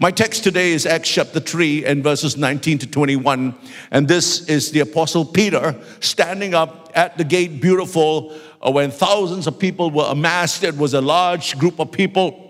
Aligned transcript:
My 0.00 0.12
text 0.12 0.44
today 0.44 0.70
is 0.70 0.86
Acts 0.86 1.08
chapter 1.08 1.40
3 1.40 1.84
and 1.84 2.04
verses 2.04 2.36
19 2.36 2.78
to 2.78 2.86
21. 2.86 3.52
And 3.90 4.06
this 4.06 4.48
is 4.48 4.70
the 4.70 4.78
Apostle 4.78 5.24
Peter 5.24 5.74
standing 5.98 6.54
up 6.54 6.92
at 6.94 7.18
the 7.18 7.24
gate, 7.24 7.60
beautiful, 7.60 8.32
uh, 8.64 8.70
when 8.70 8.92
thousands 8.92 9.48
of 9.48 9.58
people 9.58 9.90
were 9.90 10.06
amassed. 10.08 10.62
It 10.62 10.76
was 10.76 10.94
a 10.94 11.00
large 11.00 11.58
group 11.58 11.80
of 11.80 11.90
people 11.90 12.47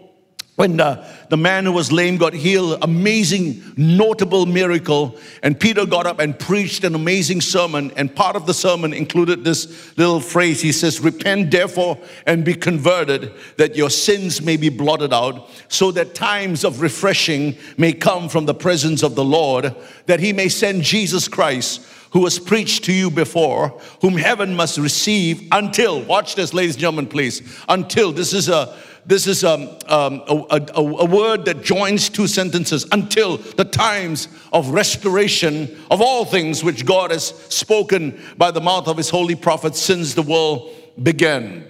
when 0.58 0.76
the, 0.76 1.06
the 1.28 1.36
man 1.36 1.64
who 1.66 1.70
was 1.70 1.92
lame 1.92 2.16
got 2.16 2.34
healed, 2.34 2.78
amazing, 2.82 3.62
notable 3.76 4.44
miracle. 4.44 5.16
And 5.44 5.58
Peter 5.58 5.86
got 5.86 6.04
up 6.04 6.18
and 6.18 6.36
preached 6.36 6.82
an 6.82 6.96
amazing 6.96 7.42
sermon. 7.42 7.92
And 7.96 8.12
part 8.12 8.34
of 8.34 8.44
the 8.44 8.52
sermon 8.52 8.92
included 8.92 9.44
this 9.44 9.96
little 9.96 10.18
phrase. 10.18 10.60
He 10.60 10.72
says, 10.72 10.98
Repent 10.98 11.52
therefore 11.52 11.96
and 12.26 12.44
be 12.44 12.54
converted, 12.54 13.32
that 13.56 13.76
your 13.76 13.88
sins 13.88 14.42
may 14.42 14.56
be 14.56 14.68
blotted 14.68 15.12
out, 15.12 15.48
so 15.68 15.92
that 15.92 16.16
times 16.16 16.64
of 16.64 16.80
refreshing 16.80 17.56
may 17.76 17.92
come 17.92 18.28
from 18.28 18.46
the 18.46 18.54
presence 18.54 19.04
of 19.04 19.14
the 19.14 19.24
Lord, 19.24 19.76
that 20.06 20.18
he 20.18 20.32
may 20.32 20.48
send 20.48 20.82
Jesus 20.82 21.28
Christ 21.28 21.86
who 22.10 22.20
was 22.20 22.38
preached 22.38 22.84
to 22.84 22.92
you 22.92 23.10
before, 23.10 23.68
whom 24.00 24.16
heaven 24.16 24.56
must 24.56 24.78
receive 24.78 25.46
until, 25.52 26.02
watch 26.02 26.34
this, 26.34 26.54
ladies 26.54 26.74
and 26.74 26.80
gentlemen, 26.80 27.06
please, 27.06 27.42
until, 27.68 28.12
this 28.12 28.32
is 28.32 28.48
a, 28.48 28.74
this 29.08 29.26
is 29.26 29.42
um, 29.42 29.62
um, 29.86 30.22
a, 30.28 30.60
a, 30.74 30.82
a 30.82 31.04
word 31.06 31.46
that 31.46 31.62
joins 31.62 32.10
two 32.10 32.26
sentences 32.26 32.86
until 32.92 33.38
the 33.38 33.64
times 33.64 34.28
of 34.52 34.68
restoration 34.68 35.82
of 35.90 36.02
all 36.02 36.26
things 36.26 36.62
which 36.62 36.84
God 36.84 37.10
has 37.10 37.28
spoken 37.48 38.20
by 38.36 38.50
the 38.50 38.60
mouth 38.60 38.86
of 38.86 38.98
his 38.98 39.08
holy 39.08 39.34
prophets 39.34 39.80
since 39.80 40.12
the 40.12 40.20
world 40.20 40.74
began. 41.02 41.66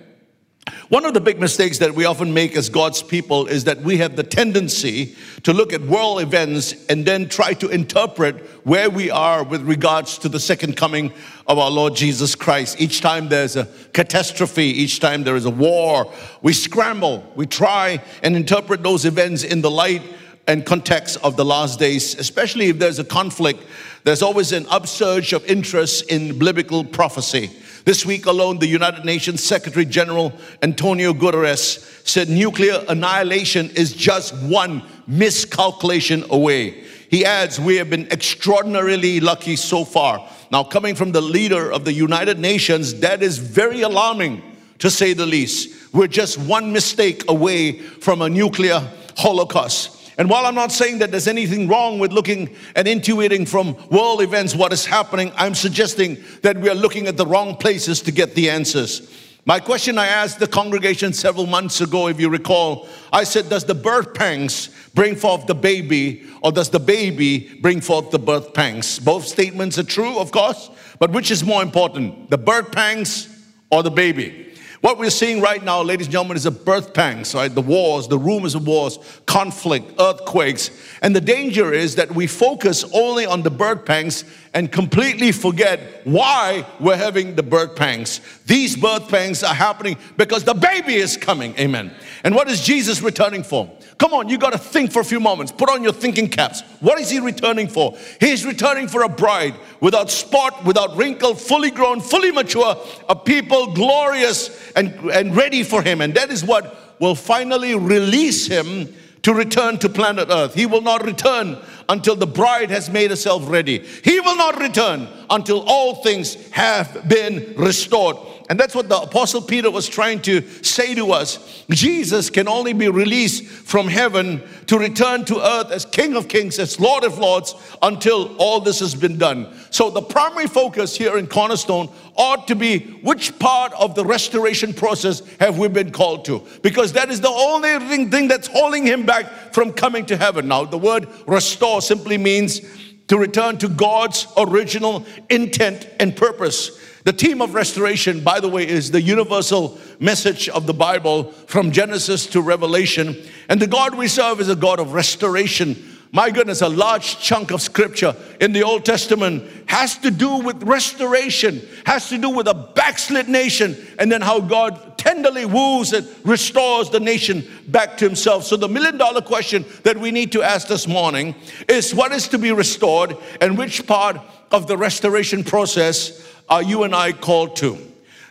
One 0.88 1.04
of 1.04 1.14
the 1.14 1.20
big 1.20 1.38
mistakes 1.38 1.78
that 1.78 1.94
we 1.94 2.04
often 2.04 2.32
make 2.32 2.56
as 2.56 2.68
God's 2.68 3.02
people 3.02 3.46
is 3.46 3.64
that 3.64 3.82
we 3.82 3.98
have 3.98 4.16
the 4.16 4.22
tendency 4.22 5.16
to 5.42 5.52
look 5.52 5.72
at 5.72 5.82
world 5.82 6.20
events 6.20 6.86
and 6.88 7.04
then 7.04 7.28
try 7.28 7.52
to 7.54 7.68
interpret 7.68 8.36
where 8.66 8.88
we 8.88 9.10
are 9.10 9.44
with 9.44 9.62
regards 9.62 10.18
to 10.18 10.28
the 10.28 10.40
second 10.40 10.76
coming 10.76 11.12
of 11.46 11.58
our 11.58 11.70
Lord 11.70 11.94
Jesus 11.94 12.34
Christ. 12.34 12.80
Each 12.80 13.00
time 13.00 13.28
there's 13.28 13.56
a 13.56 13.68
catastrophe, 13.92 14.64
each 14.64 15.00
time 15.00 15.24
there 15.24 15.36
is 15.36 15.44
a 15.44 15.50
war, 15.50 16.12
we 16.42 16.52
scramble, 16.52 17.24
we 17.34 17.46
try 17.46 18.02
and 18.22 18.36
interpret 18.36 18.82
those 18.82 19.04
events 19.04 19.44
in 19.44 19.60
the 19.60 19.70
light 19.70 20.02
and 20.46 20.64
context 20.64 21.18
of 21.22 21.36
the 21.36 21.44
last 21.44 21.78
days, 21.78 22.14
especially 22.18 22.68
if 22.68 22.78
there's 22.78 22.98
a 22.98 23.04
conflict. 23.04 23.62
There's 24.04 24.22
always 24.22 24.52
an 24.52 24.66
upsurge 24.70 25.34
of 25.34 25.44
interest 25.44 26.10
in 26.10 26.38
biblical 26.38 26.82
prophecy. 26.84 27.50
This 27.84 28.04
week 28.04 28.26
alone, 28.26 28.58
the 28.58 28.66
United 28.66 29.04
Nations 29.04 29.42
Secretary 29.42 29.84
General 29.84 30.32
Antonio 30.62 31.12
Guterres 31.12 32.06
said 32.06 32.28
nuclear 32.28 32.84
annihilation 32.88 33.70
is 33.70 33.92
just 33.92 34.34
one 34.42 34.82
miscalculation 35.06 36.24
away. 36.30 36.84
He 37.10 37.24
adds, 37.24 37.58
We 37.58 37.76
have 37.76 37.90
been 37.90 38.10
extraordinarily 38.10 39.20
lucky 39.20 39.56
so 39.56 39.84
far. 39.84 40.28
Now, 40.50 40.64
coming 40.64 40.94
from 40.94 41.12
the 41.12 41.20
leader 41.20 41.70
of 41.70 41.84
the 41.84 41.92
United 41.92 42.38
Nations, 42.38 43.00
that 43.00 43.22
is 43.22 43.38
very 43.38 43.82
alarming 43.82 44.42
to 44.78 44.90
say 44.90 45.12
the 45.12 45.26
least. 45.26 45.92
We're 45.92 46.06
just 46.06 46.38
one 46.38 46.72
mistake 46.72 47.24
away 47.28 47.78
from 47.78 48.22
a 48.22 48.28
nuclear 48.28 48.86
holocaust. 49.16 49.97
And 50.18 50.28
while 50.28 50.46
I'm 50.46 50.56
not 50.56 50.72
saying 50.72 50.98
that 50.98 51.12
there's 51.12 51.28
anything 51.28 51.68
wrong 51.68 52.00
with 52.00 52.12
looking 52.12 52.54
and 52.74 52.88
intuiting 52.88 53.48
from 53.48 53.76
world 53.88 54.20
events 54.20 54.54
what 54.54 54.72
is 54.72 54.84
happening, 54.84 55.30
I'm 55.36 55.54
suggesting 55.54 56.18
that 56.42 56.58
we 56.58 56.68
are 56.68 56.74
looking 56.74 57.06
at 57.06 57.16
the 57.16 57.24
wrong 57.24 57.56
places 57.56 58.02
to 58.02 58.10
get 58.10 58.34
the 58.34 58.50
answers. 58.50 59.14
My 59.46 59.60
question 59.60 59.96
I 59.96 60.08
asked 60.08 60.40
the 60.40 60.48
congregation 60.48 61.12
several 61.12 61.46
months 61.46 61.80
ago, 61.80 62.08
if 62.08 62.20
you 62.20 62.28
recall, 62.28 62.88
I 63.12 63.24
said, 63.24 63.48
Does 63.48 63.64
the 63.64 63.76
birth 63.76 64.12
pangs 64.12 64.68
bring 64.92 65.14
forth 65.14 65.46
the 65.46 65.54
baby, 65.54 66.24
or 66.42 66.50
does 66.50 66.68
the 66.68 66.80
baby 66.80 67.56
bring 67.62 67.80
forth 67.80 68.10
the 68.10 68.18
birth 68.18 68.52
pangs? 68.52 68.98
Both 68.98 69.24
statements 69.24 69.78
are 69.78 69.84
true, 69.84 70.18
of 70.18 70.32
course, 70.32 70.68
but 70.98 71.12
which 71.12 71.30
is 71.30 71.44
more 71.44 71.62
important, 71.62 72.28
the 72.28 72.36
birth 72.36 72.72
pangs 72.72 73.28
or 73.70 73.84
the 73.84 73.90
baby? 73.90 74.47
What 74.80 74.96
we're 74.96 75.10
seeing 75.10 75.40
right 75.40 75.62
now, 75.62 75.82
ladies 75.82 76.06
and 76.06 76.12
gentlemen, 76.12 76.36
is 76.36 76.46
a 76.46 76.52
birth 76.52 76.94
pangs, 76.94 77.34
right? 77.34 77.52
The 77.52 77.60
wars, 77.60 78.06
the 78.06 78.18
rumors 78.18 78.54
of 78.54 78.64
wars, 78.64 79.00
conflict, 79.26 79.92
earthquakes. 79.98 80.70
And 81.02 81.16
the 81.16 81.20
danger 81.20 81.72
is 81.72 81.96
that 81.96 82.14
we 82.14 82.28
focus 82.28 82.84
only 82.94 83.26
on 83.26 83.42
the 83.42 83.50
birth 83.50 83.84
pangs 83.84 84.22
and 84.58 84.72
completely 84.72 85.30
forget 85.30 85.78
why 86.02 86.66
we're 86.80 86.96
having 86.96 87.36
the 87.36 87.42
birth 87.44 87.76
pangs. 87.76 88.20
These 88.44 88.74
birth 88.74 89.08
pangs 89.08 89.44
are 89.44 89.54
happening 89.54 89.96
because 90.16 90.42
the 90.42 90.52
baby 90.52 90.96
is 90.96 91.16
coming. 91.16 91.56
Amen. 91.60 91.92
And 92.24 92.34
what 92.34 92.48
is 92.48 92.60
Jesus 92.62 93.00
returning 93.00 93.44
for? 93.44 93.70
Come 93.98 94.12
on, 94.12 94.28
you 94.28 94.36
got 94.36 94.50
to 94.50 94.58
think 94.58 94.90
for 94.90 94.98
a 94.98 95.04
few 95.04 95.20
moments. 95.20 95.52
Put 95.52 95.70
on 95.70 95.84
your 95.84 95.92
thinking 95.92 96.28
caps. 96.28 96.62
What 96.80 96.98
is 96.98 97.08
he 97.08 97.20
returning 97.20 97.68
for? 97.68 97.96
He's 98.18 98.44
returning 98.44 98.88
for 98.88 99.04
a 99.04 99.08
bride 99.08 99.54
without 99.78 100.10
spot, 100.10 100.64
without 100.64 100.96
wrinkle, 100.96 101.36
fully 101.36 101.70
grown, 101.70 102.00
fully 102.00 102.32
mature, 102.32 102.84
a 103.08 103.14
people 103.14 103.72
glorious 103.74 104.72
and, 104.72 104.92
and 105.12 105.36
ready 105.36 105.62
for 105.62 105.82
him. 105.82 106.00
And 106.00 106.14
that 106.14 106.32
is 106.32 106.42
what 106.42 106.96
will 106.98 107.14
finally 107.14 107.76
release 107.76 108.48
him 108.48 108.92
to 109.22 109.34
return 109.34 109.78
to 109.78 109.88
planet 109.88 110.28
Earth. 110.30 110.54
He 110.54 110.66
will 110.66 110.80
not 110.80 111.04
return 111.04 111.58
until 111.88 112.16
the 112.16 112.26
bride 112.26 112.70
has 112.70 112.90
made 112.90 113.10
herself 113.10 113.48
ready. 113.48 113.78
He 114.04 114.20
will 114.20 114.36
not 114.36 114.60
return 114.60 115.08
until 115.30 115.64
all 115.66 115.96
things 115.96 116.34
have 116.50 117.08
been 117.08 117.54
restored. 117.56 118.16
And 118.50 118.58
that's 118.58 118.74
what 118.74 118.88
the 118.88 118.96
Apostle 118.96 119.42
Peter 119.42 119.70
was 119.70 119.86
trying 119.86 120.22
to 120.22 120.40
say 120.64 120.94
to 120.94 121.12
us. 121.12 121.64
Jesus 121.68 122.30
can 122.30 122.48
only 122.48 122.72
be 122.72 122.88
released 122.88 123.44
from 123.44 123.88
heaven 123.88 124.42
to 124.66 124.78
return 124.78 125.26
to 125.26 125.38
earth 125.38 125.70
as 125.70 125.84
King 125.84 126.16
of 126.16 126.28
Kings, 126.28 126.58
as 126.58 126.80
Lord 126.80 127.04
of 127.04 127.18
Lords, 127.18 127.54
until 127.82 128.34
all 128.36 128.60
this 128.60 128.80
has 128.80 128.94
been 128.94 129.18
done. 129.18 129.54
So, 129.70 129.90
the 129.90 130.00
primary 130.00 130.46
focus 130.46 130.96
here 130.96 131.18
in 131.18 131.26
Cornerstone 131.26 131.90
ought 132.16 132.48
to 132.48 132.54
be 132.54 132.78
which 133.02 133.38
part 133.38 133.72
of 133.74 133.94
the 133.94 134.04
restoration 134.04 134.72
process 134.72 135.20
have 135.40 135.58
we 135.58 135.68
been 135.68 135.92
called 135.92 136.24
to? 136.24 136.42
Because 136.62 136.94
that 136.94 137.10
is 137.10 137.20
the 137.20 137.28
only 137.28 138.08
thing 138.08 138.28
that's 138.28 138.48
holding 138.48 138.86
him 138.86 139.04
back 139.04 139.52
from 139.52 139.72
coming 139.72 140.06
to 140.06 140.16
heaven. 140.16 140.48
Now, 140.48 140.64
the 140.64 140.78
word 140.78 141.06
restore 141.26 141.77
simply 141.80 142.18
means 142.18 142.60
to 143.08 143.18
return 143.18 143.58
to 143.58 143.68
God's 143.68 144.26
original 144.36 145.04
intent 145.30 145.88
and 145.98 146.14
purpose. 146.14 146.78
The 147.04 147.12
theme 147.12 147.40
of 147.40 147.54
restoration, 147.54 148.22
by 148.22 148.38
the 148.40 148.48
way, 148.48 148.68
is 148.68 148.90
the 148.90 149.00
universal 149.00 149.78
message 149.98 150.48
of 150.50 150.66
the 150.66 150.74
Bible 150.74 151.32
from 151.46 151.72
Genesis 151.72 152.26
to 152.26 152.42
Revelation. 152.42 153.16
And 153.48 153.60
the 153.60 153.66
God 153.66 153.94
we 153.94 154.08
serve 154.08 154.40
is 154.40 154.50
a 154.50 154.56
God 154.56 154.78
of 154.78 154.92
restoration. 154.92 155.97
My 156.10 156.30
goodness, 156.30 156.62
a 156.62 156.68
large 156.68 157.18
chunk 157.18 157.50
of 157.50 157.60
scripture 157.60 158.16
in 158.40 158.52
the 158.52 158.62
Old 158.62 158.84
Testament 158.86 159.44
has 159.66 159.98
to 159.98 160.10
do 160.10 160.36
with 160.36 160.62
restoration, 160.62 161.60
has 161.84 162.08
to 162.08 162.16
do 162.16 162.30
with 162.30 162.48
a 162.48 162.54
backslid 162.54 163.28
nation, 163.28 163.76
and 163.98 164.10
then 164.10 164.22
how 164.22 164.40
God 164.40 164.96
tenderly 164.96 165.44
woos 165.44 165.92
and 165.92 166.08
restores 166.24 166.88
the 166.88 167.00
nation 167.00 167.46
back 167.68 167.98
to 167.98 168.06
Himself. 168.06 168.44
So, 168.44 168.56
the 168.56 168.68
million 168.68 168.96
dollar 168.96 169.20
question 169.20 169.66
that 169.82 169.98
we 169.98 170.10
need 170.10 170.32
to 170.32 170.42
ask 170.42 170.66
this 170.66 170.88
morning 170.88 171.34
is 171.68 171.94
what 171.94 172.12
is 172.12 172.26
to 172.28 172.38
be 172.38 172.52
restored, 172.52 173.14
and 173.42 173.58
which 173.58 173.86
part 173.86 174.18
of 174.50 174.66
the 174.66 174.78
restoration 174.78 175.44
process 175.44 176.26
are 176.48 176.62
you 176.62 176.84
and 176.84 176.94
I 176.94 177.12
called 177.12 177.56
to? 177.56 177.76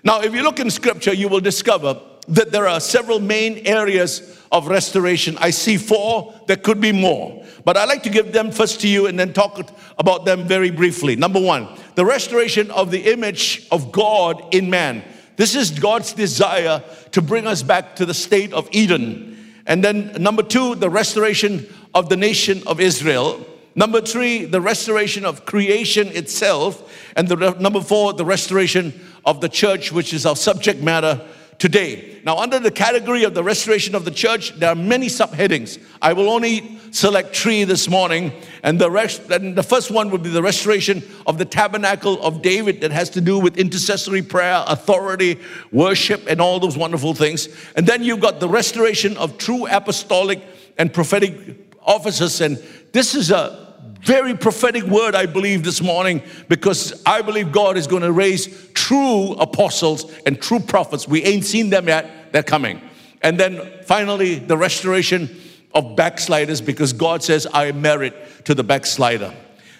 Now, 0.03 0.21
if 0.21 0.33
you 0.33 0.41
look 0.41 0.59
in 0.59 0.71
scripture, 0.71 1.13
you 1.13 1.27
will 1.27 1.41
discover 1.41 1.99
that 2.27 2.51
there 2.51 2.67
are 2.67 2.79
several 2.79 3.19
main 3.19 3.65
areas 3.65 4.37
of 4.51 4.67
restoration. 4.67 5.37
I 5.39 5.49
see 5.49 5.77
four, 5.77 6.33
there 6.47 6.57
could 6.57 6.81
be 6.81 6.91
more. 6.91 7.43
But 7.63 7.77
I'd 7.77 7.89
like 7.89 8.03
to 8.03 8.09
give 8.09 8.31
them 8.31 8.51
first 8.51 8.81
to 8.81 8.87
you 8.87 9.07
and 9.07 9.19
then 9.19 9.33
talk 9.33 9.59
about 9.97 10.25
them 10.25 10.47
very 10.47 10.71
briefly. 10.71 11.15
Number 11.15 11.39
one, 11.39 11.67
the 11.95 12.05
restoration 12.05 12.71
of 12.71 12.91
the 12.91 13.11
image 13.11 13.67
of 13.71 13.91
God 13.91 14.53
in 14.53 14.69
man. 14.69 15.03
This 15.35 15.55
is 15.55 15.71
God's 15.71 16.13
desire 16.13 16.83
to 17.11 17.21
bring 17.21 17.45
us 17.45 17.63
back 17.63 17.95
to 17.97 18.05
the 18.05 18.13
state 18.13 18.53
of 18.53 18.67
Eden. 18.71 19.37
And 19.65 19.83
then 19.83 20.13
number 20.21 20.43
two, 20.43 20.75
the 20.75 20.89
restoration 20.89 21.67
of 21.93 22.09
the 22.09 22.17
nation 22.17 22.63
of 22.65 22.79
Israel. 22.79 23.45
Number 23.75 24.01
three, 24.01 24.45
the 24.45 24.61
restoration 24.61 25.25
of 25.25 25.45
creation 25.45 26.07
itself. 26.07 26.91
And 27.15 27.27
the 27.27 27.51
number 27.59 27.81
four, 27.81 28.13
the 28.13 28.25
restoration 28.25 28.93
of 29.25 29.41
the 29.41 29.49
church, 29.49 29.91
which 29.91 30.13
is 30.13 30.25
our 30.25 30.35
subject 30.35 30.81
matter 30.81 31.21
today. 31.59 32.19
Now, 32.23 32.37
under 32.37 32.59
the 32.59 32.71
category 32.71 33.23
of 33.23 33.33
the 33.33 33.43
restoration 33.43 33.95
of 33.95 34.05
the 34.05 34.11
church, 34.11 34.53
there 34.59 34.69
are 34.69 34.75
many 34.75 35.07
subheadings. 35.07 35.81
I 36.01 36.13
will 36.13 36.29
only 36.29 36.77
select 36.91 37.35
three 37.35 37.63
this 37.63 37.89
morning, 37.89 38.31
and 38.63 38.79
the 38.79 38.89
rest. 38.89 39.29
And 39.29 39.55
the 39.55 39.63
first 39.63 39.91
one 39.91 40.09
would 40.11 40.23
be 40.23 40.29
the 40.29 40.41
restoration 40.41 41.03
of 41.25 41.37
the 41.37 41.45
tabernacle 41.45 42.21
of 42.21 42.41
David, 42.41 42.81
that 42.81 42.91
has 42.91 43.09
to 43.11 43.21
do 43.21 43.39
with 43.39 43.57
intercessory 43.57 44.21
prayer, 44.21 44.63
authority, 44.67 45.39
worship, 45.71 46.23
and 46.27 46.39
all 46.39 46.59
those 46.59 46.77
wonderful 46.77 47.13
things. 47.13 47.49
And 47.75 47.85
then 47.85 48.03
you've 48.03 48.21
got 48.21 48.39
the 48.39 48.49
restoration 48.49 49.17
of 49.17 49.37
true 49.37 49.67
apostolic 49.67 50.41
and 50.77 50.93
prophetic 50.93 51.75
offices, 51.81 52.41
and 52.41 52.61
this 52.91 53.15
is 53.15 53.31
a 53.31 53.65
very 54.01 54.35
prophetic 54.35 54.83
word, 54.83 55.15
I 55.15 55.25
believe, 55.25 55.63
this 55.63 55.81
morning, 55.81 56.21
because 56.47 57.03
I 57.05 57.21
believe 57.21 57.51
God 57.51 57.77
is 57.77 57.87
going 57.87 58.03
to 58.03 58.11
raise 58.11 58.71
true 58.87 59.33
apostles 59.33 60.09
and 60.25 60.41
true 60.41 60.61
prophets. 60.61 61.09
We 61.09 61.21
ain't 61.25 61.43
seen 61.43 61.69
them 61.69 61.89
yet, 61.89 62.31
they're 62.31 62.41
coming. 62.41 62.79
And 63.21 63.37
then 63.37 63.83
finally, 63.83 64.35
the 64.35 64.55
restoration 64.55 65.29
of 65.75 65.97
backsliders 65.97 66.61
because 66.61 66.93
God 66.93 67.21
says, 67.21 67.45
I 67.53 67.73
married 67.73 68.13
to 68.45 68.55
the 68.55 68.63
backslider. 68.63 69.33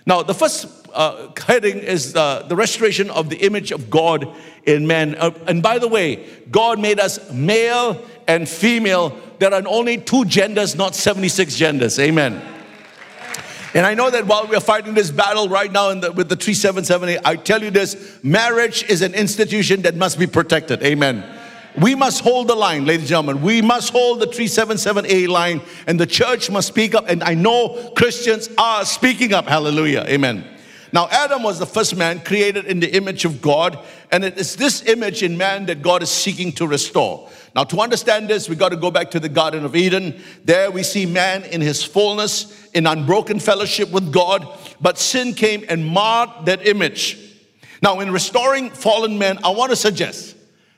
Now, 0.05 0.23
the 0.23 0.33
first 0.33 0.89
uh, 0.93 1.29
heading 1.37 1.77
is 1.77 2.17
uh, 2.17 2.43
the 2.49 2.57
restoration 2.57 3.09
of 3.09 3.29
the 3.29 3.37
image 3.37 3.71
of 3.71 3.89
God 3.89 4.27
in 4.65 4.85
man. 4.85 5.15
Uh, 5.15 5.31
and 5.47 5.63
by 5.63 5.79
the 5.79 5.87
way, 5.87 6.27
God 6.51 6.77
made 6.77 6.99
us 6.99 7.31
male 7.31 8.05
and 8.27 8.47
female. 8.49 9.17
There 9.39 9.53
are 9.53 9.63
only 9.67 9.99
two 9.99 10.25
genders, 10.25 10.75
not 10.75 10.95
76 10.95 11.55
genders. 11.55 11.97
Amen. 11.97 12.41
And 13.77 13.85
I 13.85 13.93
know 13.93 14.09
that 14.09 14.25
while 14.25 14.47
we're 14.47 14.59
fighting 14.59 14.95
this 14.95 15.11
battle 15.11 15.49
right 15.49 15.71
now 15.71 15.93
the, 15.93 16.11
with 16.11 16.29
the 16.29 16.35
377A, 16.35 17.21
I 17.23 17.35
tell 17.35 17.61
you 17.61 17.69
this 17.69 18.17
marriage 18.23 18.81
is 18.89 19.03
an 19.03 19.13
institution 19.13 19.83
that 19.83 19.95
must 19.95 20.17
be 20.17 20.25
protected. 20.25 20.81
Amen. 20.81 21.23
We 21.79 21.93
must 21.93 22.21
hold 22.21 22.47
the 22.47 22.55
line, 22.55 22.85
ladies 22.87 23.01
and 23.01 23.09
gentlemen. 23.09 23.43
We 23.43 23.61
must 23.61 23.91
hold 23.91 24.19
the 24.19 24.25
377A 24.25 25.27
line, 25.27 25.61
and 25.85 25.99
the 25.99 26.07
church 26.07 26.49
must 26.49 26.69
speak 26.69 26.95
up. 26.95 27.07
And 27.07 27.23
I 27.23 27.35
know 27.35 27.91
Christians 27.95 28.49
are 28.57 28.83
speaking 28.83 29.31
up. 29.31 29.45
Hallelujah. 29.45 30.05
Amen. 30.07 30.56
Now, 30.93 31.07
Adam 31.09 31.43
was 31.43 31.59
the 31.59 31.65
first 31.65 31.95
man 31.95 32.21
created 32.21 32.65
in 32.65 32.79
the 32.79 32.95
image 32.95 33.25
of 33.25 33.41
God, 33.41 33.77
and 34.11 34.23
it 34.23 34.37
is 34.37 34.55
this 34.55 34.83
image 34.83 35.21
in 35.21 35.37
man 35.37 35.65
that 35.65 35.81
God 35.81 36.01
is 36.01 36.09
seeking 36.09 36.51
to 36.53 36.67
restore. 36.67 37.29
Now, 37.55 37.65
to 37.65 37.79
understand 37.81 38.29
this, 38.29 38.47
we 38.47 38.55
got 38.55 38.69
to 38.69 38.77
go 38.77 38.89
back 38.89 39.11
to 39.11 39.19
the 39.19 39.29
Garden 39.29 39.65
of 39.65 39.75
Eden. 39.75 40.21
There 40.45 40.71
we 40.71 40.83
see 40.83 41.05
man 41.05 41.43
in 41.43 41.59
his 41.59 41.83
fullness, 41.83 42.69
in 42.73 42.87
unbroken 42.87 43.39
fellowship 43.39 43.91
with 43.91 44.13
God, 44.13 44.47
but 44.79 44.97
sin 44.97 45.33
came 45.33 45.65
and 45.67 45.85
marred 45.85 46.29
that 46.45 46.65
image. 46.65 47.17
Now, 47.81 47.99
in 47.99 48.11
restoring 48.11 48.69
fallen 48.69 49.17
man, 49.17 49.39
I 49.43 49.49
want 49.49 49.71
to 49.71 49.75
suggest 49.75 50.35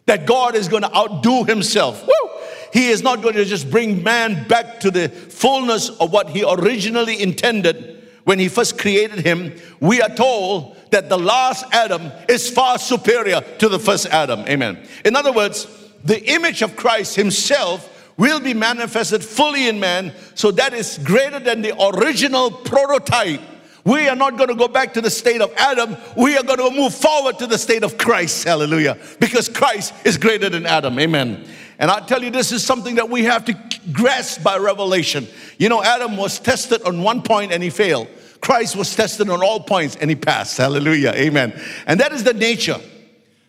that 0.08 0.26
God 0.26 0.56
is 0.56 0.68
going 0.68 0.84
to 0.84 0.96
outdo 0.96 1.44
himself. 1.44 2.06
Woo! 2.06 2.30
He 2.74 2.90
is 2.90 3.04
not 3.04 3.22
going 3.22 3.36
to 3.36 3.46
just 3.46 3.70
bring 3.70 4.04
man 4.04 4.48
back 4.48 4.80
to 4.82 4.92
the 4.92 5.10
fullness 5.10 5.90
of 5.90 6.12
what 6.12 6.30
he 6.30 6.44
originally 6.44 7.22
intended 7.22 7.99
when 8.24 8.40
he 8.40 8.48
first 8.48 8.78
created 8.78 9.20
him, 9.20 9.54
we 9.80 10.02
are 10.02 10.10
told 10.10 10.78
that 10.92 11.10
the 11.10 11.18
last 11.18 11.66
Adam 11.72 12.12
is 12.28 12.50
far 12.50 12.78
superior 12.78 13.42
to 13.60 13.70
the 13.70 13.80
first 13.80 14.08
Adam. 14.08 14.42
Amen. 14.48 14.78
In 15.06 15.16
other 15.16 15.32
words, 15.32 15.68
the 16.04 16.24
image 16.34 16.62
of 16.62 16.76
Christ 16.76 17.16
himself 17.16 17.96
will 18.18 18.40
be 18.40 18.54
manifested 18.54 19.24
fully 19.24 19.68
in 19.68 19.80
man, 19.80 20.14
so 20.36 20.52
that 20.52 20.74
is 20.74 21.00
greater 21.04 21.40
than 21.40 21.62
the 21.62 21.74
original 21.96 22.52
prototype. 22.52 23.42
We 23.86 24.10
are 24.10 24.16
not 24.16 24.38
going 24.38 24.50
to 24.50 24.56
go 24.56 24.68
back 24.68 24.94
to 24.94 25.02
the 25.02 25.10
state 25.10 25.42
of 25.42 25.54
Adam. 25.56 25.96
We 26.18 26.38
are 26.38 26.44
going 26.44 26.60
to 26.60 26.70
move 26.78 26.94
forward 26.94 27.40
to 27.40 27.48
the 27.48 27.58
state 27.58 27.84
of 27.84 27.98
Christ. 27.98 28.44
Hallelujah. 28.44 28.98
Because 29.20 29.48
Christ 29.48 29.94
is 30.04 30.18
greater 30.18 30.50
than 30.50 30.66
Adam. 30.66 31.00
Amen. 31.00 31.48
And 31.80 31.90
I 31.90 32.02
tell 32.02 32.22
you, 32.22 32.30
this 32.30 32.52
is 32.52 32.64
something 32.64 32.96
that 32.96 33.10
we 33.10 33.24
have 33.24 33.46
to 33.46 33.58
grasp 33.94 34.44
by 34.44 34.58
revelation. 34.58 35.28
You 35.58 35.70
know, 35.70 35.82
Adam 35.82 36.18
was 36.18 36.38
tested 36.38 36.84
on 36.84 37.02
one 37.02 37.22
point 37.22 37.54
and 37.54 37.64
he 37.64 37.70
failed. 37.70 38.10
Christ 38.42 38.76
was 38.76 38.94
tested 38.96 39.30
on 39.30 39.42
all 39.42 39.62
points 39.62 39.96
and 39.96 40.10
he 40.10 40.16
passed. 40.16 40.58
Hallelujah. 40.58 41.14
Amen. 41.16 41.60
And 41.88 42.00
that 42.02 42.12
is 42.12 42.24
the 42.24 42.34
nature 42.34 42.80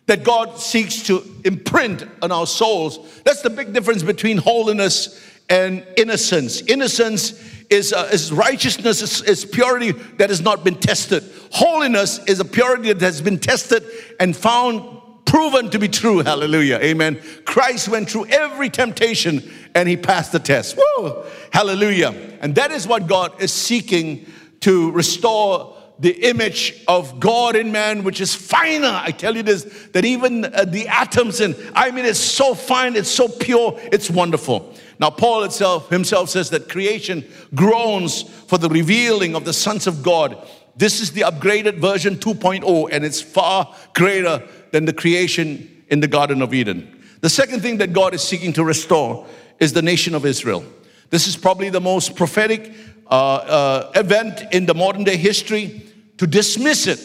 that 0.07 0.23
God 0.23 0.59
seeks 0.59 1.03
to 1.03 1.23
imprint 1.43 2.05
on 2.21 2.31
our 2.31 2.47
souls. 2.47 3.21
That's 3.23 3.41
the 3.41 3.49
big 3.49 3.73
difference 3.73 4.01
between 4.01 4.37
holiness 4.37 5.21
and 5.49 5.85
innocence. 5.97 6.61
Innocence 6.61 7.33
is, 7.69 7.93
uh, 7.93 8.09
is 8.11 8.31
righteousness, 8.31 9.01
is, 9.01 9.21
is 9.23 9.45
purity 9.45 9.91
that 9.91 10.29
has 10.29 10.41
not 10.41 10.63
been 10.63 10.75
tested. 10.75 11.23
Holiness 11.51 12.19
is 12.27 12.39
a 12.39 12.45
purity 12.45 12.93
that 12.93 13.01
has 13.01 13.21
been 13.21 13.39
tested 13.39 13.83
and 14.19 14.35
found 14.35 15.00
proven 15.25 15.69
to 15.69 15.79
be 15.79 15.87
true. 15.87 16.19
Hallelujah. 16.19 16.79
Amen. 16.81 17.19
Christ 17.45 17.87
went 17.87 18.09
through 18.09 18.25
every 18.27 18.69
temptation 18.69 19.49
and 19.73 19.87
he 19.87 19.97
passed 19.97 20.31
the 20.31 20.39
test. 20.39 20.77
Woo! 20.77 21.23
Hallelujah. 21.51 22.13
And 22.41 22.55
that 22.55 22.71
is 22.71 22.87
what 22.87 23.07
God 23.07 23.41
is 23.41 23.53
seeking 23.53 24.25
to 24.61 24.91
restore 24.91 25.77
the 25.99 26.27
image 26.27 26.83
of 26.87 27.19
God 27.19 27.55
in 27.55 27.71
man, 27.71 28.03
which 28.03 28.21
is 28.21 28.33
finer. 28.33 28.99
I 29.03 29.11
tell 29.11 29.35
you 29.35 29.43
this, 29.43 29.63
that 29.93 30.03
even 30.03 30.45
uh, 30.45 30.65
the 30.65 30.87
atoms 30.87 31.39
and 31.39 31.55
I 31.75 31.91
mean, 31.91 32.05
it's 32.05 32.19
so 32.19 32.55
fine, 32.55 32.95
it's 32.95 33.09
so 33.09 33.27
pure, 33.27 33.79
it's 33.91 34.09
wonderful. 34.09 34.73
Now, 34.99 35.11
Paul 35.11 35.43
itself 35.43 35.89
himself 35.89 36.29
says 36.29 36.49
that 36.49 36.69
creation 36.69 37.23
groans 37.53 38.23
for 38.23 38.57
the 38.57 38.69
revealing 38.69 39.35
of 39.35 39.45
the 39.45 39.53
sons 39.53 39.85
of 39.85 40.01
God. 40.01 40.47
This 40.75 41.01
is 41.01 41.11
the 41.11 41.21
upgraded 41.21 41.75
version 41.75 42.15
2.0, 42.15 42.89
and 42.91 43.03
it's 43.03 43.21
far 43.21 43.75
greater 43.93 44.47
than 44.71 44.85
the 44.85 44.93
creation 44.93 45.83
in 45.89 45.99
the 45.99 46.07
Garden 46.07 46.41
of 46.41 46.53
Eden. 46.53 47.03
The 47.21 47.29
second 47.29 47.61
thing 47.61 47.77
that 47.77 47.93
God 47.93 48.13
is 48.13 48.21
seeking 48.21 48.53
to 48.53 48.63
restore 48.63 49.27
is 49.59 49.73
the 49.73 49.81
nation 49.81 50.15
of 50.15 50.25
Israel. 50.25 50.65
This 51.09 51.27
is 51.27 51.35
probably 51.35 51.69
the 51.69 51.81
most 51.81 52.15
prophetic 52.15 52.73
uh, 53.07 53.13
uh, 53.13 53.91
event 53.95 54.41
in 54.53 54.65
the 54.65 54.73
modern 54.73 55.03
day 55.03 55.17
history, 55.17 55.85
to 56.17 56.27
dismiss 56.27 56.87
it 56.87 56.99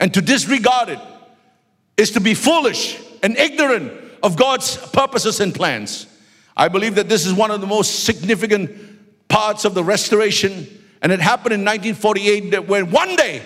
and 0.00 0.12
to 0.12 0.20
disregard 0.20 0.88
it 0.88 0.98
is 1.96 2.10
to 2.10 2.20
be 2.20 2.34
foolish 2.34 2.98
and 3.22 3.36
ignorant 3.36 3.92
of 4.22 4.36
God's 4.36 4.76
purposes 4.76 5.40
and 5.40 5.54
plans. 5.54 6.06
I 6.56 6.68
believe 6.68 6.96
that 6.96 7.08
this 7.08 7.26
is 7.26 7.32
one 7.32 7.50
of 7.50 7.60
the 7.60 7.66
most 7.66 8.04
significant 8.04 9.28
parts 9.28 9.64
of 9.64 9.74
the 9.74 9.84
restoration, 9.84 10.66
and 11.02 11.12
it 11.12 11.20
happened 11.20 11.54
in 11.54 11.60
1948 11.60 12.50
that 12.50 12.68
when 12.68 12.90
one 12.90 13.16
day 13.16 13.42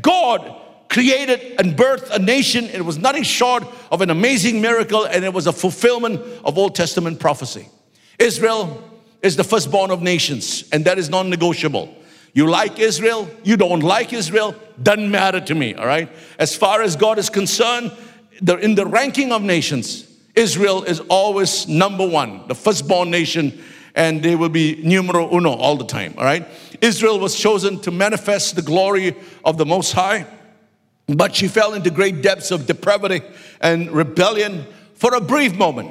God 0.00 0.62
created 0.88 1.56
and 1.58 1.76
birthed 1.76 2.10
a 2.10 2.18
nation. 2.18 2.64
It 2.66 2.84
was 2.84 2.98
nothing 2.98 3.22
short 3.22 3.64
of 3.90 4.00
an 4.00 4.10
amazing 4.10 4.60
miracle, 4.60 5.04
and 5.04 5.24
it 5.24 5.32
was 5.32 5.46
a 5.46 5.52
fulfillment 5.52 6.20
of 6.44 6.56
Old 6.56 6.74
Testament 6.74 7.20
prophecy. 7.20 7.68
Israel 8.18 8.82
is 9.22 9.36
the 9.36 9.44
firstborn 9.44 9.90
of 9.90 10.02
nations, 10.02 10.64
and 10.72 10.84
that 10.84 10.98
is 10.98 11.08
non 11.08 11.30
negotiable. 11.30 11.94
You 12.32 12.48
like 12.48 12.78
Israel, 12.78 13.28
you 13.44 13.56
don't 13.56 13.80
like 13.80 14.12
Israel, 14.12 14.54
doesn't 14.82 15.10
matter 15.10 15.40
to 15.40 15.54
me, 15.54 15.74
all 15.74 15.86
right? 15.86 16.10
As 16.38 16.54
far 16.54 16.82
as 16.82 16.94
God 16.94 17.18
is 17.18 17.30
concerned, 17.30 17.92
in 18.40 18.74
the 18.74 18.86
ranking 18.86 19.32
of 19.32 19.42
nations, 19.42 20.06
Israel 20.34 20.82
is 20.84 21.00
always 21.00 21.66
number 21.66 22.06
one, 22.06 22.46
the 22.46 22.54
firstborn 22.54 23.10
nation, 23.10 23.62
and 23.96 24.22
they 24.22 24.36
will 24.36 24.50
be 24.50 24.80
numero 24.84 25.34
uno 25.34 25.50
all 25.50 25.76
the 25.76 25.86
time, 25.86 26.14
all 26.18 26.24
right? 26.24 26.46
Israel 26.80 27.18
was 27.18 27.34
chosen 27.34 27.80
to 27.80 27.90
manifest 27.90 28.54
the 28.54 28.62
glory 28.62 29.16
of 29.44 29.56
the 29.56 29.66
Most 29.66 29.92
High, 29.92 30.26
but 31.08 31.34
she 31.34 31.48
fell 31.48 31.72
into 31.72 31.90
great 31.90 32.22
depths 32.22 32.50
of 32.50 32.66
depravity 32.66 33.22
and 33.60 33.90
rebellion 33.90 34.66
for 34.94 35.14
a 35.14 35.20
brief 35.20 35.56
moment. 35.56 35.90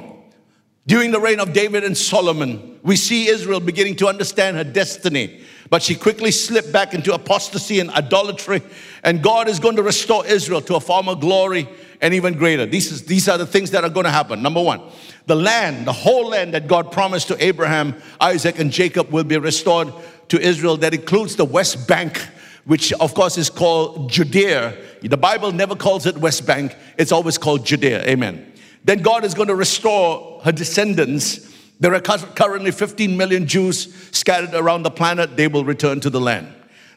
During 0.86 1.10
the 1.10 1.18
reign 1.18 1.40
of 1.40 1.52
David 1.52 1.82
and 1.82 1.98
Solomon, 1.98 2.78
we 2.84 2.94
see 2.94 3.26
Israel 3.26 3.58
beginning 3.58 3.96
to 3.96 4.06
understand 4.06 4.56
her 4.56 4.62
destiny. 4.62 5.40
But 5.68 5.82
she 5.82 5.96
quickly 5.96 6.30
slipped 6.30 6.72
back 6.72 6.94
into 6.94 7.12
apostasy 7.12 7.80
and 7.80 7.90
idolatry. 7.90 8.62
And 9.02 9.20
God 9.20 9.48
is 9.48 9.58
going 9.58 9.74
to 9.76 9.82
restore 9.82 10.24
Israel 10.24 10.60
to 10.60 10.76
a 10.76 10.80
former 10.80 11.16
glory 11.16 11.68
and 12.00 12.14
even 12.14 12.34
greater. 12.34 12.66
These, 12.66 12.92
is, 12.92 13.02
these 13.04 13.28
are 13.28 13.38
the 13.38 13.46
things 13.46 13.70
that 13.70 13.84
are 13.84 13.90
going 13.90 14.04
to 14.04 14.10
happen. 14.10 14.42
Number 14.42 14.62
one, 14.62 14.80
the 15.26 15.36
land, 15.36 15.86
the 15.86 15.92
whole 15.92 16.28
land 16.28 16.54
that 16.54 16.66
God 16.66 16.92
promised 16.92 17.28
to 17.28 17.44
Abraham, 17.44 17.94
Isaac, 18.20 18.58
and 18.58 18.70
Jacob 18.70 19.10
will 19.10 19.24
be 19.24 19.36
restored 19.38 19.92
to 20.28 20.40
Israel. 20.40 20.76
That 20.76 20.94
includes 20.94 21.36
the 21.36 21.44
West 21.44 21.88
Bank, 21.88 22.18
which 22.64 22.92
of 22.94 23.14
course 23.14 23.38
is 23.38 23.50
called 23.50 24.10
Judea. 24.10 24.76
The 25.02 25.16
Bible 25.16 25.52
never 25.52 25.74
calls 25.74 26.06
it 26.06 26.16
West 26.18 26.46
Bank, 26.46 26.76
it's 26.98 27.12
always 27.12 27.38
called 27.38 27.64
Judea. 27.64 28.06
Amen. 28.06 28.52
Then 28.84 29.02
God 29.02 29.24
is 29.24 29.34
going 29.34 29.48
to 29.48 29.54
restore 29.54 30.40
her 30.44 30.52
descendants. 30.52 31.52
There 31.80 31.92
are 31.92 32.00
currently 32.00 32.70
15 32.70 33.16
million 33.16 33.46
Jews 33.46 33.92
scattered 34.12 34.54
around 34.54 34.84
the 34.84 34.90
planet. 34.90 35.36
They 35.36 35.48
will 35.48 35.64
return 35.64 36.00
to 36.00 36.10
the 36.10 36.20
land. 36.20 36.52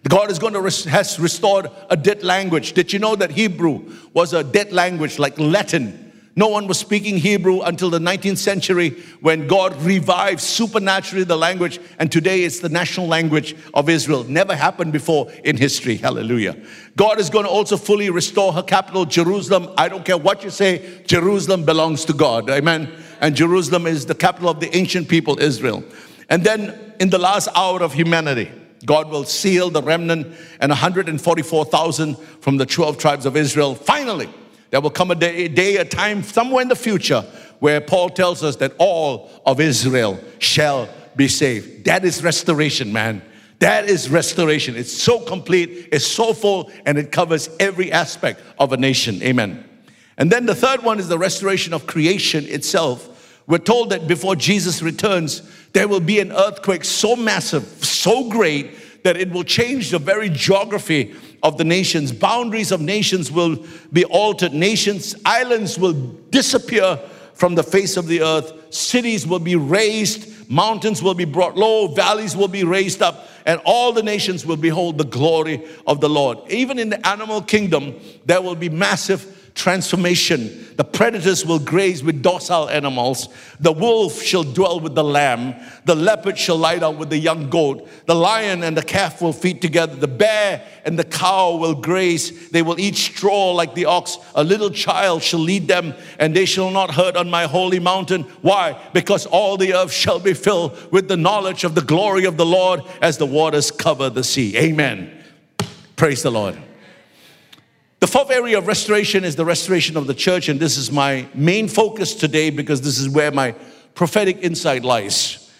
God 0.08 0.32
is 0.32 0.40
going 0.40 0.54
to 0.54 0.90
has 0.90 1.20
restored 1.20 1.70
a 1.90 1.98
dead 1.98 2.24
language. 2.24 2.74
Did 2.74 2.94
you 2.94 3.00
know 3.00 3.16
that 3.18 3.32
Hebrew 3.32 3.94
was 4.14 4.34
a 4.34 4.44
dead 4.44 4.72
language 4.72 5.20
like 5.20 5.38
Latin? 5.38 6.10
No 6.36 6.48
one 6.48 6.68
was 6.68 6.80
speaking 6.80 7.18
Hebrew 7.18 7.60
until 7.62 7.90
the 7.90 8.00
19th 8.00 8.38
century 8.38 8.92
when 9.20 9.46
God 9.48 9.76
revived 9.82 10.40
supernaturally 10.40 11.26
the 11.26 11.36
language, 11.36 11.82
and 11.98 12.10
today 12.10 12.44
it's 12.44 12.62
the 12.62 12.70
national 12.70 13.08
language 13.08 13.58
of 13.74 13.90
Israel. 13.90 14.24
Never 14.24 14.56
happened 14.56 14.94
before 14.94 15.30
in 15.44 15.58
history. 15.58 15.98
Hallelujah. 15.98 16.56
God 16.96 17.20
is 17.20 17.30
going 17.30 17.44
to 17.44 17.52
also 17.52 17.76
fully 17.76 18.10
restore 18.10 18.54
her 18.54 18.64
capital, 18.64 19.04
Jerusalem. 19.04 19.74
I 19.78 19.90
don't 19.90 20.06
care 20.06 20.18
what 20.18 20.42
you 20.46 20.50
say, 20.50 21.04
Jerusalem 21.06 21.66
belongs 21.66 22.06
to 22.06 22.14
God. 22.14 22.50
Amen. 22.50 22.90
And 23.20 23.36
Jerusalem 23.36 23.86
is 23.86 24.06
the 24.06 24.16
capital 24.16 24.48
of 24.48 24.62
the 24.62 24.74
ancient 24.74 25.10
people, 25.10 25.40
Israel. 25.40 25.84
And 26.30 26.46
then 26.46 26.94
in 27.02 27.10
the 27.10 27.20
last 27.20 27.50
hour 27.54 27.84
of 27.84 27.94
humanity, 27.94 28.50
God 28.86 29.10
will 29.10 29.24
seal 29.24 29.70
the 29.70 29.82
remnant 29.82 30.36
and 30.60 30.70
144,000 30.70 32.16
from 32.42 32.58
the 32.58 32.66
12 32.66 32.98
tribes 32.98 33.26
of 33.26 33.36
Israel. 33.36 33.76
Finally, 33.76 34.30
there 34.72 34.82
will 34.82 34.90
come 34.90 35.12
a 35.12 35.16
day, 35.16 35.46
a 35.46 35.50
day, 35.50 35.78
a 35.78 35.86
time 35.86 36.24
somewhere 36.24 36.62
in 36.62 36.68
the 36.68 36.76
future 36.76 37.22
where 37.60 37.82
Paul 37.82 38.10
tells 38.10 38.44
us 38.44 38.56
that 38.58 38.74
all 38.78 39.30
of 39.46 39.60
Israel 39.60 40.20
shall 40.40 40.88
be 41.16 41.28
saved. 41.28 41.86
That 41.86 42.06
is 42.06 42.24
restoration, 42.24 42.94
man. 42.94 43.22
That 43.60 43.90
is 43.90 44.10
restoration. 44.10 44.76
It's 44.76 44.94
so 44.94 45.20
complete, 45.20 45.90
it's 45.92 46.08
so 46.08 46.34
full, 46.34 46.72
and 46.86 46.98
it 46.98 47.12
covers 47.12 47.50
every 47.60 47.92
aspect 47.92 48.42
of 48.58 48.72
a 48.72 48.78
nation. 48.78 49.22
Amen. 49.22 49.66
And 50.18 50.32
then 50.32 50.46
the 50.46 50.56
third 50.56 50.84
one 50.84 51.00
is 51.00 51.10
the 51.10 51.18
restoration 51.18 51.74
of 51.74 51.86
creation 51.86 52.46
itself. 52.46 53.42
We're 53.48 53.58
told 53.58 53.90
that 53.90 54.08
before 54.08 54.36
Jesus 54.36 54.82
returns, 54.82 55.42
there 55.74 55.88
will 55.88 56.00
be 56.00 56.20
an 56.20 56.32
earthquake 56.32 56.84
so 56.84 57.16
massive, 57.16 57.64
so 57.84 58.30
great, 58.30 59.04
that 59.04 59.18
it 59.18 59.30
will 59.32 59.44
change 59.44 59.92
the 59.92 60.00
very 60.00 60.30
geography 60.30 61.16
of 61.42 61.58
the 61.58 61.64
nations. 61.64 62.12
Boundaries 62.12 62.72
of 62.72 62.82
nations 62.82 63.32
will 63.32 63.66
be 63.94 64.04
altered. 64.06 64.54
Nations, 64.54 65.16
islands 65.26 65.78
will 65.78 65.94
disappear 66.32 66.98
from 67.34 67.56
the 67.56 67.64
face 67.64 67.96
of 67.96 68.08
the 68.08 68.22
earth. 68.22 68.74
Cities 68.74 69.26
will 69.26 69.40
be 69.40 69.56
raised. 69.56 70.50
Mountains 70.50 71.02
will 71.02 71.14
be 71.14 71.26
brought 71.26 71.56
low. 71.56 71.88
Valleys 71.88 72.36
will 72.36 72.48
be 72.48 72.64
raised 72.64 73.02
up. 73.02 73.28
And 73.46 73.62
all 73.64 73.94
the 73.94 74.04
nations 74.04 74.46
will 74.46 74.58
behold 74.58 74.98
the 74.98 75.06
glory 75.06 75.64
of 75.88 76.02
the 76.02 76.10
Lord. 76.10 76.40
Even 76.50 76.78
in 76.78 76.90
the 76.90 77.08
animal 77.08 77.42
kingdom, 77.42 77.96
there 78.26 78.42
will 78.42 78.56
be 78.56 78.70
massive 78.70 79.39
transformation. 79.60 80.66
The 80.78 80.86
predators 80.86 81.46
will 81.46 81.60
graze 81.60 82.02
with 82.02 82.24
docile 82.24 82.70
animals. 82.70 83.28
The 83.60 83.74
wolf 83.74 84.22
shall 84.22 84.46
dwell 84.46 84.80
with 84.80 84.96
the 84.96 85.04
lamb. 85.04 85.54
The 85.84 85.94
leopard 85.94 86.38
shall 86.38 86.56
lie 86.56 86.80
down 86.80 86.98
with 86.98 87.10
the 87.10 87.18
young 87.18 87.50
goat. 87.50 87.86
The 88.06 88.16
lion 88.16 88.64
and 88.64 88.78
the 88.78 88.82
calf 88.82 89.22
will 89.22 89.34
feed 89.34 89.62
together. 89.62 89.98
The 89.98 90.08
bear 90.08 90.66
and 90.86 90.98
the 90.98 91.04
cow 91.04 91.58
will 91.58 91.76
graze. 91.76 92.50
They 92.52 92.62
will 92.62 92.80
eat 92.80 92.96
straw 92.96 93.52
like 93.52 93.76
the 93.76 93.86
ox. 93.86 94.18
A 94.36 94.44
little 94.44 94.70
child 94.70 95.22
shall 95.22 95.42
lead 95.42 95.68
them, 95.68 95.94
and 96.18 96.34
they 96.34 96.46
shall 96.46 96.72
not 96.72 96.96
hurt 96.96 97.18
on 97.18 97.30
my 97.30 97.44
holy 97.44 97.80
mountain. 97.80 98.24
Why? 98.42 98.82
Because 98.94 99.26
all 99.26 99.58
the 99.58 99.74
earth 99.74 99.92
shall 99.92 100.20
be 100.20 100.34
filled 100.34 100.78
with 100.94 101.10
the 101.10 101.18
knowledge 101.18 101.66
of 101.66 101.76
the 101.76 101.82
glory 101.82 102.24
of 102.24 102.38
the 102.38 102.46
Lord 102.46 102.82
as 103.02 103.18
the 103.18 103.26
waters 103.26 103.70
cover 103.70 104.10
the 104.10 104.24
sea. 104.24 104.58
Amen. 104.58 105.12
Praise 105.98 106.24
the 106.24 106.32
Lord. 106.32 106.58
The 108.00 108.08
fourth 108.08 108.32
area 108.32 108.58
of 108.58 108.66
restoration 108.66 109.26
is 109.26 109.36
the 109.36 109.44
restoration 109.44 109.98
of 109.98 110.08
the 110.08 110.14
church, 110.14 110.48
and 110.48 110.58
this 110.58 110.78
is 110.78 110.90
my 110.90 111.28
main 111.34 111.68
focus 111.68 112.16
today 112.16 112.50
because 112.50 112.80
this 112.80 112.98
is 112.98 113.10
where 113.10 113.30
my 113.30 113.52
prophetic 113.94 114.38
insight 114.42 114.86
lies. 114.86 115.52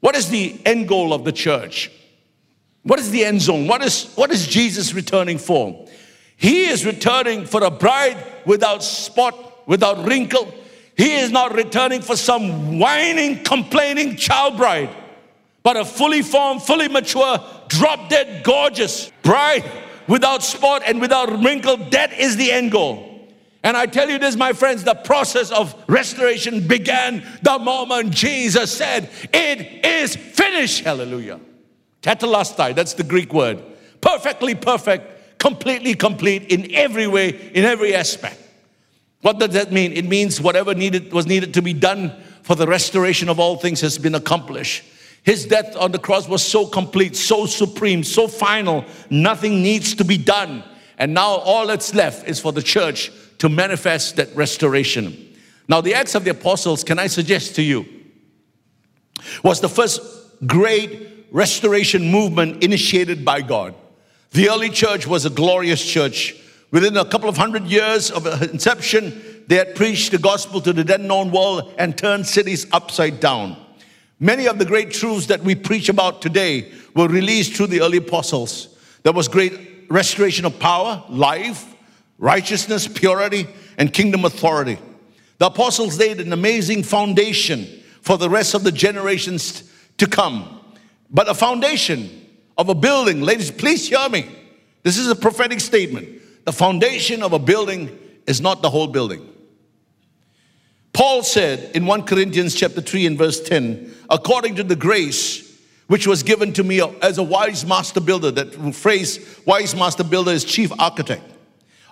What 0.00 0.14
is 0.14 0.28
the 0.28 0.60
end 0.66 0.88
goal 0.88 1.14
of 1.14 1.24
the 1.24 1.32
church? 1.32 1.90
What 2.82 2.98
is 2.98 3.10
the 3.10 3.24
end 3.24 3.40
zone? 3.40 3.66
What 3.66 3.82
is, 3.82 4.12
what 4.14 4.30
is 4.30 4.46
Jesus 4.46 4.92
returning 4.92 5.38
for? 5.38 5.86
He 6.36 6.66
is 6.66 6.84
returning 6.84 7.46
for 7.46 7.64
a 7.64 7.70
bride 7.70 8.22
without 8.44 8.82
spot, 8.82 9.66
without 9.66 10.06
wrinkle. 10.06 10.52
He 10.98 11.14
is 11.14 11.30
not 11.30 11.54
returning 11.54 12.02
for 12.02 12.14
some 12.14 12.78
whining, 12.78 13.42
complaining 13.42 14.16
child 14.16 14.58
bride, 14.58 14.90
but 15.62 15.78
a 15.78 15.84
fully 15.84 16.20
formed, 16.20 16.62
fully 16.62 16.88
mature, 16.88 17.38
drop 17.68 18.10
dead, 18.10 18.44
gorgeous 18.44 19.10
bride 19.22 19.64
without 20.08 20.42
spot 20.42 20.82
and 20.86 21.00
without 21.00 21.30
wrinkle. 21.42 21.76
That 21.76 22.12
is 22.12 22.36
the 22.36 22.52
end 22.52 22.72
goal. 22.72 23.16
And 23.62 23.76
I 23.76 23.86
tell 23.86 24.08
you 24.08 24.18
this, 24.18 24.36
my 24.36 24.52
friends, 24.52 24.84
the 24.84 24.94
process 24.94 25.50
of 25.50 25.74
restoration 25.88 26.68
began 26.68 27.26
the 27.42 27.58
moment 27.58 28.12
Jesus 28.12 28.70
said, 28.76 29.10
It 29.34 29.84
is 29.84 30.14
finished. 30.14 30.84
Hallelujah. 30.84 31.40
Tetelestai, 32.00 32.74
that's 32.74 32.94
the 32.94 33.02
Greek 33.02 33.32
word. 33.32 33.60
Perfectly 34.00 34.54
perfect, 34.54 35.38
completely 35.38 35.94
complete 35.94 36.44
in 36.52 36.72
every 36.74 37.08
way, 37.08 37.30
in 37.54 37.64
every 37.64 37.94
aspect. 37.94 38.40
What 39.22 39.40
does 39.40 39.54
that 39.54 39.72
mean? 39.72 39.92
It 39.92 40.04
means 40.04 40.40
whatever 40.40 40.72
needed 40.72 41.12
was 41.12 41.26
needed 41.26 41.54
to 41.54 41.62
be 41.62 41.72
done 41.72 42.12
for 42.42 42.54
the 42.54 42.68
restoration 42.68 43.28
of 43.28 43.40
all 43.40 43.56
things 43.56 43.80
has 43.80 43.98
been 43.98 44.14
accomplished. 44.14 44.84
His 45.26 45.44
death 45.44 45.74
on 45.76 45.90
the 45.90 45.98
cross 45.98 46.28
was 46.28 46.40
so 46.40 46.66
complete, 46.66 47.16
so 47.16 47.46
supreme, 47.46 48.04
so 48.04 48.28
final. 48.28 48.84
Nothing 49.10 49.60
needs 49.60 49.96
to 49.96 50.04
be 50.04 50.16
done. 50.16 50.62
And 50.98 51.12
now 51.12 51.30
all 51.30 51.66
that's 51.66 51.92
left 51.96 52.28
is 52.28 52.38
for 52.38 52.52
the 52.52 52.62
church 52.62 53.10
to 53.38 53.48
manifest 53.48 54.14
that 54.16 54.34
restoration. 54.36 55.36
Now, 55.68 55.80
the 55.80 55.94
Acts 55.94 56.14
of 56.14 56.22
the 56.22 56.30
Apostles, 56.30 56.84
can 56.84 57.00
I 57.00 57.08
suggest 57.08 57.56
to 57.56 57.62
you, 57.62 57.84
was 59.42 59.60
the 59.60 59.68
first 59.68 60.00
great 60.46 61.26
restoration 61.32 62.08
movement 62.08 62.62
initiated 62.62 63.24
by 63.24 63.40
God. 63.40 63.74
The 64.30 64.48
early 64.48 64.70
church 64.70 65.08
was 65.08 65.26
a 65.26 65.30
glorious 65.30 65.84
church. 65.84 66.36
Within 66.70 66.96
a 66.96 67.04
couple 67.04 67.28
of 67.28 67.36
hundred 67.36 67.64
years 67.64 68.12
of 68.12 68.26
inception, 68.42 69.44
they 69.48 69.56
had 69.56 69.74
preached 69.74 70.12
the 70.12 70.18
gospel 70.18 70.60
to 70.60 70.72
the 70.72 70.84
then 70.84 71.08
known 71.08 71.32
world 71.32 71.74
and 71.78 71.98
turned 71.98 72.28
cities 72.28 72.64
upside 72.70 73.18
down. 73.18 73.65
Many 74.18 74.48
of 74.48 74.58
the 74.58 74.64
great 74.64 74.92
truths 74.92 75.26
that 75.26 75.42
we 75.42 75.54
preach 75.54 75.88
about 75.88 76.22
today 76.22 76.72
were 76.94 77.08
released 77.08 77.54
through 77.54 77.66
the 77.66 77.82
early 77.82 77.98
apostles. 77.98 78.76
There 79.02 79.12
was 79.12 79.28
great 79.28 79.86
restoration 79.90 80.46
of 80.46 80.58
power, 80.58 81.04
life, 81.08 81.74
righteousness, 82.18 82.88
purity, 82.88 83.46
and 83.76 83.92
kingdom 83.92 84.24
authority. 84.24 84.78
The 85.38 85.46
apostles 85.46 85.98
laid 85.98 86.20
an 86.20 86.32
amazing 86.32 86.82
foundation 86.82 87.66
for 88.00 88.16
the 88.16 88.30
rest 88.30 88.54
of 88.54 88.64
the 88.64 88.72
generations 88.72 89.70
to 89.98 90.06
come. 90.06 90.60
But 91.10 91.28
a 91.28 91.34
foundation 91.34 92.26
of 92.56 92.70
a 92.70 92.74
building, 92.74 93.20
ladies, 93.20 93.50
please 93.50 93.86
hear 93.88 94.08
me. 94.08 94.26
This 94.82 94.96
is 94.96 95.08
a 95.08 95.16
prophetic 95.16 95.60
statement. 95.60 96.44
The 96.44 96.52
foundation 96.52 97.22
of 97.22 97.34
a 97.34 97.38
building 97.38 97.96
is 98.26 98.40
not 98.40 98.62
the 98.62 98.70
whole 98.70 98.86
building. 98.86 99.28
Paul 100.96 101.22
said 101.22 101.76
in 101.76 101.84
1 101.84 102.04
Corinthians 102.04 102.54
chapter 102.54 102.80
3 102.80 103.04
and 103.04 103.18
verse 103.18 103.38
10, 103.38 103.94
according 104.08 104.54
to 104.54 104.62
the 104.62 104.74
grace 104.74 105.60
which 105.88 106.06
was 106.06 106.22
given 106.22 106.54
to 106.54 106.64
me 106.64 106.80
as 107.02 107.18
a 107.18 107.22
wise 107.22 107.66
master 107.66 108.00
builder, 108.00 108.30
that 108.30 108.74
phrase 108.74 109.38
wise 109.44 109.76
master 109.76 110.02
builder 110.02 110.30
is 110.30 110.42
chief 110.42 110.72
architect. 110.80 111.22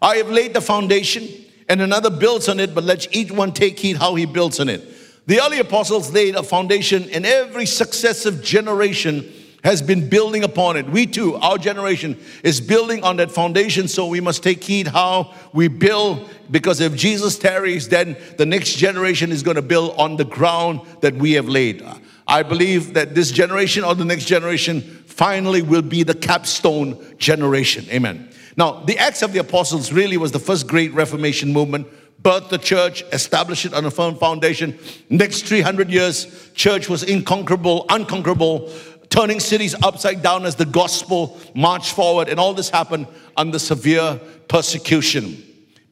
I 0.01 0.17
have 0.17 0.31
laid 0.31 0.55
the 0.55 0.63
foundation 0.63 1.29
and 1.69 1.83
another 1.83 2.09
builds 2.09 2.49
on 2.49 2.59
it, 2.59 2.75
but 2.75 2.85
let 2.85 3.15
each 3.15 3.31
one 3.31 3.53
take 3.53 3.79
heed 3.79 3.99
how 3.99 4.15
he 4.15 4.25
builds 4.25 4.59
on 4.59 4.71
it. 4.71 4.83
The 5.27 5.39
early 5.39 5.59
apostles 5.59 6.11
laid 6.11 6.35
a 6.35 6.43
foundation 6.43 7.11
and 7.11 7.27
every 7.27 7.67
successive 7.67 8.43
generation 8.43 9.31
has 9.65 9.81
been 9.81 10.09
building 10.09 10.45
upon 10.45 10.77
it. 10.77 10.87
We 10.89 11.07
too, 11.07 11.35
our 11.37 11.57
generation, 11.59 12.21
is 12.45 12.61
building 12.61 13.03
on 13.03 13.17
that 13.17 13.31
foundation, 13.31 13.89
so 13.89 14.07
we 14.07 14.21
must 14.21 14.43
take 14.43 14.63
heed 14.63 14.87
how 14.87 15.35
we 15.53 15.69
build, 15.69 16.29
because 16.51 16.81
if 16.81 16.95
Jesus 16.95 17.39
tarries, 17.39 17.89
then 17.89 18.17
the 18.37 18.47
next 18.47 18.77
generation 18.77 19.33
is 19.33 19.43
going 19.43 19.57
to 19.57 19.63
build 19.63 19.95
on 19.97 20.17
the 20.17 20.25
ground 20.25 20.83
that 21.01 21.15
we 21.15 21.33
have 21.33 21.49
laid. 21.49 21.83
I 22.27 22.43
believe 22.43 22.95
that 22.95 23.15
this 23.15 23.31
generation 23.31 23.85
or 23.85 23.95
the 23.95 24.05
next 24.05 24.27
generation 24.27 24.83
finally 25.07 25.63
will 25.63 25.83
be 25.83 26.03
the 26.03 26.15
capstone 26.15 27.17
generation. 27.19 27.87
Amen. 27.91 28.31
Now, 28.57 28.85
the 28.85 28.99
Acts 28.99 29.23
of 29.23 29.33
the 29.33 29.41
Apostles 29.41 29.93
really 29.93 30.17
was 30.17 30.33
the 30.33 30.39
first 30.39 30.67
great 30.67 30.93
Reformation 30.93 31.53
movement 31.53 31.87
birthed 32.25 32.49
the 32.49 32.59
church, 32.59 33.05
established 33.13 33.67
it 33.67 33.75
on 33.75 33.85
a 33.85 33.91
firm 33.91 34.17
foundation. 34.17 34.79
Next 35.11 35.43
300 35.43 35.91
years, 35.91 36.51
church 36.55 36.89
was 36.89 37.03
inconquerable, 37.03 37.85
unconquerable 37.91 38.71
turning 39.15 39.39
cities 39.39 39.77
upside 39.85 40.23
down 40.23 40.45
as 40.45 40.57
the 40.57 40.65
gospel 40.67 41.39
marched 41.55 41.95
forward. 41.95 42.29
And 42.29 42.41
all 42.41 42.53
this 42.53 42.69
happened 42.69 43.07
under 43.37 43.61
severe 43.61 44.21
persecution. 44.49 45.41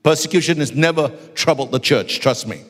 Persecution 0.03 0.59
has 0.59 0.73
never 0.73 1.09
troubled 1.37 1.71
the 1.71 1.79
church, 1.79 2.19
trust 2.19 2.49
me. 2.49 2.63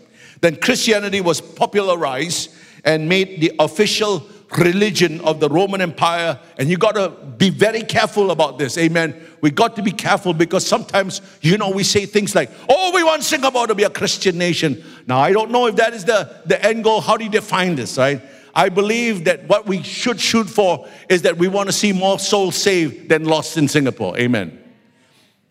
Then 0.42 0.56
Christianity 0.56 1.22
was 1.22 1.40
popularized 1.40 2.54
and 2.84 3.08
made 3.08 3.40
the 3.40 3.52
official 3.58 4.26
religion 4.58 5.22
of 5.22 5.40
the 5.40 5.48
Roman 5.48 5.80
Empire. 5.80 6.38
And 6.58 6.68
you 6.68 6.76
got 6.76 6.96
to 6.96 7.08
be 7.08 7.48
very 7.48 7.80
careful 7.80 8.30
about 8.30 8.58
this. 8.58 8.76
Amen. 8.76 9.26
We 9.40 9.50
got 9.50 9.74
to 9.76 9.82
be 9.82 9.92
careful 9.92 10.34
because 10.34 10.66
sometimes, 10.66 11.22
you 11.40 11.56
know, 11.56 11.70
we 11.70 11.82
say 11.82 12.04
things 12.04 12.34
like, 12.34 12.50
oh, 12.68 12.92
we 12.94 13.02
want 13.02 13.22
Singapore 13.22 13.68
to 13.68 13.74
be 13.74 13.84
a 13.84 13.90
Christian 13.90 14.36
nation. 14.36 14.84
Now, 15.06 15.20
I 15.20 15.32
don't 15.32 15.50
know 15.50 15.66
if 15.66 15.76
that 15.76 15.94
is 15.94 16.04
the, 16.04 16.42
the 16.44 16.62
end 16.62 16.84
goal. 16.84 17.00
How 17.00 17.16
do 17.16 17.24
you 17.24 17.30
define 17.30 17.74
this, 17.74 17.96
right? 17.96 18.20
I 18.54 18.68
believe 18.68 19.24
that 19.24 19.48
what 19.48 19.66
we 19.66 19.82
should 19.82 20.20
shoot 20.20 20.48
for 20.48 20.86
is 21.08 21.22
that 21.22 21.38
we 21.38 21.48
want 21.48 21.68
to 21.68 21.72
see 21.72 21.92
more 21.92 22.18
souls 22.18 22.56
saved 22.56 23.08
than 23.08 23.24
lost 23.24 23.56
in 23.56 23.68
Singapore. 23.68 24.16
Amen. 24.18 24.58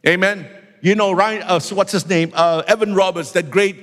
Amen. 0.08 0.48
You 0.82 0.96
know, 0.96 1.12
Ryan, 1.12 1.44
uh, 1.44 1.60
what's 1.72 1.92
his 1.92 2.08
name? 2.08 2.32
Uh, 2.34 2.64
Evan 2.68 2.96
Roberts, 2.96 3.32
that 3.34 3.52
great 3.52 3.78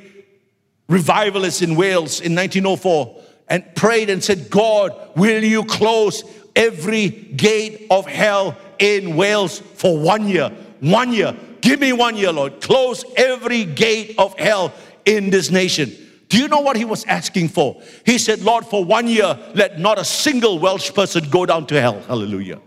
revivalist 0.89 1.63
in 1.63 1.77
Wales 1.77 2.21
in 2.21 2.35
1904, 2.35 3.23
and 3.49 3.65
prayed 3.75 4.11
and 4.11 4.23
said, 4.23 4.51
God, 4.51 4.93
will 5.17 5.43
you 5.43 5.65
close 5.65 6.23
every 6.55 7.09
gate 7.09 7.87
of 7.91 8.07
hell 8.07 8.57
in 8.79 9.17
Wales 9.17 9.59
for 9.59 9.99
one 9.99 10.29
year? 10.29 10.51
One 10.81 11.13
year. 11.13 11.37
Give 11.61 11.81
me 11.81 11.93
one 11.93 12.17
year, 12.17 12.33
Lord. 12.33 12.61
Close 12.61 13.05
every 13.17 13.65
gate 13.65 14.15
of 14.19 14.39
hell 14.39 14.73
in 15.05 15.31
this 15.31 15.51
nation. 15.51 15.93
Do 16.29 16.39
you 16.39 16.49
know 16.49 16.61
what 16.61 16.77
he 16.77 16.85
was 16.85 17.05
asking 17.07 17.49
for? 17.49 17.81
He 18.05 18.19
said, 18.19 18.41
Lord, 18.43 18.67
for 18.67 18.85
one 18.85 19.07
year, 19.07 19.39
let 19.55 19.79
not 19.79 19.99
a 19.99 20.05
single 20.05 20.59
Welsh 20.59 20.93
person 20.93 21.29
go 21.31 21.47
down 21.47 21.67
to 21.69 21.81
hell. 21.81 22.01
Hallelujah. 22.03 22.61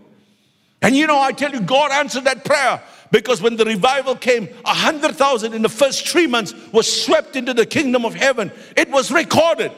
And 0.80 0.96
you 0.96 1.06
know, 1.06 1.20
I 1.20 1.30
tell 1.32 1.52
you, 1.52 1.60
God 1.60 1.92
answered 1.92 2.24
that 2.24 2.44
prayer 2.44 2.82
because 3.12 3.40
when 3.40 3.56
the 3.56 3.64
revival 3.64 4.16
came, 4.16 4.48
a 4.64 4.74
hundred 4.74 5.14
thousand 5.14 5.54
in 5.54 5.62
the 5.62 5.68
first 5.68 6.08
three 6.08 6.26
months 6.26 6.54
was 6.72 7.04
swept 7.04 7.36
into 7.36 7.54
the 7.54 7.64
kingdom 7.64 8.04
of 8.04 8.14
heaven. 8.14 8.50
It 8.76 8.90
was 8.90 9.12
recorded. 9.12 9.70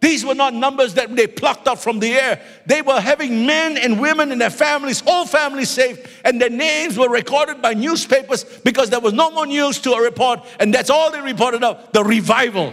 These 0.00 0.24
were 0.24 0.34
not 0.34 0.54
numbers 0.54 0.94
that 0.94 1.14
they 1.14 1.26
plucked 1.26 1.66
up 1.66 1.78
from 1.78 1.98
the 1.98 2.12
air. 2.12 2.40
They 2.66 2.82
were 2.82 3.00
having 3.00 3.46
men 3.46 3.76
and 3.76 4.00
women 4.00 4.30
and 4.30 4.40
their 4.40 4.50
families, 4.50 5.00
whole 5.00 5.26
families 5.26 5.70
saved, 5.70 6.08
and 6.24 6.40
their 6.40 6.50
names 6.50 6.96
were 6.96 7.08
recorded 7.08 7.60
by 7.60 7.74
newspapers 7.74 8.44
because 8.64 8.90
there 8.90 9.00
was 9.00 9.12
no 9.12 9.30
more 9.30 9.46
news 9.46 9.80
to 9.80 9.92
a 9.92 10.02
report, 10.02 10.40
and 10.60 10.72
that's 10.72 10.90
all 10.90 11.10
they 11.10 11.20
reported 11.20 11.64
out 11.64 11.92
the 11.92 12.04
revival. 12.04 12.72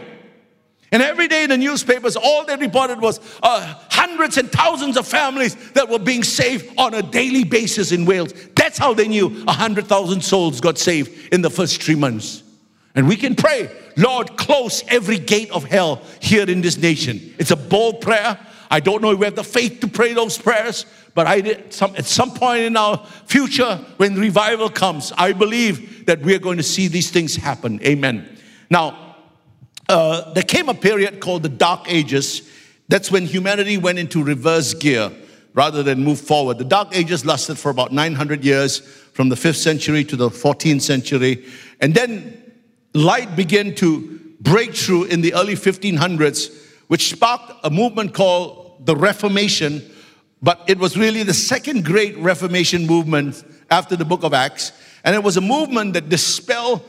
And 0.96 1.04
every 1.04 1.28
day 1.28 1.44
in 1.44 1.50
the 1.50 1.58
newspapers, 1.58 2.16
all 2.16 2.46
they 2.46 2.56
reported 2.56 3.02
was 3.02 3.20
uh, 3.44 3.74
hundreds 3.90 4.38
and 4.38 4.50
thousands 4.50 4.96
of 4.96 5.06
families 5.06 5.54
that 5.74 5.90
were 5.90 6.00
being 6.00 6.24
saved 6.24 6.74
on 6.78 6.94
a 6.94 7.02
daily 7.02 7.44
basis 7.44 7.92
in 7.92 8.06
Wales. 8.06 8.32
That's 8.56 8.78
how 8.78 8.94
they 8.94 9.10
knew 9.10 9.28
100,000 9.28 10.22
souls 10.22 10.62
got 10.62 10.78
saved 10.78 11.34
in 11.34 11.42
the 11.42 11.50
first 11.50 11.84
three 11.84 11.96
months. 11.96 12.44
And 12.96 13.10
we 13.10 13.18
can 13.18 13.36
pray, 13.36 13.70
Lord, 13.98 14.38
close 14.38 14.86
every 14.88 15.18
gate 15.18 15.52
of 15.52 15.66
hell 15.66 16.02
here 16.22 16.50
in 16.50 16.62
this 16.62 16.78
nation. 16.78 17.36
It's 17.40 17.52
a 17.52 17.58
bold 17.58 18.00
prayer. 18.00 18.40
I 18.72 18.80
don't 18.80 19.02
know 19.02 19.12
if 19.12 19.20
we 19.20 19.26
have 19.26 19.36
the 19.36 19.44
faith 19.44 19.82
to 19.82 19.90
pray 19.90 20.14
those 20.14 20.38
prayers, 20.38 20.86
but 21.14 21.28
I 21.28 21.42
did 21.42 21.74
some, 21.74 21.94
at 21.98 22.06
some 22.06 22.32
point 22.32 22.62
in 22.62 22.78
our 22.78 23.06
future, 23.26 23.84
when 23.98 24.16
revival 24.16 24.70
comes, 24.70 25.12
I 25.18 25.34
believe 25.34 26.06
that 26.06 26.22
we 26.22 26.34
are 26.34 26.40
going 26.40 26.56
to 26.56 26.64
see 26.64 26.88
these 26.88 27.12
things 27.12 27.36
happen. 27.36 27.82
Amen. 27.84 28.38
Now, 28.70 29.05
uh, 29.90 30.34
there 30.34 30.44
came 30.44 30.70
a 30.70 30.74
period 30.74 31.20
called 31.20 31.44
the 31.44 31.50
Dark 31.50 31.86
Ages. 31.88 32.50
That's 32.88 33.12
when 33.12 33.26
humanity 33.26 33.78
went 33.78 34.00
into 34.00 34.24
reverse 34.24 34.74
gear 34.74 35.12
rather 35.54 35.82
than 35.82 36.04
move 36.04 36.20
forward. 36.20 36.58
The 36.58 36.66
Dark 36.66 36.96
Ages 36.96 37.26
lasted 37.26 37.58
for 37.58 37.70
about 37.70 37.92
900 37.94 38.44
years, 38.44 38.80
from 39.14 39.30
the 39.30 39.36
5th 39.36 39.56
century 39.56 40.04
to 40.04 40.16
the 40.18 40.30
14th 40.30 40.82
century. 40.82 41.46
And 41.80 41.94
then 41.94 42.44
light 42.94 43.36
began 43.38 43.74
to 43.76 44.20
break 44.42 44.76
through 44.76 45.06
in 45.06 45.22
the 45.22 45.34
early 45.34 45.56
1500s, 45.56 46.54
which 46.88 47.10
sparked 47.10 47.54
a 47.64 47.70
movement 47.70 48.14
called 48.14 48.86
the 48.86 48.96
Reformation. 48.96 49.82
But 50.42 50.62
it 50.68 50.78
was 50.78 50.98
really 50.98 51.24
the 51.24 51.34
second 51.34 51.86
great 51.86 52.18
Reformation 52.18 52.86
movement 52.86 53.42
after 53.72 53.96
the 53.96 54.06
book 54.06 54.24
of 54.24 54.34
Acts. 54.34 54.74
And 55.06 55.16
it 55.16 55.24
was 55.24 55.38
a 55.38 55.42
movement 55.42 55.94
that 55.94 56.10
dispelled 56.10 56.84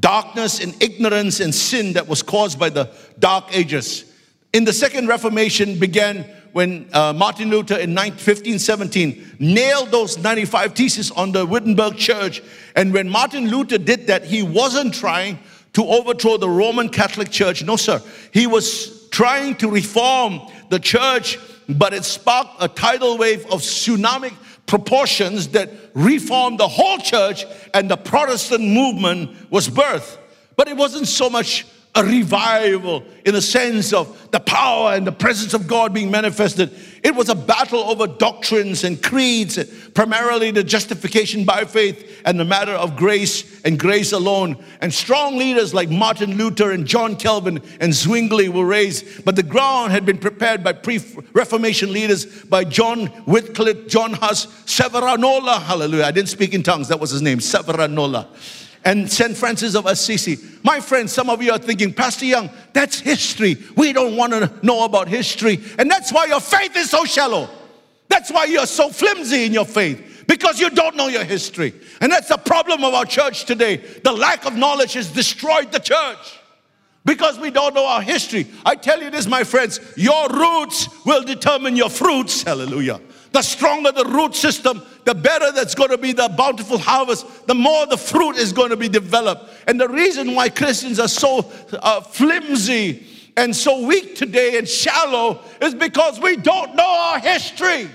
darkness 0.00 0.60
and 0.60 0.80
ignorance 0.82 1.40
and 1.40 1.54
sin 1.54 1.94
that 1.94 2.06
was 2.06 2.22
caused 2.22 2.58
by 2.58 2.68
the 2.68 2.90
dark 3.18 3.56
ages. 3.56 4.12
In 4.52 4.64
the 4.64 4.72
second 4.72 5.08
Reformation 5.08 5.78
began 5.78 6.24
when 6.52 6.88
uh, 6.94 7.12
Martin 7.12 7.50
Luther 7.50 7.76
in 7.76 7.94
1517 7.94 9.36
nailed 9.38 9.90
those 9.90 10.16
95 10.16 10.74
theses 10.74 11.10
on 11.10 11.32
the 11.32 11.44
Wittenberg 11.44 11.96
church. 11.96 12.42
And 12.74 12.94
when 12.94 13.10
Martin 13.10 13.50
Luther 13.50 13.76
did 13.76 14.06
that, 14.06 14.24
he 14.24 14.42
wasn't 14.42 14.94
trying 14.94 15.38
to 15.74 15.84
overthrow 15.84 16.38
the 16.38 16.48
Roman 16.48 16.88
Catholic 16.88 17.30
Church. 17.30 17.62
No, 17.62 17.76
sir. 17.76 18.00
He 18.32 18.46
was 18.46 19.06
trying 19.10 19.56
to 19.56 19.70
reform 19.70 20.40
the 20.70 20.78
church, 20.78 21.38
but 21.68 21.92
it 21.92 22.04
sparked 22.04 22.54
a 22.60 22.68
tidal 22.68 23.18
wave 23.18 23.44
of 23.52 23.60
tsunami 23.60 24.32
proportions 24.66 25.48
that 25.48 25.70
reformed 25.94 26.58
the 26.58 26.68
whole 26.68 26.98
church, 26.98 27.44
and 27.72 27.90
the 27.90 27.96
Protestant 27.96 28.64
movement 28.64 29.50
was 29.50 29.68
birthed. 29.68 30.18
But 30.56 30.68
it 30.68 30.76
wasn't 30.76 31.08
so 31.08 31.30
much 31.30 31.66
a 31.96 32.04
revival 32.04 33.02
in 33.24 33.32
the 33.32 33.42
sense 33.42 33.92
of 33.92 34.30
the 34.30 34.38
power 34.38 34.92
and 34.92 35.06
the 35.06 35.12
presence 35.12 35.54
of 35.54 35.66
God 35.66 35.94
being 35.94 36.10
manifested. 36.10 36.70
It 37.02 37.14
was 37.14 37.30
a 37.30 37.34
battle 37.34 37.80
over 37.80 38.06
doctrines 38.06 38.84
and 38.84 39.02
creeds, 39.02 39.62
primarily 39.90 40.50
the 40.50 40.62
justification 40.62 41.44
by 41.44 41.64
faith 41.64 42.20
and 42.26 42.38
the 42.38 42.44
matter 42.44 42.72
of 42.72 42.96
grace 42.96 43.62
and 43.64 43.78
grace 43.78 44.12
alone. 44.12 44.62
And 44.80 44.92
strong 44.92 45.38
leaders 45.38 45.72
like 45.72 45.88
Martin 45.88 46.36
Luther 46.36 46.70
and 46.72 46.86
John 46.86 47.16
Calvin 47.16 47.62
and 47.80 47.94
Zwingli 47.94 48.50
were 48.50 48.66
raised, 48.66 49.24
but 49.24 49.34
the 49.34 49.42
ground 49.42 49.92
had 49.92 50.04
been 50.04 50.18
prepared 50.18 50.62
by 50.62 50.72
pre 50.74 51.00
Reformation 51.32 51.92
leaders 51.92 52.26
by 52.44 52.64
John 52.64 53.10
Wycliffe, 53.26 53.88
John 53.88 54.12
Huss, 54.12 54.46
Severanola. 54.66 55.62
Hallelujah. 55.62 56.04
I 56.04 56.10
didn't 56.10 56.28
speak 56.28 56.52
in 56.52 56.62
tongues, 56.62 56.88
that 56.88 57.00
was 57.00 57.10
his 57.10 57.22
name, 57.22 57.40
Savonarola 57.40 58.28
and 58.86 59.10
St. 59.10 59.36
Francis 59.36 59.74
of 59.74 59.84
Assisi. 59.84 60.38
My 60.62 60.78
friends, 60.78 61.12
some 61.12 61.28
of 61.28 61.42
you 61.42 61.50
are 61.50 61.58
thinking, 61.58 61.92
Pastor 61.92 62.24
Young, 62.24 62.48
that's 62.72 63.00
history. 63.00 63.56
We 63.76 63.92
don't 63.92 64.16
want 64.16 64.32
to 64.32 64.50
know 64.62 64.84
about 64.84 65.08
history. 65.08 65.58
And 65.76 65.90
that's 65.90 66.12
why 66.12 66.26
your 66.26 66.40
faith 66.40 66.76
is 66.76 66.90
so 66.90 67.04
shallow. 67.04 67.50
That's 68.08 68.30
why 68.30 68.44
you're 68.44 68.64
so 68.66 68.90
flimsy 68.90 69.44
in 69.44 69.52
your 69.52 69.64
faith 69.64 70.24
because 70.28 70.60
you 70.60 70.70
don't 70.70 70.94
know 70.94 71.08
your 71.08 71.24
history. 71.24 71.74
And 72.00 72.12
that's 72.12 72.28
the 72.28 72.36
problem 72.36 72.84
of 72.84 72.94
our 72.94 73.04
church 73.04 73.44
today. 73.44 73.78
The 73.78 74.12
lack 74.12 74.46
of 74.46 74.54
knowledge 74.54 74.92
has 74.92 75.10
destroyed 75.10 75.72
the 75.72 75.80
church 75.80 76.38
because 77.04 77.40
we 77.40 77.50
don't 77.50 77.74
know 77.74 77.86
our 77.86 78.02
history. 78.02 78.46
I 78.64 78.76
tell 78.76 79.02
you 79.02 79.10
this, 79.10 79.26
my 79.26 79.42
friends, 79.42 79.80
your 79.96 80.28
roots 80.28 80.88
will 81.04 81.24
determine 81.24 81.74
your 81.74 81.90
fruits. 81.90 82.44
Hallelujah. 82.44 83.00
The 83.32 83.42
stronger 83.42 83.92
the 83.92 84.04
root 84.04 84.34
system, 84.34 84.82
the 85.04 85.14
better 85.14 85.52
that's 85.52 85.74
going 85.74 85.90
to 85.90 85.98
be 85.98 86.12
the 86.12 86.28
bountiful 86.28 86.78
harvest, 86.78 87.46
the 87.46 87.54
more 87.54 87.86
the 87.86 87.96
fruit 87.96 88.36
is 88.36 88.52
going 88.52 88.70
to 88.70 88.76
be 88.76 88.88
developed. 88.88 89.50
And 89.66 89.80
the 89.80 89.88
reason 89.88 90.34
why 90.34 90.48
Christians 90.48 90.98
are 90.98 91.08
so 91.08 91.50
uh, 91.72 92.00
flimsy 92.00 93.06
and 93.36 93.54
so 93.54 93.86
weak 93.86 94.16
today 94.16 94.56
and 94.58 94.66
shallow 94.66 95.40
is 95.60 95.74
because 95.74 96.18
we 96.20 96.36
don't 96.36 96.74
know 96.74 96.88
our 96.88 97.18
history. 97.18 97.90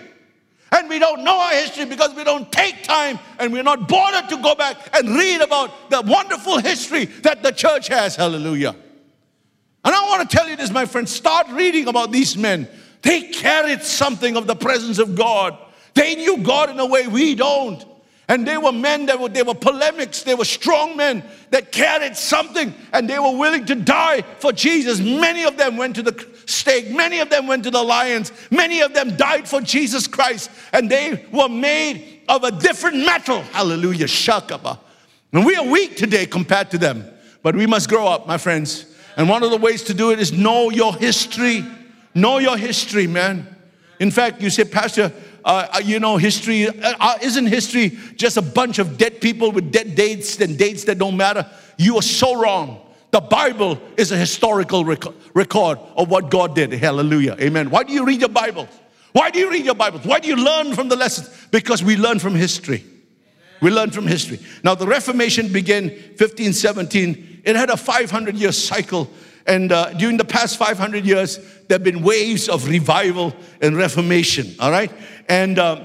And 0.73 0.87
we 0.87 0.99
don't 0.99 1.23
know 1.23 1.37
our 1.37 1.51
history 1.51 1.85
because 1.85 2.13
we 2.15 2.23
don't 2.23 2.49
take 2.51 2.83
time 2.83 3.19
and 3.39 3.51
we're 3.51 3.63
not 3.63 3.89
bothered 3.89 4.29
to 4.29 4.37
go 4.37 4.55
back 4.55 4.77
and 4.95 5.09
read 5.09 5.41
about 5.41 5.89
the 5.89 6.01
wonderful 6.01 6.59
history 6.59 7.05
that 7.23 7.43
the 7.43 7.51
church 7.51 7.89
has. 7.89 8.15
Hallelujah. 8.15 8.75
And 9.83 9.95
I 9.95 10.01
want 10.07 10.29
to 10.29 10.37
tell 10.37 10.47
you 10.47 10.55
this, 10.55 10.69
my 10.69 10.85
friends 10.85 11.11
start 11.11 11.47
reading 11.49 11.87
about 11.87 12.11
these 12.11 12.37
men. 12.37 12.69
They 13.01 13.23
carried 13.23 13.83
something 13.83 14.37
of 14.37 14.47
the 14.47 14.55
presence 14.55 14.99
of 14.99 15.15
God. 15.15 15.57
They 15.93 16.15
knew 16.15 16.37
God 16.37 16.69
in 16.69 16.79
a 16.79 16.85
way 16.85 17.07
we 17.07 17.35
don't. 17.35 17.85
And 18.27 18.47
they 18.47 18.57
were 18.57 18.71
men 18.71 19.07
that 19.07 19.19
were, 19.19 19.27
they 19.27 19.43
were 19.43 19.53
polemics, 19.53 20.23
they 20.23 20.35
were 20.35 20.45
strong 20.45 20.95
men 20.95 21.21
that 21.49 21.73
carried 21.73 22.15
something 22.15 22.73
and 22.93 23.09
they 23.09 23.19
were 23.19 23.35
willing 23.35 23.65
to 23.65 23.75
die 23.75 24.21
for 24.39 24.53
Jesus. 24.53 25.01
Many 25.01 25.43
of 25.43 25.57
them 25.57 25.75
went 25.75 25.95
to 25.97 26.01
the 26.01 26.27
stake, 26.45 26.89
many 26.91 27.19
of 27.19 27.29
them 27.29 27.45
went 27.45 27.65
to 27.65 27.71
the 27.71 27.83
lions, 27.83 28.31
many 28.49 28.79
of 28.79 28.93
them 28.93 29.17
died 29.17 29.49
for 29.49 29.59
Jesus 29.59 30.07
Christ, 30.07 30.49
and 30.71 30.89
they 30.89 31.25
were 31.33 31.49
made 31.49 32.21
of 32.29 32.45
a 32.45 32.51
different 32.51 32.97
metal. 32.97 33.41
Hallelujah. 33.41 34.05
Shakaba. 34.05 34.79
And 35.33 35.45
we 35.45 35.57
are 35.57 35.65
weak 35.65 35.97
today 35.97 36.25
compared 36.25 36.71
to 36.71 36.77
them, 36.77 37.05
but 37.43 37.53
we 37.53 37.67
must 37.67 37.89
grow 37.89 38.07
up, 38.07 38.27
my 38.27 38.37
friends. 38.37 38.85
And 39.17 39.27
one 39.27 39.43
of 39.43 39.51
the 39.51 39.57
ways 39.57 39.83
to 39.83 39.93
do 39.93 40.11
it 40.11 40.19
is 40.21 40.31
know 40.31 40.69
your 40.69 40.95
history. 40.95 41.65
Know 42.13 42.39
your 42.39 42.58
history, 42.58 43.08
man. 43.08 43.56
In 44.00 44.12
fact, 44.12 44.41
you 44.41 44.50
say, 44.50 44.65
Pastor, 44.65 45.12
uh, 45.45 45.67
uh 45.74 45.82
you 45.84 46.00
know, 46.00 46.17
history, 46.17 46.67
uh, 46.67 46.74
uh, 47.00 47.17
isn't 47.21 47.45
history 47.45 47.97
just 48.15 48.38
a 48.38 48.41
bunch 48.41 48.80
of 48.80 48.97
dead 48.97 49.21
people 49.21 49.52
with 49.52 49.71
dead 49.71 49.95
dates 49.95 50.39
and 50.39 50.58
dates 50.58 50.84
that 50.86 50.97
don't 50.97 51.17
matter? 51.17 51.50
You 51.78 51.97
are 51.97 52.02
so 52.02 52.39
wrong. 52.39 52.82
The 53.12 53.21
Bible 53.21 53.80
is 53.97 54.12
a 54.12 54.17
historical 54.17 54.86
rec- 54.86 55.04
record 55.34 55.80
of 55.97 56.10
what 56.10 56.32
God 56.32 56.56
did. 56.56 56.71
Hallelujah. 56.71 57.36
Amen. 57.39 57.69
Why 57.69 57.84
do 57.84 57.93
you 57.93 58.06
read 58.06 58.21
your 58.21 58.30
Bible? 58.30 58.67
Why 59.12 59.30
do 59.30 59.39
you 59.39 59.52
read 59.52 59.65
your 59.65 59.76
Bible? 59.76 60.00
Why 60.00 60.19
do 60.19 60.30
you 60.30 60.38
learn 60.38 60.74
from 60.74 60.88
the 60.88 60.95
lessons? 60.95 61.30
Because 61.52 61.84
we 61.84 61.97
learn 61.97 62.19
from 62.19 62.36
history. 62.36 62.86
We 63.62 63.69
learn 63.69 63.91
from 63.91 64.08
history. 64.08 64.39
Now, 64.63 64.76
the 64.76 64.88
Reformation 64.88 65.52
began 65.52 65.89
1517. 65.89 67.41
It 67.43 67.56
had 67.56 67.69
a 67.69 67.78
500 67.78 68.36
year 68.36 68.52
cycle 68.52 69.10
and 69.47 69.71
uh, 69.71 69.93
during 69.93 70.17
the 70.17 70.25
past 70.25 70.58
500 70.58 71.06
years, 71.06 71.38
there 71.67 71.75
have 71.75 71.84
been 71.84 72.04
waves 72.04 72.47
of 72.47 72.67
revival 72.67 73.36
and 73.62 73.75
reformation, 73.75 74.56
all 74.60 74.71
right? 74.71 74.91
And, 75.27 75.58
uh, 75.58 75.84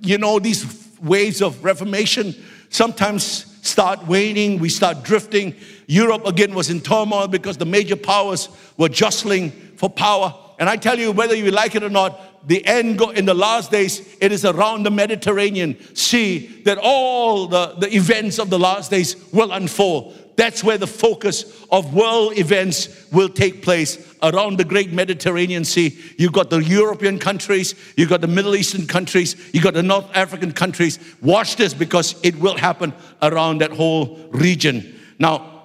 you 0.00 0.18
know, 0.18 0.38
these 0.38 0.88
waves 1.00 1.42
of 1.42 1.64
reformation 1.64 2.34
sometimes 2.70 3.46
start 3.62 4.06
waning, 4.06 4.58
we 4.58 4.68
start 4.68 5.02
drifting. 5.02 5.54
Europe 5.86 6.26
again 6.26 6.54
was 6.54 6.70
in 6.70 6.80
turmoil 6.80 7.28
because 7.28 7.56
the 7.56 7.66
major 7.66 7.96
powers 7.96 8.48
were 8.76 8.88
jostling 8.88 9.50
for 9.50 9.90
power. 9.90 10.34
And 10.58 10.68
I 10.68 10.76
tell 10.76 10.98
you, 10.98 11.12
whether 11.12 11.34
you 11.34 11.50
like 11.50 11.74
it 11.74 11.82
or 11.82 11.90
not, 11.90 12.20
the 12.46 12.64
end 12.66 12.98
go, 12.98 13.10
in 13.10 13.24
the 13.24 13.34
last 13.34 13.70
days, 13.70 14.16
it 14.20 14.32
is 14.32 14.44
around 14.44 14.82
the 14.82 14.90
Mediterranean 14.90 15.76
Sea 15.94 16.62
that 16.64 16.78
all 16.80 17.46
the, 17.46 17.74
the 17.78 17.94
events 17.94 18.38
of 18.38 18.50
the 18.50 18.58
last 18.58 18.90
days 18.90 19.16
will 19.32 19.52
unfold. 19.52 20.16
That's 20.36 20.64
where 20.64 20.78
the 20.78 20.86
focus 20.86 21.64
of 21.70 21.94
world 21.94 22.38
events 22.38 23.06
will 23.12 23.28
take 23.28 23.62
place 23.62 23.98
around 24.22 24.58
the 24.58 24.64
great 24.64 24.92
Mediterranean 24.92 25.64
Sea. 25.64 25.98
You've 26.16 26.32
got 26.32 26.48
the 26.48 26.58
European 26.58 27.18
countries, 27.18 27.74
you've 27.96 28.08
got 28.08 28.20
the 28.20 28.28
Middle 28.28 28.56
Eastern 28.56 28.86
countries, 28.86 29.36
you've 29.52 29.64
got 29.64 29.74
the 29.74 29.82
North 29.82 30.08
African 30.14 30.52
countries. 30.52 30.98
Watch 31.20 31.56
this 31.56 31.74
because 31.74 32.14
it 32.22 32.36
will 32.36 32.56
happen 32.56 32.94
around 33.20 33.58
that 33.58 33.72
whole 33.72 34.16
region. 34.30 34.98
Now, 35.18 35.64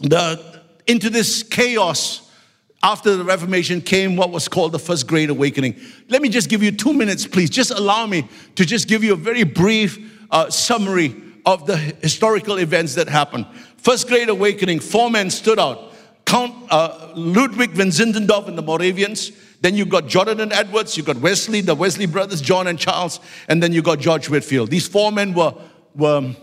the, 0.00 0.62
into 0.86 1.08
this 1.08 1.42
chaos 1.42 2.30
after 2.82 3.16
the 3.16 3.24
Reformation 3.24 3.80
came 3.80 4.16
what 4.16 4.30
was 4.30 4.48
called 4.48 4.72
the 4.72 4.78
First 4.78 5.06
Great 5.06 5.30
Awakening. 5.30 5.80
Let 6.08 6.20
me 6.20 6.28
just 6.28 6.48
give 6.48 6.62
you 6.62 6.72
two 6.72 6.92
minutes, 6.92 7.26
please. 7.26 7.48
Just 7.48 7.70
allow 7.70 8.06
me 8.06 8.28
to 8.56 8.64
just 8.64 8.88
give 8.88 9.04
you 9.04 9.12
a 9.12 9.16
very 9.16 9.44
brief 9.44 10.26
uh, 10.32 10.50
summary 10.50 11.14
of 11.46 11.66
the 11.66 11.76
historical 11.76 12.58
events 12.58 12.94
that 12.94 13.08
happened. 13.08 13.46
First 13.82 14.06
Great 14.06 14.28
Awakening, 14.28 14.78
four 14.78 15.10
men 15.10 15.28
stood 15.28 15.58
out. 15.58 15.92
Count 16.24 16.54
uh, 16.70 17.12
Ludwig 17.16 17.72
von 17.72 17.88
Zinzendorf 17.88 18.46
and 18.46 18.56
the 18.56 18.62
Moravians. 18.62 19.32
Then 19.60 19.74
you 19.74 19.84
got 19.84 20.06
Jonathan 20.06 20.52
Edwards, 20.52 20.96
you 20.96 21.02
got 21.02 21.16
Wesley, 21.16 21.60
the 21.62 21.74
Wesley 21.74 22.06
brothers, 22.06 22.40
John 22.40 22.68
and 22.68 22.78
Charles, 22.78 23.18
and 23.48 23.60
then 23.60 23.72
you 23.72 23.82
got 23.82 23.98
George 23.98 24.28
Whitefield. 24.28 24.70
These 24.70 24.86
four 24.86 25.10
men 25.10 25.34
were 25.34 25.52
were 25.96 26.34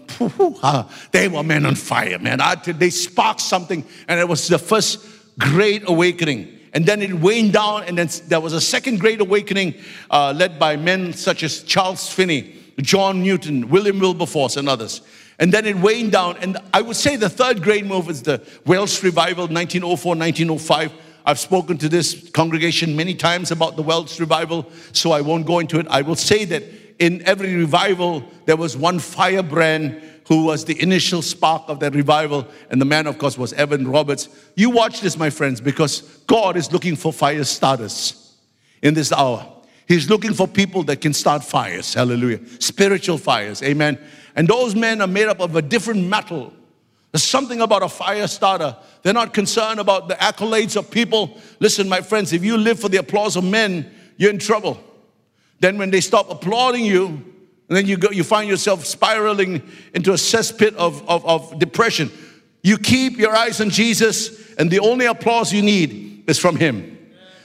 they 1.11 1.29
were 1.29 1.43
men 1.43 1.65
on 1.65 1.75
fire, 1.75 2.19
man. 2.19 2.39
They 2.65 2.89
sparked 2.89 3.41
something, 3.41 3.85
and 4.09 4.19
it 4.19 4.27
was 4.27 4.49
the 4.49 4.59
first 4.59 5.05
great 5.39 5.83
awakening. 5.87 6.59
And 6.73 6.85
then 6.85 7.01
it 7.01 7.13
waned 7.13 7.53
down, 7.53 7.83
and 7.85 7.97
then 7.97 8.09
there 8.27 8.41
was 8.41 8.51
a 8.51 8.61
second 8.61 8.99
great 8.99 9.21
awakening 9.21 9.75
uh, 10.11 10.33
led 10.35 10.59
by 10.59 10.75
men 10.75 11.13
such 11.13 11.43
as 11.43 11.63
Charles 11.63 12.11
Finney, 12.11 12.55
John 12.79 13.23
Newton, 13.23 13.69
William 13.69 13.99
Wilberforce, 13.99 14.57
and 14.57 14.67
others. 14.67 15.01
And 15.39 15.53
then 15.53 15.65
it 15.65 15.77
waned 15.77 16.11
down. 16.11 16.37
And 16.37 16.57
I 16.73 16.81
would 16.81 16.97
say 16.97 17.15
the 17.15 17.29
third 17.29 17.63
great 17.63 17.85
move 17.85 18.09
is 18.09 18.21
the 18.21 18.45
Welsh 18.65 19.01
revival, 19.01 19.47
1904, 19.47 20.15
1905. 20.15 20.91
I've 21.25 21.39
spoken 21.39 21.77
to 21.77 21.89
this 21.89 22.29
congregation 22.31 22.95
many 22.95 23.15
times 23.15 23.51
about 23.51 23.75
the 23.75 23.81
Welsh 23.81 24.19
revival, 24.19 24.69
so 24.91 25.11
I 25.11 25.21
won't 25.21 25.45
go 25.45 25.59
into 25.59 25.79
it. 25.79 25.87
I 25.89 26.01
will 26.01 26.15
say 26.15 26.43
that 26.45 26.63
in 26.99 27.21
every 27.25 27.55
revival, 27.55 28.23
there 28.45 28.57
was 28.57 28.75
one 28.75 28.99
firebrand 28.99 30.01
who 30.27 30.43
was 30.43 30.65
the 30.65 30.79
initial 30.81 31.21
spark 31.21 31.63
of 31.67 31.79
that 31.79 31.95
revival. 31.95 32.47
And 32.69 32.79
the 32.79 32.85
man, 32.85 33.07
of 33.07 33.17
course, 33.17 33.37
was 33.37 33.53
Evan 33.53 33.87
Roberts. 33.87 34.29
You 34.55 34.69
watch 34.69 35.01
this, 35.01 35.17
my 35.17 35.29
friends, 35.29 35.61
because 35.61 36.01
God 36.27 36.55
is 36.57 36.71
looking 36.71 36.95
for 36.95 37.11
fire 37.11 37.43
starters 37.45 38.35
in 38.81 38.93
this 38.93 39.11
hour. 39.11 39.45
He's 39.87 40.07
looking 40.07 40.35
for 40.35 40.47
people 40.47 40.83
that 40.83 41.01
can 41.01 41.13
start 41.13 41.43
fires. 41.43 41.95
Hallelujah. 41.95 42.41
Spiritual 42.59 43.17
fires. 43.17 43.63
Amen. 43.63 43.97
And 44.39 44.47
those 44.47 44.73
men 44.73 45.01
are 45.01 45.07
made 45.07 45.27
up 45.27 45.41
of 45.41 45.57
a 45.57 45.61
different 45.61 46.07
metal. 46.07 46.53
There's 47.11 47.25
something 47.25 47.59
about 47.59 47.83
a 47.83 47.89
fire 47.89 48.25
starter. 48.25 48.73
They're 49.01 49.11
not 49.11 49.33
concerned 49.33 49.81
about 49.81 50.07
the 50.07 50.13
accolades 50.13 50.77
of 50.77 50.89
people. 50.89 51.37
Listen, 51.59 51.89
my 51.89 51.99
friends, 51.99 52.31
if 52.31 52.41
you 52.41 52.55
live 52.55 52.79
for 52.79 52.87
the 52.87 52.99
applause 52.99 53.35
of 53.35 53.43
men, 53.43 53.93
you're 54.15 54.29
in 54.29 54.39
trouble. 54.39 54.81
Then 55.59 55.77
when 55.77 55.91
they 55.91 55.99
stop 55.99 56.31
applauding 56.31 56.85
you, 56.85 57.07
and 57.07 57.77
then 57.77 57.85
you, 57.85 57.97
go, 57.97 58.11
you 58.11 58.23
find 58.23 58.47
yourself 58.47 58.85
spiraling 58.85 59.61
into 59.93 60.11
a 60.11 60.15
cesspit 60.15 60.73
of, 60.75 61.05
of, 61.09 61.25
of 61.25 61.59
depression. 61.59 62.09
You 62.63 62.77
keep 62.77 63.17
your 63.17 63.35
eyes 63.35 63.59
on 63.59 63.69
Jesus, 63.69 64.53
and 64.53 64.71
the 64.71 64.79
only 64.79 65.05
applause 65.07 65.51
you 65.51 65.61
need 65.61 66.23
is 66.27 66.39
from 66.39 66.55
Him. 66.55 66.97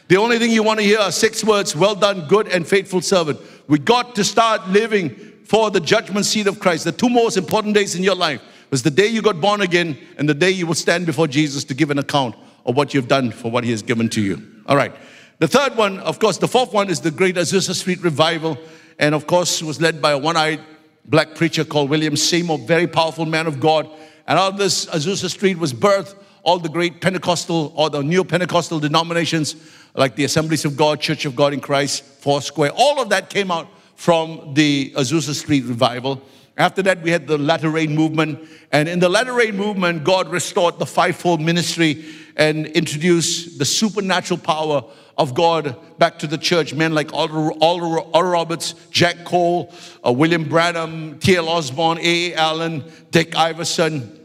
The 0.06 0.16
only 0.18 0.38
thing 0.38 0.52
you 0.52 0.62
want 0.62 0.78
to 0.78 0.86
hear 0.86 1.00
are 1.00 1.10
six 1.10 1.42
words 1.42 1.74
well 1.74 1.96
done, 1.96 2.28
good 2.28 2.46
and 2.46 2.64
faithful 2.64 3.00
servant. 3.00 3.40
We 3.66 3.80
got 3.80 4.14
to 4.14 4.22
start 4.22 4.68
living 4.68 5.33
for 5.44 5.70
the 5.70 5.80
judgment 5.80 6.26
seat 6.26 6.46
of 6.46 6.58
Christ. 6.58 6.84
The 6.84 6.92
two 6.92 7.08
most 7.08 7.36
important 7.36 7.74
days 7.74 7.94
in 7.94 8.02
your 8.02 8.14
life 8.14 8.40
was 8.70 8.82
the 8.82 8.90
day 8.90 9.06
you 9.06 9.22
got 9.22 9.40
born 9.40 9.60
again 9.60 9.96
and 10.18 10.28
the 10.28 10.34
day 10.34 10.50
you 10.50 10.66
will 10.66 10.74
stand 10.74 11.06
before 11.06 11.28
Jesus 11.28 11.64
to 11.64 11.74
give 11.74 11.90
an 11.90 11.98
account 11.98 12.34
of 12.66 12.76
what 12.76 12.94
you've 12.94 13.08
done 13.08 13.30
for 13.30 13.50
what 13.50 13.64
He 13.64 13.70
has 13.70 13.82
given 13.82 14.08
to 14.10 14.22
you. 14.22 14.42
All 14.66 14.76
right. 14.76 14.92
The 15.38 15.48
third 15.48 15.76
one, 15.76 15.98
of 16.00 16.18
course, 16.18 16.38
the 16.38 16.48
fourth 16.48 16.72
one 16.72 16.88
is 16.88 17.00
the 17.00 17.10
Great 17.10 17.36
Azusa 17.36 17.74
Street 17.74 18.02
Revival 18.02 18.58
and 18.98 19.14
of 19.14 19.26
course 19.26 19.62
was 19.62 19.80
led 19.80 20.00
by 20.00 20.12
a 20.12 20.18
one-eyed 20.18 20.60
black 21.06 21.34
preacher 21.34 21.64
called 21.64 21.90
William 21.90 22.16
Seymour, 22.16 22.58
very 22.58 22.86
powerful 22.86 23.26
man 23.26 23.46
of 23.46 23.60
God. 23.60 23.88
And 24.26 24.38
out 24.38 24.52
of 24.52 24.58
this 24.58 24.86
Azusa 24.86 25.28
Street 25.28 25.58
was 25.58 25.74
birthed 25.74 26.14
all 26.42 26.58
the 26.58 26.68
great 26.68 27.00
Pentecostal 27.00 27.72
or 27.74 27.90
the 27.90 28.02
new 28.02 28.24
Pentecostal 28.24 28.78
denominations 28.78 29.56
like 29.94 30.16
the 30.16 30.24
Assemblies 30.24 30.64
of 30.64 30.76
God, 30.76 31.00
Church 31.00 31.24
of 31.24 31.34
God 31.34 31.52
in 31.52 31.60
Christ, 31.60 32.04
Foursquare. 32.04 32.70
All 32.74 33.00
of 33.00 33.08
that 33.10 33.30
came 33.30 33.50
out 33.50 33.68
from 33.96 34.54
the 34.54 34.92
Azusa 34.96 35.34
Street 35.34 35.64
revival. 35.64 36.22
After 36.56 36.82
that, 36.82 37.02
we 37.02 37.10
had 37.10 37.26
the 37.26 37.38
Latter 37.38 37.68
Rain 37.68 37.94
movement. 37.94 38.48
And 38.70 38.88
in 38.88 39.00
the 39.00 39.08
Latter 39.08 39.32
Rain 39.32 39.56
movement, 39.56 40.04
God 40.04 40.28
restored 40.28 40.78
the 40.78 40.86
fivefold 40.86 41.40
ministry 41.40 42.04
and 42.36 42.66
introduced 42.66 43.58
the 43.58 43.64
supernatural 43.64 44.38
power 44.38 44.84
of 45.16 45.34
God 45.34 45.76
back 45.98 46.18
to 46.20 46.26
the 46.26 46.38
church. 46.38 46.74
Men 46.74 46.94
like 46.94 47.12
Oral 47.12 48.30
Roberts, 48.30 48.74
Jack 48.90 49.24
Cole, 49.24 49.72
uh, 50.06 50.12
William 50.12 50.48
Branham, 50.48 51.18
T.L. 51.18 51.48
Osborn, 51.48 51.98
A.A. 51.98 52.34
Allen, 52.34 52.84
Dick 53.10 53.36
Iverson. 53.36 54.20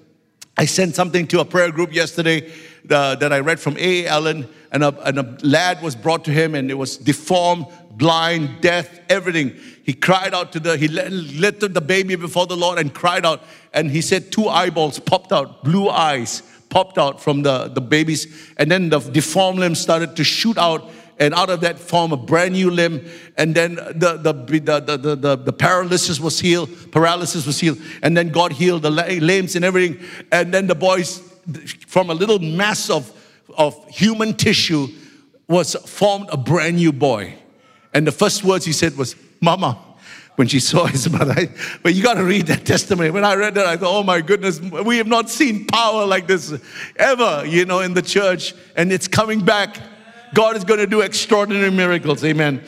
I 0.58 0.66
sent 0.66 0.96
something 0.96 1.26
to 1.28 1.40
a 1.40 1.46
prayer 1.46 1.72
group 1.72 1.94
yesterday 1.94 2.52
uh, 2.90 3.16
that 3.16 3.32
I 3.32 3.40
read 3.40 3.60
from 3.60 3.78
A.A. 3.78 4.08
Allen, 4.08 4.48
and 4.72 4.84
a, 4.84 5.08
and 5.08 5.20
a 5.20 5.38
lad 5.42 5.82
was 5.82 5.96
brought 5.96 6.26
to 6.26 6.32
him, 6.32 6.54
and 6.56 6.70
it 6.70 6.76
was 6.76 6.98
deformed, 6.98 7.66
blind, 8.00 8.62
deaf, 8.62 9.00
everything. 9.10 9.56
He 9.84 9.94
cried 9.94 10.34
out 10.34 10.52
to 10.54 10.60
the, 10.60 10.78
he 10.78 10.88
lifted 10.88 11.76
the 11.76 11.82
baby 11.82 12.16
before 12.16 12.48
the 12.48 12.58
Lord 12.58 12.80
and 12.80 12.92
cried 12.92 13.26
out, 13.26 13.44
and 13.74 13.92
he 13.92 14.02
said 14.02 14.32
two 14.32 14.48
eyeballs 14.48 14.98
popped 14.98 15.32
out, 15.32 15.64
blue 15.64 15.90
eyes 15.90 16.42
popped 16.70 16.98
out 16.98 17.22
from 17.22 17.44
the, 17.44 17.68
the 17.68 17.82
babies, 17.82 18.52
and 18.58 18.72
then 18.72 18.90
the 18.90 19.00
deformed 19.00 19.60
limb 19.60 19.76
started 19.76 20.16
to 20.16 20.24
shoot 20.24 20.58
out, 20.58 20.90
and 21.20 21.34
out 21.34 21.50
of 21.50 21.60
that 21.62 21.78
form 21.78 22.14
a 22.14 22.18
brand 22.18 22.54
new 22.54 22.72
limb, 22.72 23.06
and 23.38 23.54
then 23.54 23.76
the, 23.76 24.18
the, 24.22 24.34
the, 24.34 24.98
the, 24.98 25.16
the, 25.16 25.36
the 25.36 25.54
paralysis 25.54 26.20
was 26.20 26.40
healed, 26.40 26.70
paralysis 26.92 27.46
was 27.46 27.60
healed, 27.60 27.80
and 28.02 28.16
then 28.16 28.30
God 28.30 28.54
healed 28.54 28.84
the 28.84 28.92
limbs 28.92 29.56
and 29.56 29.66
everything, 29.66 30.00
and 30.32 30.54
then 30.54 30.68
the 30.68 30.76
boys, 30.76 31.20
from 31.88 32.10
a 32.10 32.14
little 32.14 32.40
mass 32.40 32.90
of, 32.90 33.12
of 33.58 33.86
human 33.90 34.34
tissue, 34.36 34.88
was 35.48 35.74
formed 35.88 36.30
a 36.32 36.38
brand 36.38 36.78
new 36.78 36.94
boy. 36.94 37.34
And 37.94 38.06
the 38.06 38.12
first 38.12 38.44
words 38.44 38.66
he 38.66 38.74
said 38.74 38.98
was, 38.98 39.16
Mama 39.42 39.78
when 40.40 40.48
she 40.48 40.62
saw 40.62 40.86
his 40.86 41.10
mother. 41.10 41.36
But 41.84 41.96
you 41.96 42.02
got 42.02 42.14
to 42.14 42.24
read 42.24 42.48
that 42.48 42.66
testimony. 42.66 43.10
When 43.10 43.26
I 43.26 43.36
read 43.36 43.56
that, 43.56 43.66
I 43.66 43.76
thought, 43.76 43.94
oh 43.94 44.04
my 44.04 44.22
goodness, 44.22 44.62
we 44.62 44.96
have 44.96 45.06
not 45.06 45.30
seen 45.30 45.68
power 45.68 46.06
like 46.06 46.28
this 46.28 46.58
ever, 46.96 47.44
you 47.46 47.66
know, 47.66 47.82
in 47.82 47.94
the 47.94 48.02
church. 48.02 48.54
And 48.78 48.90
it's 48.94 49.06
coming 49.06 49.44
back. 49.44 49.82
God 50.34 50.56
is 50.56 50.64
going 50.64 50.80
to 50.80 50.88
do 50.88 51.02
extraordinary 51.02 51.72
miracles. 51.72 52.24
Amen. 52.24 52.64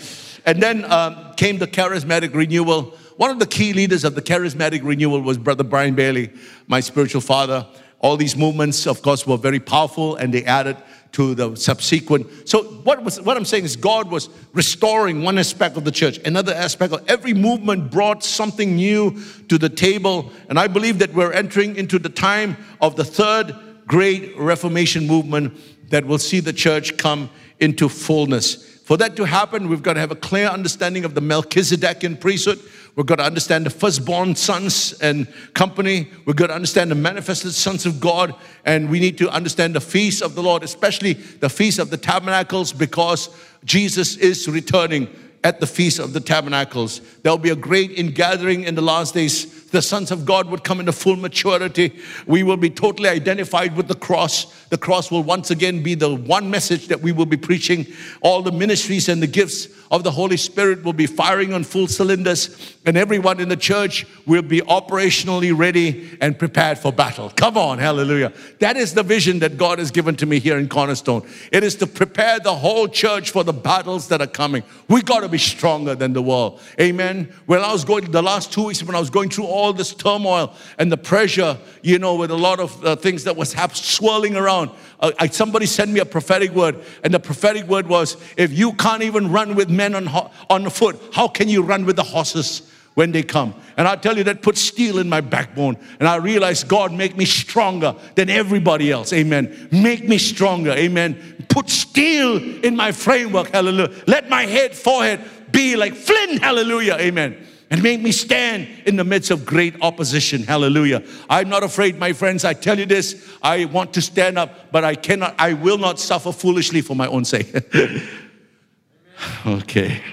And 0.45 0.61
then 0.61 0.83
um, 0.91 1.33
came 1.37 1.59
the 1.59 1.67
charismatic 1.67 2.33
renewal. 2.33 2.93
One 3.15 3.29
of 3.29 3.39
the 3.39 3.47
key 3.47 3.71
leaders 3.71 4.03
of 4.03 4.15
the 4.15 4.21
charismatic 4.21 4.81
renewal 4.83 5.21
was 5.21 5.37
Brother 5.37 5.63
Brian 5.63 5.95
Bailey, 5.95 6.29
my 6.67 6.81
spiritual 6.81 7.21
father. 7.21 7.65
All 7.99 8.17
these 8.17 8.35
movements, 8.35 8.85
of 8.85 9.01
course, 9.01 9.25
were 9.25 9.37
very 9.37 9.61
powerful 9.61 10.17
and 10.17 10.33
they 10.33 10.43
added 10.43 10.75
to 11.13 11.35
the 11.35 11.55
subsequent. 11.55 12.47
So 12.47 12.63
what 12.63 13.03
was 13.03 13.19
what 13.21 13.35
I'm 13.37 13.45
saying 13.45 13.65
is 13.65 13.75
God 13.75 14.09
was 14.09 14.29
restoring 14.53 15.23
one 15.23 15.37
aspect 15.37 15.77
of 15.77 15.83
the 15.83 15.91
church, 15.91 16.19
another 16.19 16.53
aspect 16.53 16.93
of 16.93 17.03
every 17.07 17.33
movement 17.33 17.91
brought 17.91 18.23
something 18.23 18.75
new 18.75 19.21
to 19.49 19.57
the 19.57 19.69
table, 19.69 20.31
and 20.49 20.57
I 20.57 20.67
believe 20.67 20.99
that 20.99 21.13
we're 21.13 21.33
entering 21.33 21.75
into 21.75 21.99
the 21.99 22.09
time 22.09 22.57
of 22.79 22.95
the 22.95 23.03
third 23.03 23.55
great 23.87 24.37
Reformation 24.37 25.05
movement 25.05 25.53
that 25.89 26.05
will 26.05 26.19
see 26.19 26.39
the 26.39 26.53
church 26.53 26.97
come 26.97 27.29
into 27.59 27.89
fullness. 27.89 28.70
For 28.91 28.97
that 28.97 29.15
to 29.15 29.23
happen, 29.23 29.69
we've 29.69 29.81
got 29.81 29.93
to 29.93 30.01
have 30.01 30.11
a 30.11 30.17
clear 30.17 30.47
understanding 30.47 31.05
of 31.05 31.15
the 31.15 31.21
Melchizedekian 31.21 32.19
priesthood. 32.19 32.59
We've 32.97 33.05
got 33.05 33.19
to 33.19 33.23
understand 33.23 33.65
the 33.65 33.69
firstborn 33.69 34.35
sons 34.35 34.91
and 34.99 35.29
company. 35.53 36.09
We've 36.25 36.35
got 36.35 36.47
to 36.47 36.55
understand 36.55 36.91
the 36.91 36.95
manifested 36.95 37.53
sons 37.53 37.85
of 37.85 38.01
God. 38.01 38.35
And 38.65 38.89
we 38.89 38.99
need 38.99 39.17
to 39.19 39.29
understand 39.29 39.75
the 39.75 39.79
feast 39.79 40.21
of 40.21 40.35
the 40.35 40.43
Lord, 40.43 40.61
especially 40.61 41.13
the 41.13 41.49
feast 41.49 41.79
of 41.79 41.89
the 41.89 41.95
tabernacles, 41.95 42.73
because 42.73 43.29
Jesus 43.63 44.17
is 44.17 44.49
returning 44.49 45.07
at 45.45 45.61
the 45.61 45.67
Feast 45.67 45.99
of 45.99 46.11
the 46.11 46.19
Tabernacles. 46.19 46.99
There'll 47.23 47.37
be 47.37 47.49
a 47.49 47.55
great 47.55 47.97
ingathering 47.97 48.63
in 48.63 48.75
the 48.75 48.81
last 48.81 49.13
days. 49.13 49.60
The 49.71 49.81
sons 49.81 50.11
of 50.11 50.25
God 50.25 50.49
would 50.49 50.63
come 50.63 50.79
into 50.79 50.91
full 50.91 51.15
maturity. 51.15 51.99
We 52.27 52.43
will 52.43 52.57
be 52.57 52.69
totally 52.69 53.09
identified 53.09 53.75
with 53.75 53.87
the 53.87 53.95
cross. 53.95 54.45
The 54.69 54.77
cross 54.77 55.09
will 55.09 55.23
once 55.23 55.49
again 55.51 55.81
be 55.81 55.95
the 55.95 56.13
one 56.13 56.49
message 56.49 56.87
that 56.87 57.01
we 57.01 57.11
will 57.11 57.25
be 57.25 57.37
preaching. 57.37 57.87
All 58.21 58.41
the 58.41 58.51
ministries 58.51 59.09
and 59.09 59.21
the 59.21 59.27
gifts 59.27 59.67
of 59.91 60.03
the 60.05 60.11
Holy 60.11 60.37
Spirit 60.37 60.83
will 60.83 60.93
be 60.93 61.05
firing 61.05 61.53
on 61.53 61.65
full 61.65 61.85
cylinders, 61.85 62.77
and 62.85 62.95
everyone 62.95 63.41
in 63.41 63.49
the 63.49 63.57
church 63.57 64.07
will 64.25 64.41
be 64.41 64.61
operationally 64.61 65.55
ready 65.55 66.17
and 66.21 66.39
prepared 66.39 66.79
for 66.79 66.93
battle. 66.93 67.29
Come 67.29 67.57
on, 67.57 67.77
hallelujah. 67.77 68.31
That 68.59 68.77
is 68.77 68.93
the 68.93 69.03
vision 69.03 69.39
that 69.39 69.57
God 69.57 69.79
has 69.79 69.91
given 69.91 70.15
to 70.15 70.25
me 70.25 70.39
here 70.39 70.57
in 70.57 70.69
Cornerstone. 70.69 71.27
It 71.51 71.63
is 71.65 71.75
to 71.75 71.87
prepare 71.87 72.39
the 72.39 72.55
whole 72.55 72.87
church 72.87 73.31
for 73.31 73.43
the 73.43 73.51
battles 73.53 74.07
that 74.07 74.21
are 74.21 74.27
coming. 74.27 74.63
We 74.87 75.01
got 75.01 75.19
to 75.19 75.29
be 75.29 75.37
stronger 75.37 75.93
than 75.93 76.13
the 76.13 76.21
world. 76.21 76.61
Amen. 76.79 77.33
When 77.45 77.59
I 77.59 77.73
was 77.73 77.83
going, 77.83 78.09
the 78.09 78.23
last 78.23 78.53
two 78.53 78.63
weeks, 78.67 78.81
when 78.81 78.95
I 78.95 78.99
was 78.99 79.09
going 79.09 79.29
through 79.29 79.45
all 79.45 79.60
this 79.69 79.93
turmoil 79.93 80.53
and 80.79 80.91
the 80.91 80.97
pressure, 80.97 81.57
you 81.83 81.99
know, 81.99 82.15
with 82.15 82.31
a 82.31 82.35
lot 82.35 82.59
of 82.59 82.83
uh, 82.83 82.95
things 82.95 83.23
that 83.25 83.35
was 83.35 83.53
hap- 83.53 83.75
swirling 83.75 84.35
around, 84.35 84.71
uh, 84.99 85.11
I, 85.19 85.27
somebody 85.27 85.67
sent 85.67 85.91
me 85.91 85.99
a 85.99 86.05
prophetic 86.05 86.51
word, 86.51 86.83
and 87.03 87.13
the 87.13 87.19
prophetic 87.19 87.67
word 87.67 87.87
was 87.87 88.17
if 88.37 88.51
you 88.51 88.73
can't 88.73 89.03
even 89.03 89.31
run 89.31 89.55
with 89.55 89.69
men 89.69 89.93
on, 89.93 90.07
on 90.49 90.69
foot, 90.69 90.99
how 91.13 91.27
can 91.27 91.47
you 91.47 91.61
run 91.61 91.85
with 91.85 91.95
the 91.95 92.03
horses? 92.03 92.67
when 92.93 93.13
they 93.13 93.23
come. 93.23 93.55
And 93.77 93.87
I 93.87 93.95
tell 93.95 94.17
you, 94.17 94.23
that 94.25 94.41
put 94.41 94.57
steel 94.57 94.99
in 94.99 95.07
my 95.07 95.21
backbone. 95.21 95.77
And 96.01 96.09
I 96.09 96.17
realized, 96.17 96.67
God, 96.67 96.91
make 96.91 97.15
me 97.15 97.23
stronger 97.23 97.95
than 98.15 98.29
everybody 98.29 98.91
else. 98.91 99.13
Amen. 99.13 99.69
Make 99.71 100.09
me 100.09 100.17
stronger. 100.17 100.71
Amen. 100.71 101.45
Put 101.47 101.69
steel 101.69 102.37
in 102.65 102.75
my 102.75 102.91
framework. 102.91 103.47
Hallelujah. 103.51 103.95
Let 104.07 104.29
my 104.29 104.43
head, 104.43 104.75
forehead 104.75 105.23
be 105.51 105.77
like 105.77 105.95
flint. 105.95 106.41
Hallelujah. 106.41 106.97
Amen 106.99 107.47
and 107.71 107.81
make 107.81 108.01
me 108.01 108.11
stand 108.11 108.67
in 108.85 108.97
the 108.97 109.03
midst 109.03 109.31
of 109.31 109.45
great 109.45 109.75
opposition. 109.81 110.43
Hallelujah. 110.43 111.03
I'm 111.29 111.47
not 111.47 111.63
afraid, 111.63 111.97
my 111.97 112.11
friends. 112.11 112.43
I 112.43 112.53
tell 112.53 112.77
you 112.77 112.85
this, 112.85 113.35
I 113.41 113.65
want 113.65 113.93
to 113.93 114.01
stand 114.01 114.37
up, 114.37 114.71
but 114.71 114.83
I 114.83 114.93
cannot, 114.93 115.35
I 115.39 115.53
will 115.53 115.77
not 115.77 115.97
suffer 115.97 116.33
foolishly 116.33 116.81
for 116.81 116.95
my 116.95 117.07
own 117.07 117.23
sake. 117.23 117.47
okay. 119.47 120.03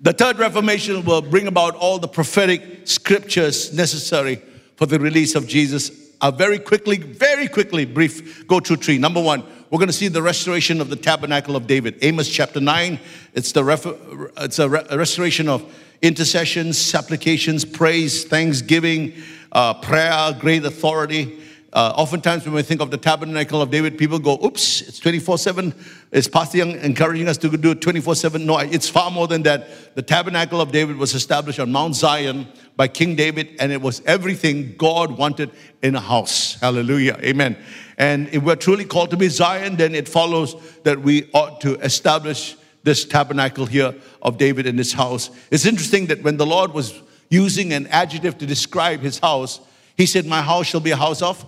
The 0.00 0.12
third 0.12 0.38
reformation 0.38 1.04
will 1.04 1.22
bring 1.22 1.46
about 1.46 1.76
all 1.76 2.00
the 2.00 2.08
prophetic 2.08 2.88
scriptures 2.88 3.72
necessary 3.72 4.42
for 4.76 4.86
the 4.86 4.98
release 4.98 5.36
of 5.36 5.46
Jesus 5.46 6.04
I'll 6.24 6.32
very 6.32 6.58
quickly, 6.58 6.96
very 6.96 7.48
quickly, 7.48 7.84
brief, 7.84 8.46
go 8.46 8.58
through 8.58 8.76
three. 8.76 8.96
Number 8.96 9.20
one, 9.20 9.44
we're 9.74 9.78
going 9.78 9.88
to 9.88 9.92
see 9.92 10.06
the 10.06 10.22
restoration 10.22 10.80
of 10.80 10.88
the 10.88 10.94
tabernacle 10.94 11.56
of 11.56 11.66
David. 11.66 11.98
Amos 12.00 12.28
chapter 12.28 12.60
9, 12.60 12.96
it's, 13.32 13.50
the 13.50 13.64
refer, 13.64 14.30
it's 14.36 14.60
a, 14.60 14.68
re- 14.68 14.86
a 14.88 14.96
restoration 14.96 15.48
of 15.48 15.64
intercessions, 16.00 16.78
supplications, 16.78 17.64
praise, 17.64 18.22
thanksgiving, 18.22 19.14
uh, 19.50 19.74
prayer, 19.74 20.32
great 20.38 20.64
authority. 20.64 21.40
Uh, 21.72 21.92
oftentimes, 21.96 22.44
when 22.44 22.54
we 22.54 22.62
think 22.62 22.80
of 22.80 22.92
the 22.92 22.96
tabernacle 22.96 23.60
of 23.60 23.72
David, 23.72 23.98
people 23.98 24.20
go, 24.20 24.38
oops, 24.44 24.80
it's 24.82 25.00
24 25.00 25.38
7. 25.38 25.74
Is 26.12 26.28
Pastor 26.28 26.58
Young 26.58 26.76
encouraging 26.76 27.26
us 27.26 27.36
to 27.38 27.56
do 27.56 27.72
it 27.72 27.80
24 27.80 28.14
7? 28.14 28.46
No, 28.46 28.60
it's 28.60 28.88
far 28.88 29.10
more 29.10 29.26
than 29.26 29.42
that. 29.42 29.96
The 29.96 30.02
tabernacle 30.02 30.60
of 30.60 30.70
David 30.70 30.98
was 30.98 31.16
established 31.16 31.58
on 31.58 31.72
Mount 31.72 31.96
Zion 31.96 32.46
by 32.76 32.86
King 32.86 33.16
David, 33.16 33.56
and 33.58 33.72
it 33.72 33.82
was 33.82 34.02
everything 34.06 34.76
God 34.76 35.18
wanted 35.18 35.50
in 35.82 35.96
a 35.96 36.00
house. 36.00 36.60
Hallelujah. 36.60 37.18
Amen. 37.24 37.56
And 37.98 38.28
if 38.28 38.42
we're 38.42 38.56
truly 38.56 38.84
called 38.84 39.10
to 39.10 39.16
be 39.16 39.28
Zion, 39.28 39.76
then 39.76 39.94
it 39.94 40.08
follows 40.08 40.56
that 40.82 41.00
we 41.00 41.30
ought 41.32 41.60
to 41.62 41.76
establish 41.80 42.56
this 42.82 43.04
tabernacle 43.04 43.66
here 43.66 43.94
of 44.22 44.38
David 44.38 44.66
in 44.66 44.76
his 44.76 44.92
house. 44.92 45.30
It's 45.50 45.66
interesting 45.66 46.06
that 46.06 46.22
when 46.22 46.36
the 46.36 46.46
Lord 46.46 46.72
was 46.72 47.00
using 47.30 47.72
an 47.72 47.86
adjective 47.88 48.38
to 48.38 48.46
describe 48.46 49.00
his 49.00 49.18
house, 49.18 49.60
he 49.96 50.06
said, 50.06 50.26
My 50.26 50.42
house 50.42 50.66
shall 50.66 50.80
be 50.80 50.90
a 50.90 50.96
house 50.96 51.22
of 51.22 51.44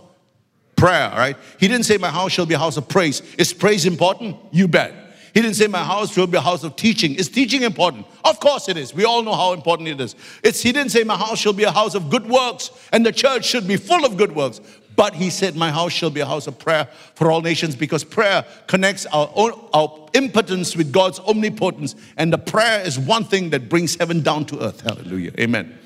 prayer, 0.77 1.11
right? 1.11 1.37
He 1.59 1.69
didn't 1.69 1.85
say, 1.85 1.99
My 1.99 2.11
house 2.11 2.33
shall 2.33 2.47
be 2.47 2.55
a 2.55 2.59
house 2.59 2.77
of 2.77 2.89
praise. 2.89 3.23
Is 3.37 3.53
praise 3.53 3.87
important? 3.87 4.37
You 4.53 4.69
bet. 4.69 4.95
He 5.35 5.43
didn't 5.43 5.57
say, 5.57 5.67
My 5.67 5.85
house 5.85 6.17
will 6.17 6.27
be 6.27 6.39
a 6.39 6.41
house 6.41 6.65
of 6.65 6.77
teaching. 6.77 7.15
Is 7.15 7.29
teaching 7.29 7.63
important? 7.63 8.07
Of 8.25 8.41
course 8.41 8.71
it 8.71 8.79
is. 8.79 8.95
We 8.95 9.05
all 9.05 9.23
know 9.23 9.35
how 9.35 9.53
important 9.53 9.89
it 9.89 10.01
is. 10.01 10.17
It's, 10.43 10.63
he 10.63 10.73
didn't 10.73 10.93
say, 10.93 11.05
My 11.05 11.17
house 11.17 11.39
shall 11.39 11.53
be 11.53 11.65
a 11.65 11.71
house 11.71 11.95
of 11.95 12.09
good 12.09 12.27
works, 12.27 12.71
and 12.93 13.05
the 13.05 13.13
church 13.13 13.45
should 13.45 13.69
be 13.69 13.77
full 13.77 14.05
of 14.07 14.17
good 14.17 14.35
works. 14.35 14.61
But 14.97 15.15
he 15.15 15.31
said, 15.31 15.55
My 15.55 15.71
house 15.71 15.93
shall 15.93 16.11
be 16.11 16.21
a 16.21 16.27
house 16.27 16.47
of 16.47 16.59
prayer 16.59 16.89
for 17.15 17.31
all 17.31 17.43
nations 17.43 17.77
because 17.77 18.03
prayer 18.03 18.45
connects 18.67 19.07
our, 19.07 19.31
own, 19.35 19.53
our 19.73 20.09
impotence 20.15 20.75
with 20.75 20.91
God's 20.91 21.21
omnipotence. 21.21 21.95
And 22.17 22.33
the 22.33 22.39
prayer 22.39 22.81
is 22.81 22.99
one 22.99 23.25
thing 23.25 23.51
that 23.51 23.69
brings 23.69 23.97
heaven 23.97 24.23
down 24.23 24.47
to 24.47 24.65
earth. 24.65 24.81
Hallelujah. 24.81 25.33
Amen. 25.39 25.79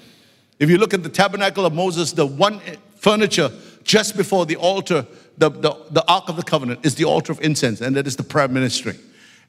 If 0.61 0.71
you 0.71 0.79
look 0.79 0.95
at 0.95 1.03
the 1.03 1.09
tabernacle 1.09 1.67
of 1.67 1.73
Moses, 1.73 2.13
the 2.13 2.27
one 2.27 2.61
furniture 2.97 3.51
just 3.83 4.17
before 4.17 4.47
the 4.47 4.57
altar, 4.57 5.07
the, 5.39 5.51
the, 5.51 5.77
the 5.91 6.05
Ark 6.07 6.29
of 6.29 6.37
the 6.37 6.43
Covenant, 6.43 6.81
is 6.85 6.95
the 6.95 7.05
altar 7.05 7.33
of 7.33 7.41
incense, 7.41 7.81
and 7.81 7.97
that 7.97 8.07
is 8.07 8.17
the 8.17 8.23
prayer 8.23 8.47
ministry. 8.47 8.97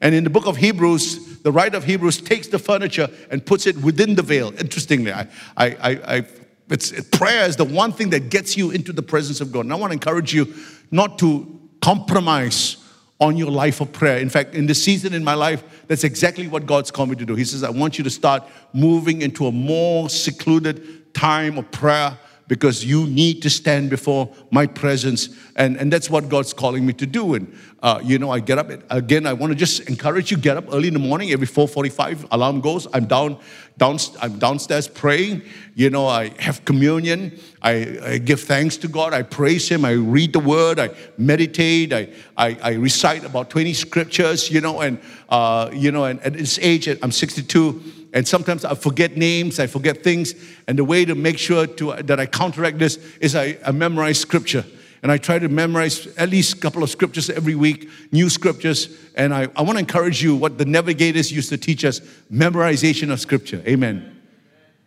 And 0.00 0.14
in 0.14 0.24
the 0.24 0.30
book 0.30 0.46
of 0.46 0.56
Hebrews, 0.56 1.38
the 1.42 1.52
writer 1.52 1.76
of 1.76 1.84
Hebrews 1.84 2.20
takes 2.20 2.48
the 2.48 2.58
furniture 2.58 3.08
and 3.30 3.44
puts 3.44 3.68
it 3.68 3.76
within 3.76 4.16
the 4.16 4.22
veil. 4.22 4.52
Interestingly, 4.58 5.12
I, 5.12 5.28
I, 5.56 5.66
I, 5.66 6.16
I 6.16 6.26
it's, 6.72 6.90
prayer 7.16 7.44
is 7.44 7.56
the 7.56 7.64
one 7.64 7.92
thing 7.92 8.10
that 8.10 8.30
gets 8.30 8.56
you 8.56 8.70
into 8.70 8.92
the 8.92 9.02
presence 9.02 9.40
of 9.40 9.52
God. 9.52 9.60
And 9.60 9.72
I 9.72 9.76
want 9.76 9.90
to 9.90 9.94
encourage 9.94 10.32
you 10.32 10.54
not 10.90 11.18
to 11.18 11.60
compromise 11.80 12.78
on 13.20 13.36
your 13.36 13.50
life 13.50 13.80
of 13.80 13.92
prayer. 13.92 14.18
In 14.18 14.28
fact, 14.28 14.54
in 14.54 14.66
this 14.66 14.82
season 14.82 15.14
in 15.14 15.22
my 15.22 15.34
life, 15.34 15.62
that's 15.86 16.02
exactly 16.02 16.48
what 16.48 16.66
God's 16.66 16.90
called 16.90 17.10
me 17.10 17.16
to 17.16 17.26
do. 17.26 17.34
He 17.34 17.44
says, 17.44 17.62
I 17.62 17.70
want 17.70 17.98
you 17.98 18.04
to 18.04 18.10
start 18.10 18.42
moving 18.72 19.22
into 19.22 19.46
a 19.46 19.52
more 19.52 20.08
secluded 20.08 21.14
time 21.14 21.58
of 21.58 21.70
prayer 21.70 22.18
because 22.48 22.84
you 22.84 23.06
need 23.06 23.42
to 23.42 23.50
stand 23.50 23.90
before 23.90 24.34
my 24.50 24.66
presence. 24.66 25.28
And, 25.56 25.76
and 25.76 25.92
that's 25.92 26.10
what 26.10 26.28
God's 26.28 26.52
calling 26.52 26.84
me 26.84 26.92
to 26.94 27.06
do. 27.06 27.34
And, 27.34 27.56
uh, 27.82 28.00
you 28.02 28.16
know, 28.16 28.30
I 28.30 28.38
get 28.38 28.58
up, 28.58 28.70
again, 28.90 29.26
I 29.26 29.32
want 29.32 29.52
to 29.52 29.58
just 29.58 29.88
encourage 29.88 30.30
you, 30.30 30.36
get 30.36 30.56
up 30.56 30.66
early 30.72 30.86
in 30.86 30.94
the 30.94 31.00
morning, 31.00 31.32
every 31.32 31.48
4.45, 31.48 32.28
alarm 32.30 32.60
goes, 32.60 32.86
I'm 32.92 33.06
down, 33.06 33.38
down, 33.76 33.98
I'm 34.20 34.38
downstairs 34.38 34.86
praying. 34.86 35.42
You 35.74 35.90
know, 35.90 36.06
I 36.06 36.30
have 36.40 36.64
communion. 36.64 37.36
I, 37.60 37.98
I, 38.04 38.18
give 38.18 38.40
thanks 38.40 38.76
to 38.78 38.88
God. 38.88 39.12
I 39.12 39.22
praise 39.22 39.68
Him. 39.68 39.84
I 39.84 39.92
read 39.92 40.32
the 40.32 40.38
Word. 40.38 40.78
I 40.78 40.90
meditate. 41.18 41.92
I, 41.92 42.08
I, 42.36 42.56
I 42.62 42.72
recite 42.74 43.24
about 43.24 43.50
20 43.50 43.74
scriptures, 43.74 44.48
you 44.48 44.60
know, 44.60 44.80
and, 44.80 45.00
uh, 45.28 45.68
you 45.72 45.90
know, 45.90 46.04
and 46.04 46.20
at 46.20 46.34
this 46.34 46.60
age, 46.62 46.86
I'm 46.86 47.10
62, 47.10 47.82
and 48.12 48.28
sometimes 48.28 48.64
I 48.64 48.74
forget 48.74 49.16
names, 49.16 49.58
I 49.58 49.66
forget 49.66 50.04
things. 50.04 50.34
And 50.68 50.78
the 50.78 50.84
way 50.84 51.04
to 51.04 51.16
make 51.16 51.38
sure 51.38 51.66
to, 51.66 51.94
that 51.94 52.20
I 52.20 52.26
counteract 52.26 52.78
this 52.78 52.96
is 53.20 53.34
I, 53.34 53.58
I 53.66 53.72
memorize 53.72 54.20
scripture. 54.20 54.64
And 55.02 55.10
I 55.10 55.18
try 55.18 55.40
to 55.40 55.48
memorize 55.48 56.06
at 56.16 56.28
least 56.28 56.54
a 56.54 56.56
couple 56.58 56.82
of 56.84 56.90
scriptures 56.90 57.28
every 57.28 57.56
week, 57.56 57.90
new 58.12 58.28
scriptures. 58.28 58.96
And 59.16 59.34
I, 59.34 59.48
I 59.56 59.62
want 59.62 59.72
to 59.72 59.80
encourage 59.80 60.22
you 60.22 60.36
what 60.36 60.58
the 60.58 60.64
navigators 60.64 61.32
used 61.32 61.48
to 61.48 61.58
teach 61.58 61.84
us 61.84 62.00
memorization 62.32 63.12
of 63.12 63.20
scripture. 63.20 63.62
Amen. 63.66 64.20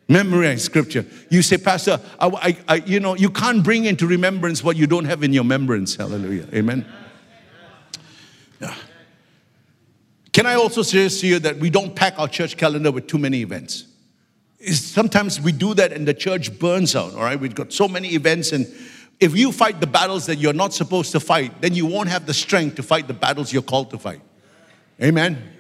Memorize 0.08 0.64
scripture. 0.64 1.06
You 1.30 1.42
say, 1.42 1.58
Pastor, 1.58 2.00
I, 2.20 2.58
I, 2.68 2.76
you 2.76 3.00
know, 3.02 3.16
you 3.16 3.30
can't 3.30 3.64
bring 3.64 3.86
into 3.86 4.08
remembrance 4.08 4.64
what 4.64 4.78
you 4.78 4.88
don't 4.88 5.06
have 5.06 5.24
in 5.24 5.34
your 5.34 5.44
remembrance. 5.44 5.96
Hallelujah. 5.96 6.48
Amen. 6.54 6.86
Yeah. 8.62 8.74
Can 10.32 10.46
I 10.46 10.54
also 10.54 10.82
suggest 10.82 11.22
to 11.22 11.28
you 11.28 11.40
that 11.40 11.58
we 11.58 11.70
don't 11.70 11.94
pack 11.94 12.20
our 12.20 12.28
church 12.28 12.56
calendar 12.56 12.92
with 12.92 13.08
too 13.08 13.18
many 13.18 13.42
events? 13.42 13.86
Sometimes 14.72 15.42
we 15.42 15.52
do 15.52 15.74
that 15.74 15.92
and 15.92 16.08
the 16.08 16.14
church 16.14 16.58
burns 16.58 16.96
out, 16.96 17.14
all 17.16 17.22
right? 17.24 17.40
We've 17.40 17.54
got 17.54 17.74
so 17.74 17.88
many 17.88 18.10
events, 18.10 18.52
and 18.52 18.66
if 19.20 19.36
you 19.36 19.52
fight 19.52 19.80
the 19.80 19.88
battles 19.88 20.26
that 20.26 20.38
you're 20.38 20.54
not 20.54 20.74
supposed 20.74 21.12
to 21.14 21.20
fight, 21.20 21.62
then 21.62 21.74
you 21.74 21.86
won't 21.86 22.10
have 22.10 22.26
the 22.26 22.34
strength 22.34 22.76
to 22.76 22.84
fight 22.84 23.08
the 23.08 23.14
battles 23.14 23.54
you're 23.54 23.62
called 23.62 23.90
to 23.92 23.98
fight. 23.98 24.22
Amen. 25.02 25.52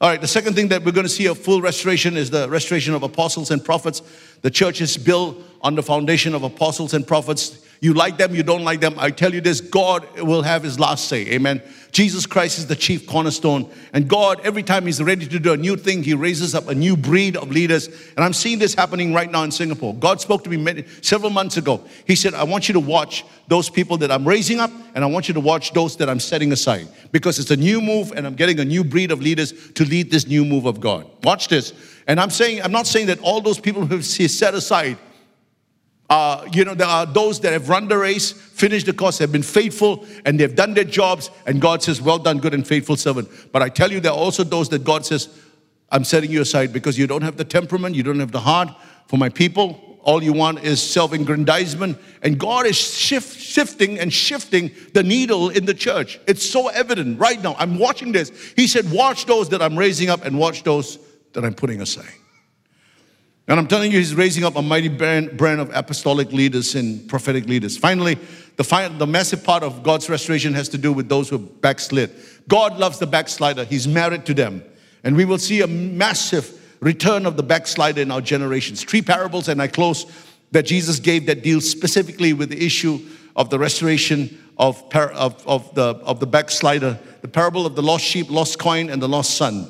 All 0.00 0.10
right, 0.10 0.20
the 0.20 0.28
second 0.28 0.54
thing 0.54 0.68
that 0.68 0.84
we're 0.84 0.92
going 0.92 1.06
to 1.06 1.12
see 1.12 1.26
a 1.26 1.34
full 1.34 1.62
restoration 1.62 2.16
is 2.16 2.28
the 2.28 2.48
restoration 2.50 2.92
of 2.92 3.02
apostles 3.02 3.50
and 3.50 3.64
prophets. 3.64 4.02
The 4.42 4.50
church 4.50 4.80
is 4.80 4.96
built 4.96 5.38
on 5.62 5.74
the 5.74 5.82
foundation 5.82 6.34
of 6.34 6.42
apostles 6.42 6.92
and 6.92 7.06
prophets. 7.06 7.65
You 7.80 7.94
like 7.94 8.16
them, 8.16 8.34
you 8.34 8.42
don't 8.42 8.64
like 8.64 8.80
them. 8.80 8.94
I 8.98 9.10
tell 9.10 9.34
you 9.34 9.40
this 9.40 9.60
God 9.60 10.20
will 10.20 10.42
have 10.42 10.62
his 10.62 10.78
last 10.78 11.08
say. 11.08 11.28
Amen. 11.28 11.62
Jesus 11.96 12.26
Christ 12.26 12.58
is 12.58 12.66
the 12.66 12.76
chief 12.76 13.06
cornerstone. 13.06 13.70
And 13.94 14.06
God, 14.06 14.40
every 14.44 14.62
time 14.62 14.84
He's 14.84 15.02
ready 15.02 15.26
to 15.26 15.38
do 15.38 15.54
a 15.54 15.56
new 15.56 15.76
thing, 15.76 16.02
He 16.02 16.12
raises 16.12 16.54
up 16.54 16.68
a 16.68 16.74
new 16.74 16.94
breed 16.94 17.38
of 17.38 17.50
leaders. 17.50 17.86
And 17.86 18.18
I'm 18.18 18.34
seeing 18.34 18.58
this 18.58 18.74
happening 18.74 19.14
right 19.14 19.30
now 19.30 19.44
in 19.44 19.50
Singapore. 19.50 19.94
God 19.94 20.20
spoke 20.20 20.44
to 20.44 20.50
me 20.50 20.58
many, 20.58 20.84
several 21.00 21.30
months 21.30 21.56
ago. 21.56 21.82
He 22.06 22.14
said, 22.14 22.34
I 22.34 22.44
want 22.44 22.68
you 22.68 22.74
to 22.74 22.80
watch 22.80 23.24
those 23.48 23.70
people 23.70 23.96
that 23.96 24.12
I'm 24.12 24.28
raising 24.28 24.60
up, 24.60 24.70
and 24.94 25.02
I 25.02 25.06
want 25.06 25.28
you 25.28 25.32
to 25.34 25.40
watch 25.40 25.72
those 25.72 25.96
that 25.96 26.10
I'm 26.10 26.20
setting 26.20 26.52
aside. 26.52 26.86
Because 27.12 27.38
it's 27.38 27.50
a 27.50 27.56
new 27.56 27.80
move, 27.80 28.12
and 28.12 28.26
I'm 28.26 28.34
getting 28.34 28.60
a 28.60 28.64
new 28.66 28.84
breed 28.84 29.10
of 29.10 29.22
leaders 29.22 29.54
to 29.72 29.84
lead 29.86 30.10
this 30.10 30.26
new 30.26 30.44
move 30.44 30.66
of 30.66 30.80
God. 30.80 31.06
Watch 31.22 31.48
this. 31.48 31.72
And 32.06 32.20
I'm 32.20 32.28
saying, 32.30 32.60
I'm 32.60 32.72
not 32.72 32.86
saying 32.86 33.06
that 33.06 33.20
all 33.20 33.40
those 33.40 33.58
people 33.58 33.86
who 33.86 33.96
He 33.96 34.28
set 34.28 34.52
aside 34.52 34.98
uh, 36.08 36.46
you 36.52 36.64
know, 36.64 36.74
there 36.74 36.86
are 36.86 37.04
those 37.04 37.40
that 37.40 37.52
have 37.52 37.68
run 37.68 37.88
the 37.88 37.98
race, 37.98 38.30
finished 38.30 38.86
the 38.86 38.92
course, 38.92 39.18
have 39.18 39.32
been 39.32 39.42
faithful, 39.42 40.06
and 40.24 40.38
they've 40.38 40.54
done 40.54 40.74
their 40.74 40.84
jobs, 40.84 41.30
and 41.46 41.60
God 41.60 41.82
says, 41.82 42.00
Well 42.00 42.18
done, 42.18 42.38
good 42.38 42.54
and 42.54 42.66
faithful 42.66 42.96
servant. 42.96 43.28
But 43.52 43.62
I 43.62 43.68
tell 43.68 43.90
you, 43.90 43.98
there 43.98 44.12
are 44.12 44.18
also 44.18 44.44
those 44.44 44.68
that 44.68 44.84
God 44.84 45.04
says, 45.04 45.28
I'm 45.90 46.04
setting 46.04 46.30
you 46.30 46.42
aside 46.42 46.72
because 46.72 46.98
you 46.98 47.06
don't 47.06 47.22
have 47.22 47.36
the 47.36 47.44
temperament, 47.44 47.96
you 47.96 48.02
don't 48.02 48.20
have 48.20 48.32
the 48.32 48.40
heart 48.40 48.68
for 49.08 49.16
my 49.16 49.28
people. 49.28 49.82
All 50.02 50.22
you 50.22 50.32
want 50.32 50.62
is 50.62 50.80
self 50.80 51.12
aggrandizement. 51.12 51.98
And 52.22 52.38
God 52.38 52.66
is 52.66 52.76
shift, 52.76 53.36
shifting 53.40 53.98
and 53.98 54.12
shifting 54.12 54.70
the 54.94 55.02
needle 55.02 55.48
in 55.48 55.64
the 55.64 55.74
church. 55.74 56.20
It's 56.28 56.48
so 56.48 56.68
evident 56.68 57.18
right 57.18 57.42
now. 57.42 57.56
I'm 57.58 57.76
watching 57.78 58.12
this. 58.12 58.30
He 58.54 58.68
said, 58.68 58.88
Watch 58.92 59.26
those 59.26 59.48
that 59.48 59.60
I'm 59.60 59.76
raising 59.76 60.08
up 60.08 60.24
and 60.24 60.38
watch 60.38 60.62
those 60.62 61.00
that 61.32 61.44
I'm 61.44 61.54
putting 61.54 61.80
aside. 61.82 62.14
And 63.48 63.60
I'm 63.60 63.68
telling 63.68 63.92
you, 63.92 63.98
he's 63.98 64.14
raising 64.14 64.44
up 64.44 64.56
a 64.56 64.62
mighty 64.62 64.88
brand, 64.88 65.36
brand 65.36 65.60
of 65.60 65.70
apostolic 65.72 66.32
leaders 66.32 66.74
and 66.74 67.08
prophetic 67.08 67.46
leaders. 67.46 67.76
Finally, 67.76 68.18
the, 68.56 68.94
the 68.98 69.06
massive 69.06 69.44
part 69.44 69.62
of 69.62 69.82
God's 69.82 70.08
restoration 70.08 70.52
has 70.54 70.68
to 70.70 70.78
do 70.78 70.92
with 70.92 71.08
those 71.08 71.28
who 71.28 71.38
backslid. 71.38 72.10
God 72.48 72.76
loves 72.76 72.98
the 72.98 73.06
backslider, 73.06 73.64
he's 73.64 73.86
married 73.86 74.26
to 74.26 74.34
them. 74.34 74.64
And 75.04 75.16
we 75.16 75.24
will 75.24 75.38
see 75.38 75.60
a 75.60 75.66
massive 75.66 76.60
return 76.80 77.26
of 77.26 77.36
the 77.36 77.42
backslider 77.42 78.00
in 78.00 78.10
our 78.10 78.20
generations. 78.20 78.82
Three 78.82 79.02
parables, 79.02 79.48
and 79.48 79.62
I 79.62 79.68
close, 79.68 80.06
that 80.50 80.66
Jesus 80.66 80.98
gave 80.98 81.26
that 81.26 81.42
deal 81.42 81.60
specifically 81.60 82.32
with 82.32 82.50
the 82.50 82.64
issue 82.64 82.98
of 83.36 83.50
the 83.50 83.58
restoration 83.58 84.42
of, 84.58 84.82
of, 84.92 85.46
of, 85.46 85.74
the, 85.74 85.82
of 85.82 86.18
the 86.18 86.26
backslider 86.26 86.98
the 87.26 87.32
parable 87.32 87.66
of 87.66 87.74
the 87.74 87.82
lost 87.82 88.04
sheep, 88.04 88.30
lost 88.30 88.56
coin, 88.56 88.88
and 88.88 89.02
the 89.02 89.08
lost 89.08 89.36
son. 89.36 89.66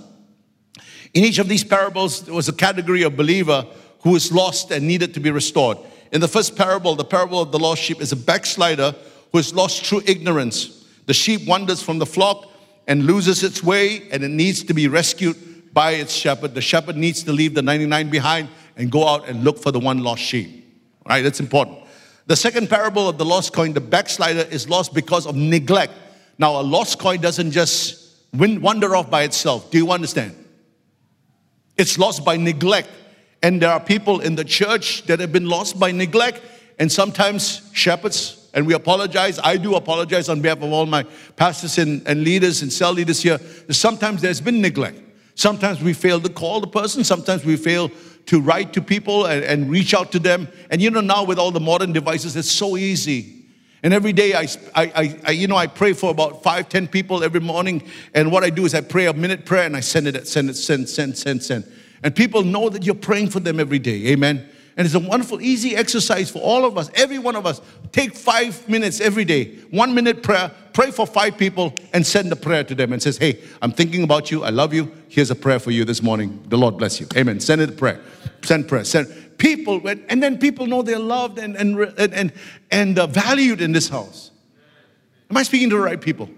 In 1.17 1.25
each 1.25 1.39
of 1.39 1.49
these 1.49 1.65
parables, 1.65 2.21
there 2.21 2.35
was 2.35 2.51
a 2.51 2.53
category 2.53 3.03
of 3.03 3.17
believer 3.17 3.67
who 4.01 4.11
was 4.11 4.31
lost 4.31 4.71
and 4.71 4.87
needed 4.87 5.15
to 5.15 5.21
be 5.21 5.31
restored. 5.31 5.79
In 6.13 6.21
the 6.21 6.29
first 6.29 6.57
parable, 6.57 6.95
the 6.95 7.07
parable 7.07 7.41
of 7.41 7.53
the 7.53 7.59
lost 7.59 7.81
sheep 7.81 8.03
is 8.03 8.13
a 8.13 8.17
backslider 8.17 8.95
who 9.33 9.39
is 9.39 9.55
lost 9.55 9.87
through 9.87 10.03
ignorance. 10.05 10.85
The 11.07 11.15
sheep 11.15 11.49
wanders 11.49 11.81
from 11.81 11.99
the 11.99 12.05
flock 12.05 12.51
and 12.87 13.07
loses 13.07 13.43
its 13.43 13.63
way, 13.63 14.11
and 14.11 14.23
it 14.23 14.29
needs 14.29 14.63
to 14.65 14.75
be 14.75 14.89
rescued 14.89 15.73
by 15.73 15.93
its 15.93 16.13
shepherd. 16.13 16.55
The 16.55 16.61
shepherd 16.61 16.99
needs 16.99 17.23
to 17.23 17.33
leave 17.33 17.55
the 17.55 17.63
99 17.63 18.11
behind 18.11 18.51
and 18.77 18.93
go 18.93 19.09
out 19.09 19.27
and 19.27 19.43
look 19.43 19.59
for 19.59 19.71
the 19.71 19.81
one 19.81 20.05
lost 20.05 20.21
sheep. 20.21 20.71
All 21.07 21.17
right, 21.17 21.23
that's 21.23 21.41
important. 21.41 21.79
The 22.27 22.37
second 22.37 22.69
parable 22.69 23.09
of 23.09 23.17
the 23.17 23.25
lost 23.25 23.55
coin, 23.55 23.73
the 23.73 23.81
backslider 23.81 24.47
is 24.51 24.69
lost 24.69 24.93
because 24.93 25.27
of 25.27 25.35
neglect. 25.35 25.95
Now, 26.37 26.61
a 26.61 26.63
lost 26.63 26.99
coin 26.99 27.23
doesn't 27.23 27.53
just 27.53 28.19
wander 28.35 28.95
off 28.95 29.09
by 29.09 29.23
itself. 29.23 29.71
Do 29.71 29.79
you 29.79 29.91
understand? 29.93 30.43
It's 31.77 31.99
lost 31.99 32.25
by 32.25 32.37
neglect. 32.37 32.91
And 33.43 33.61
there 33.61 33.71
are 33.71 33.81
people 33.81 34.21
in 34.21 34.35
the 34.35 34.45
church 34.45 35.05
that 35.05 35.21
have 35.21 35.33
been 35.33 35.49
lost 35.49 35.79
by 35.79 35.93
neglect. 35.93 36.43
And 36.79 36.91
sometimes 36.91 37.69
shepherds, 37.73 38.51
and 38.55 38.67
we 38.67 38.75
apologize. 38.75 39.39
I 39.39 39.57
do 39.57 39.75
apologize 39.75 40.29
on 40.29 40.41
behalf 40.41 40.59
of 40.59 40.73
all 40.73 40.87
my 40.87 41.05
pastors 41.37 41.79
and, 41.79 42.07
and 42.07 42.23
leaders 42.25 42.63
and 42.63 42.73
cell 42.73 42.93
leaders 42.93 43.23
here. 43.23 43.39
Sometimes 43.71 44.23
there's 44.23 44.41
been 44.41 44.61
neglect. 44.61 45.01
Sometimes 45.35 45.83
we 45.83 45.93
fail 45.93 46.21
to 46.21 46.31
call 46.31 46.61
the 46.61 46.67
person. 46.67 47.05
Sometimes 47.05 47.45
we 47.45 47.57
fail 47.57 47.91
to 48.27 48.41
write 48.41 48.73
to 48.73 48.83
people 48.83 49.27
and, 49.27 49.45
and 49.45 49.71
reach 49.71 49.95
out 49.95 50.11
to 50.13 50.19
them. 50.19 50.49
And 50.71 50.81
you 50.81 50.91
know, 50.91 51.03
now 51.03 51.25
with 51.25 51.39
all 51.39 51.51
the 51.51 51.61
modern 51.61 51.93
devices, 51.93 52.37
it's 52.37 52.51
so 52.51 52.77
easy. 52.77 53.36
And 53.87 53.95
every 53.95 54.13
day, 54.13 54.35
I, 54.35 54.49
I, 54.75 55.17
I, 55.23 55.31
you 55.31 55.47
know, 55.47 55.55
I 55.55 55.69
pray 55.69 55.93
for 55.93 56.11
about 56.11 56.43
five, 56.43 56.69
ten 56.69 56.89
people 56.89 57.23
every 57.23 57.39
morning. 57.39 57.89
And 58.15 58.33
what 58.33 58.43
I 58.43 58.51
do 58.51 58.65
is 58.65 58.75
I 58.75 58.81
pray 58.81 59.07
a 59.07 59.13
minute 59.13 59.45
prayer 59.47 59.63
and 59.63 59.77
I 59.77 59.81
send 59.81 60.09
it, 60.09 60.27
send 60.27 60.51
it, 60.51 60.55
send, 60.55 60.89
send, 60.89 61.17
send, 61.17 61.41
send. 61.41 61.73
And 62.03 62.13
people 62.13 62.43
know 62.43 62.69
that 62.69 62.85
you're 62.85 62.97
praying 62.97 63.31
for 63.31 63.39
them 63.39 63.61
every 63.61 63.79
day. 63.79 64.09
Amen. 64.09 64.45
And 64.77 64.87
it's 64.87 64.97
a 64.97 64.99
wonderful, 64.99 65.41
easy 65.41 65.77
exercise 65.77 66.33
for 66.33 66.41
all 66.41 66.65
of 66.65 66.77
us, 66.77 66.91
every 66.95 67.21
one 67.21 67.37
of 67.37 67.47
us. 67.47 67.61
Take 67.93 68.17
five 68.17 68.69
minutes 68.69 69.01
every 69.01 69.25
day, 69.25 69.55
one 69.71 69.95
minute 69.95 70.21
prayer, 70.21 70.51
pray 70.73 70.91
for 70.91 71.07
five 71.07 71.39
people, 71.39 71.73
and 71.93 72.05
send 72.05 72.33
a 72.33 72.37
prayer 72.37 72.65
to 72.65 72.75
them 72.75 72.93
and 72.93 73.01
says, 73.01 73.17
Hey, 73.19 73.41
I'm 73.63 73.71
thinking 73.71 74.03
about 74.03 74.33
you. 74.33 74.43
I 74.43 74.51
love 74.51 74.75
you. 74.75 74.91
Here's 75.09 75.31
a 75.31 75.37
prayer 75.37 75.61
for 75.61 75.71
you 75.71 75.85
this 75.85 76.03
morning. 76.03 76.43
The 76.49 76.59
Lord 76.59 76.77
bless 76.77 76.99
you. 76.99 77.07
Amen. 77.17 77.39
Send 77.39 77.61
it 77.61 77.69
a 77.69 77.73
prayer. 77.73 78.01
Send 78.47 78.69
prayer. 78.69 78.85
Send 78.85 79.39
people, 79.39 79.83
and 80.09 80.23
then 80.23 80.39
people 80.39 80.67
know 80.67 80.83
they're 80.83 80.99
loved 80.99 81.39
and, 81.39 81.57
and, 81.57 81.79
and, 81.99 82.33
and 82.71 82.99
uh, 82.99 83.07
valued 83.07 83.61
in 83.61 83.73
this 83.73 83.89
house. 83.89 84.31
Am 85.29 85.37
I 85.37 85.43
speaking 85.43 85.69
to 85.71 85.77
the 85.77 85.83
right 85.83 86.01
people? 86.01 86.31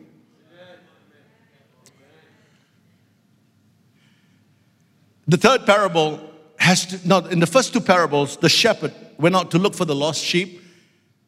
The 5.26 5.36
third 5.36 5.66
parable 5.66 6.30
has 6.56 6.86
to, 6.86 7.28
in 7.28 7.40
the 7.40 7.46
first 7.46 7.74
two 7.74 7.80
parables, 7.80 8.38
the 8.38 8.48
shepherd 8.48 8.94
went 9.18 9.36
out 9.36 9.50
to 9.50 9.58
look 9.58 9.74
for 9.74 9.84
the 9.84 9.94
lost 9.94 10.24
sheep. 10.24 10.62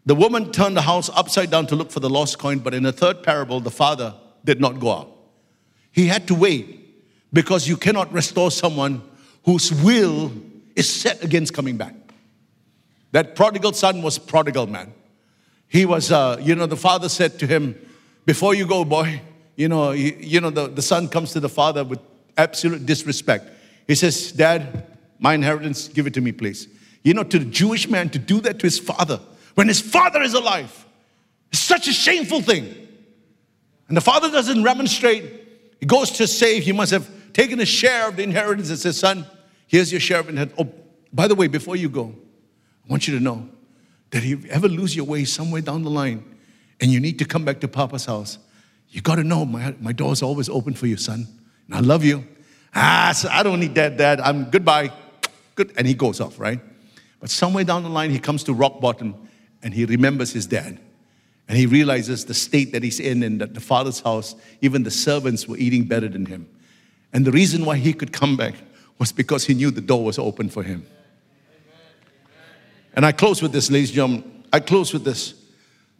The 0.07 0.15
woman 0.15 0.51
turned 0.51 0.77
the 0.77 0.83
house 0.83 1.11
upside 1.11 1.51
down 1.51 1.67
to 1.67 1.77
look 1.77 1.91
for 1.91 2.01
the 2.01 2.09
lost 2.09 2.39
coin, 2.39 2.61
but 2.61 2.73
in 2.73 2.83
the 2.83 2.93
third 2.93 3.23
parable, 3.23 3.61
the 3.61 3.71
father 3.71 4.15
did 4.47 4.59
not 4.59 4.81
go 4.81 4.91
out. 4.91 5.11
He 5.93 6.07
had 6.07 6.27
to 6.29 6.35
wait 6.35 6.79
because 7.35 7.69
you 7.69 7.77
cannot 7.77 8.11
restore 8.11 8.51
someone 8.51 9.03
whose 9.45 9.73
will 9.83 10.33
is 10.81 10.89
set 10.89 11.23
against 11.23 11.55
coming 11.55 11.77
back. 11.77 11.95
That 13.13 13.37
prodigal 13.37 13.75
son 13.75 14.03
was 14.03 14.19
prodigal 14.19 14.67
man. 14.67 14.93
He 15.69 15.87
was, 15.87 16.11
uh, 16.11 16.39
you 16.41 16.55
know, 16.55 16.67
the 16.67 16.77
father 16.77 17.09
said 17.09 17.39
to 17.41 17.47
him, 17.47 17.77
Before 18.27 18.55
you 18.55 18.67
go, 18.67 18.85
boy, 18.85 19.21
you 19.57 19.69
know, 19.69 19.93
you, 19.93 20.17
you 20.19 20.41
know 20.41 20.51
the, 20.51 20.69
the 20.69 20.83
son 20.83 21.09
comes 21.09 21.33
to 21.33 21.41
the 21.41 21.49
father 21.49 21.85
with 21.85 22.01
absolute 22.37 22.87
disrespect. 22.87 23.49
He 23.87 23.95
says, 23.95 24.33
Dad, 24.33 24.87
my 25.19 25.35
inheritance, 25.35 25.89
give 25.89 26.07
it 26.07 26.15
to 26.15 26.21
me, 26.21 26.33
please. 26.33 26.67
You 27.05 27.15
know, 27.15 27.25
to 27.25 27.39
the 27.39 27.45
Jewish 27.45 27.89
man 27.89 28.09
to 28.11 28.19
do 28.19 28.41
that 28.41 28.59
to 28.61 28.67
his 28.67 28.79
father 28.79 29.21
when 29.55 29.69
his 29.69 29.81
father 29.81 30.23
is 30.23 30.35
alive 30.35 30.87
is 31.53 31.61
such 31.61 31.89
a 31.89 31.93
shameful 31.93 32.41
thing. 32.41 32.75
And 33.89 33.97
the 33.97 34.01
father 34.01 34.31
doesn't 34.31 34.63
remonstrate. 34.63 35.25
He 35.81 35.87
goes 35.87 36.11
to 36.13 36.27
save. 36.27 36.63
He 36.63 36.73
must 36.73 36.93
have 36.93 37.09
taken 37.33 37.61
a 37.61 37.67
share 37.67 38.09
of 38.09 38.17
the 38.17 38.23
inheritance 38.23 38.71
and 38.71 38.79
says, 38.79 38.99
Son, 38.99 39.27
here's 39.71 39.93
your 39.93 40.01
share 40.01 40.19
of 40.19 40.29
inheritance. 40.29 40.59
Oh, 40.59 40.69
by 41.13 41.29
the 41.29 41.35
way, 41.35 41.47
before 41.47 41.77
you 41.77 41.89
go, 41.89 42.15
I 42.85 42.91
want 42.91 43.07
you 43.07 43.17
to 43.17 43.23
know 43.23 43.49
that 44.11 44.19
if 44.19 44.25
you 44.25 44.43
ever 44.51 44.69
lose 44.69 44.95
your 44.97 45.07
way 45.07 45.25
somewhere 45.25 45.63
down 45.63 45.83
the 45.83 45.91
line 45.91 46.25
and 46.81 46.91
you 46.91 46.99
need 46.99 47.19
to 47.21 47.25
come 47.25 47.45
back 47.45 47.61
to 47.61 47.69
Papa's 47.69 48.07
house, 48.07 48.39
you 48.89 49.01
got 49.01 49.17
to 49.17 49.25
know 49.25 49.45
my, 49.45 49.75
my 49.81 49.93
door's 49.93 50.23
always 50.23 50.49
open 50.49 50.75
for 50.75 50.87
you, 50.87 50.97
son. 50.97 51.27
And 51.67 51.77
I 51.77 51.81
love 51.81 52.05
you. 52.05 52.27
Ah, 52.75 53.13
so 53.15 53.29
I 53.29 53.43
don't 53.45 53.61
need 53.61 53.75
that, 53.77 53.97
dad. 53.97 54.21
I'm 54.21 54.51
goodbye 54.51 54.93
good. 55.61 55.77
And 55.77 55.87
he 55.87 55.95
goes 55.95 56.21
off, 56.21 56.39
right? 56.39 56.61
But 57.21 57.31
somewhere 57.31 57.65
down 57.65 57.83
the 57.83 57.91
line, 57.91 58.11
he 58.11 58.19
comes 58.19 58.45
to 58.45 58.55
rock 58.55 58.81
bottom 58.81 59.29
and 59.63 59.75
he 59.75 59.85
remembers 59.85 60.33
his 60.33 60.47
dad. 60.47 60.79
And 61.49 61.59
he 61.59 61.67
realizes 61.67 62.25
the 62.25 62.35
state 62.35 62.73
that 62.73 62.83
he's 62.83 63.01
in 63.01 63.23
and 63.23 63.41
that 63.41 63.55
the 63.55 63.61
father's 63.61 64.01
house, 64.01 64.37
even 64.61 64.85
the 64.85 64.91
servants 64.91 65.49
were 65.49 65.59
eating 65.59 65.85
better 65.85 66.09
than 66.09 66.27
him. 66.27 66.49
And 67.13 67.27
the 67.27 67.33
reason 67.33 67.65
why 67.65 67.77
he 67.77 67.93
could 67.93 68.13
come 68.13 68.37
back 68.37 68.55
was 69.01 69.11
because 69.11 69.47
he 69.47 69.55
knew 69.55 69.71
the 69.71 69.81
door 69.81 70.05
was 70.05 70.19
open 70.19 70.51
for 70.51 70.63
him. 70.63 70.87
And 72.95 73.07
I 73.07 73.13
close 73.13 73.41
with 73.41 73.51
this, 73.51 73.71
ladies 73.71 73.89
and 73.89 73.97
gentlemen. 73.97 74.45
I 74.53 74.61
close 74.61 74.93
with 74.93 75.05
this 75.05 75.35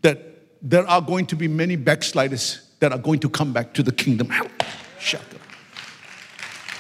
that 0.03 0.19
there 0.61 0.87
are 0.87 1.01
going 1.01 1.27
to 1.27 1.37
be 1.37 1.49
many 1.49 1.77
backsliders 1.77 2.61
that 2.81 2.93
are 2.93 2.99
going 2.99 3.21
to 3.21 3.31
come 3.31 3.53
back 3.53 3.73
to 3.75 3.83
the 3.83 3.93
kingdom. 3.93 4.31
Up. 4.31 4.51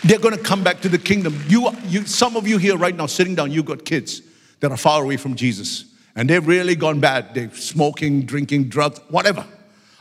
They're 0.04 0.18
going 0.18 0.36
to 0.36 0.42
come 0.42 0.62
back 0.62 0.80
to 0.82 0.88
the 0.88 0.98
kingdom. 0.98 1.42
You, 1.48 1.70
you, 1.86 2.04
some 2.04 2.36
of 2.36 2.46
you 2.46 2.58
here 2.58 2.76
right 2.76 2.94
now 2.94 3.06
sitting 3.06 3.34
down, 3.34 3.50
you 3.50 3.62
got 3.62 3.84
kids 3.84 4.20
that 4.60 4.70
are 4.70 4.76
far 4.76 5.02
away 5.02 5.16
from 5.16 5.36
Jesus. 5.36 5.86
And 6.16 6.28
they've 6.28 6.46
really 6.46 6.74
gone 6.74 7.00
bad. 7.00 7.34
They're 7.34 7.50
smoking, 7.54 8.22
drinking, 8.26 8.64
drugs, 8.64 9.00
whatever. 9.08 9.46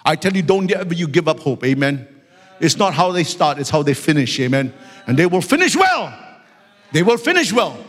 I 0.04 0.16
tell 0.16 0.34
you, 0.34 0.42
don't 0.42 0.70
ever 0.72 0.94
you 0.94 1.08
give 1.08 1.30
up 1.30 1.40
hope. 1.40 1.64
Amen. 1.64 2.08
It's 2.60 2.76
not 2.76 2.94
how 2.94 3.12
they 3.14 3.24
start, 3.24 3.58
it's 3.58 3.70
how 3.70 3.84
they 3.84 3.94
finish. 3.94 4.38
Amen. 4.40 4.74
And 5.10 5.18
they 5.18 5.26
will 5.26 5.42
finish 5.42 5.76
well. 5.76 6.14
They 6.92 7.02
will 7.02 7.18
finish 7.18 7.52
well. 7.52 7.84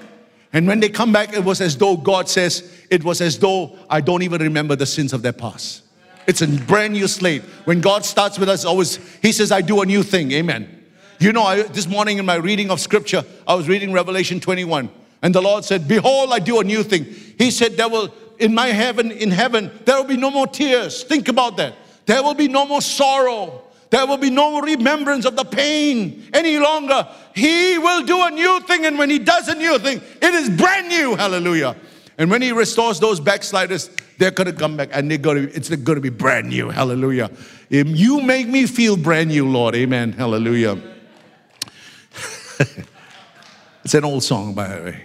And 0.54 0.66
when 0.66 0.80
they 0.80 0.88
come 0.88 1.12
back, 1.12 1.34
it 1.34 1.44
was 1.44 1.60
as 1.60 1.76
though 1.76 1.98
God 1.98 2.30
says, 2.30 2.72
it 2.88 3.04
was 3.04 3.20
as 3.20 3.38
though 3.38 3.76
I 3.90 4.00
don't 4.00 4.22
even 4.22 4.40
remember 4.40 4.74
the 4.74 4.86
sins 4.86 5.12
of 5.12 5.20
their 5.20 5.34
past. 5.34 5.82
It's 6.26 6.40
a 6.40 6.46
brand 6.48 6.94
new 6.94 7.06
slate. 7.06 7.42
When 7.66 7.82
God 7.82 8.06
starts 8.06 8.38
with 8.38 8.48
us, 8.48 8.64
always, 8.64 8.96
He 9.20 9.32
says, 9.32 9.52
I 9.52 9.60
do 9.60 9.82
a 9.82 9.86
new 9.86 10.02
thing. 10.02 10.32
Amen. 10.32 10.82
You 11.18 11.34
know, 11.34 11.42
I, 11.42 11.64
this 11.64 11.86
morning 11.86 12.16
in 12.16 12.24
my 12.24 12.36
reading 12.36 12.70
of 12.70 12.80
scripture, 12.80 13.22
I 13.46 13.54
was 13.54 13.68
reading 13.68 13.92
Revelation 13.92 14.40
21, 14.40 14.88
and 15.20 15.34
the 15.34 15.42
Lord 15.42 15.66
said, 15.66 15.86
Behold, 15.86 16.30
I 16.32 16.38
do 16.38 16.58
a 16.60 16.64
new 16.64 16.82
thing. 16.82 17.04
He 17.36 17.50
said, 17.50 17.76
There 17.76 17.90
will, 17.90 18.14
in 18.38 18.54
my 18.54 18.68
heaven, 18.68 19.10
in 19.10 19.30
heaven, 19.30 19.70
there 19.84 19.96
will 19.96 20.08
be 20.08 20.16
no 20.16 20.30
more 20.30 20.46
tears. 20.46 21.02
Think 21.02 21.28
about 21.28 21.58
that. 21.58 21.74
There 22.06 22.22
will 22.22 22.32
be 22.32 22.48
no 22.48 22.64
more 22.64 22.80
sorrow. 22.80 23.64
There 23.90 24.06
will 24.06 24.18
be 24.18 24.30
no 24.30 24.60
remembrance 24.60 25.24
of 25.24 25.36
the 25.36 25.44
pain 25.44 26.28
any 26.32 26.58
longer. 26.58 27.08
He 27.34 27.76
will 27.76 28.04
do 28.04 28.24
a 28.24 28.30
new 28.30 28.60
thing, 28.60 28.86
and 28.86 28.98
when 28.98 29.10
He 29.10 29.18
does 29.18 29.48
a 29.48 29.54
new 29.54 29.78
thing, 29.78 30.00
it 30.22 30.34
is 30.34 30.48
brand 30.48 30.88
new. 30.88 31.16
Hallelujah. 31.16 31.76
And 32.16 32.30
when 32.30 32.40
He 32.40 32.52
restores 32.52 33.00
those 33.00 33.18
backsliders, 33.18 33.90
they're 34.20 34.30
going 34.30 34.46
to 34.46 34.52
come 34.52 34.76
back 34.76 34.90
and 34.92 35.10
they're 35.10 35.18
going 35.18 35.48
to, 35.48 35.54
it's 35.54 35.70
going 35.70 35.96
to 35.96 36.00
be 36.02 36.10
brand 36.10 36.50
new. 36.50 36.68
Hallelujah. 36.68 37.30
You 37.70 38.20
make 38.20 38.46
me 38.46 38.66
feel 38.66 38.96
brand 38.96 39.30
new, 39.30 39.48
Lord. 39.48 39.74
Amen. 39.74 40.12
Hallelujah. 40.12 40.78
it's 43.82 43.94
an 43.94 44.04
old 44.04 44.22
song, 44.22 44.54
by 44.54 44.68
the 44.68 44.84
way. 44.84 45.02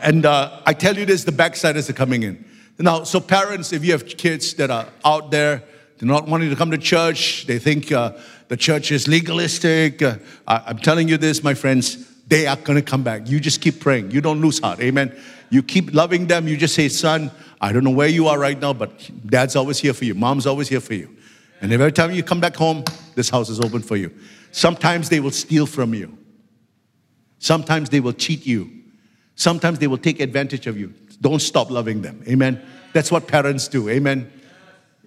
And 0.00 0.24
uh, 0.24 0.60
I 0.64 0.74
tell 0.74 0.96
you 0.96 1.04
this, 1.04 1.24
the 1.24 1.32
backsliders 1.32 1.90
are 1.90 1.94
coming 1.94 2.22
in. 2.22 2.44
Now, 2.78 3.02
so 3.02 3.18
parents, 3.18 3.72
if 3.72 3.84
you 3.84 3.92
have 3.92 4.06
kids 4.06 4.54
that 4.54 4.70
are 4.70 4.86
out 5.04 5.32
there, 5.32 5.64
they're 5.98 6.08
not 6.08 6.28
wanting 6.28 6.50
to 6.50 6.56
come 6.56 6.70
to 6.70 6.78
church, 6.78 7.46
they 7.46 7.58
think 7.58 7.90
uh, 7.90 8.12
the 8.48 8.56
church 8.56 8.92
is 8.92 9.08
legalistic. 9.08 10.02
Uh, 10.02 10.16
I, 10.46 10.70
am 10.70 10.78
telling 10.78 11.08
you 11.08 11.16
this, 11.16 11.42
my 11.42 11.54
friends, 11.54 12.12
they 12.26 12.46
are 12.46 12.56
going 12.56 12.76
to 12.76 12.82
come 12.82 13.02
back. 13.02 13.28
You 13.28 13.40
just 13.40 13.60
keep 13.60 13.80
praying. 13.80 14.10
You 14.10 14.20
don't 14.20 14.40
lose 14.40 14.58
heart. 14.58 14.80
Amen. 14.80 15.16
You 15.50 15.62
keep 15.62 15.94
loving 15.94 16.26
them. 16.26 16.48
You 16.48 16.56
just 16.56 16.74
say, 16.74 16.88
son, 16.88 17.30
I 17.60 17.72
don't 17.72 17.84
know 17.84 17.90
where 17.90 18.08
you 18.08 18.28
are 18.28 18.38
right 18.38 18.58
now, 18.58 18.72
but 18.72 19.10
dad's 19.26 19.56
always 19.56 19.78
here 19.78 19.94
for 19.94 20.04
you. 20.04 20.14
Mom's 20.14 20.46
always 20.46 20.68
here 20.68 20.80
for 20.80 20.94
you. 20.94 21.16
And 21.60 21.72
every 21.72 21.92
time 21.92 22.10
you 22.10 22.22
come 22.22 22.40
back 22.40 22.56
home, 22.56 22.84
this 23.14 23.30
house 23.30 23.48
is 23.48 23.60
open 23.60 23.80
for 23.80 23.96
you. 23.96 24.12
Sometimes 24.52 25.08
they 25.08 25.20
will 25.20 25.30
steal 25.30 25.66
from 25.66 25.94
you. 25.94 26.16
Sometimes 27.38 27.88
they 27.88 28.00
will 28.00 28.12
cheat 28.12 28.44
you. 28.44 28.70
Sometimes 29.34 29.78
they 29.78 29.86
will 29.86 29.98
take 29.98 30.20
advantage 30.20 30.66
of 30.66 30.78
you. 30.78 30.92
Don't 31.20 31.40
stop 31.40 31.70
loving 31.70 32.02
them. 32.02 32.22
Amen. 32.28 32.60
That's 32.92 33.10
what 33.10 33.26
parents 33.26 33.68
do. 33.68 33.88
Amen. 33.88 34.30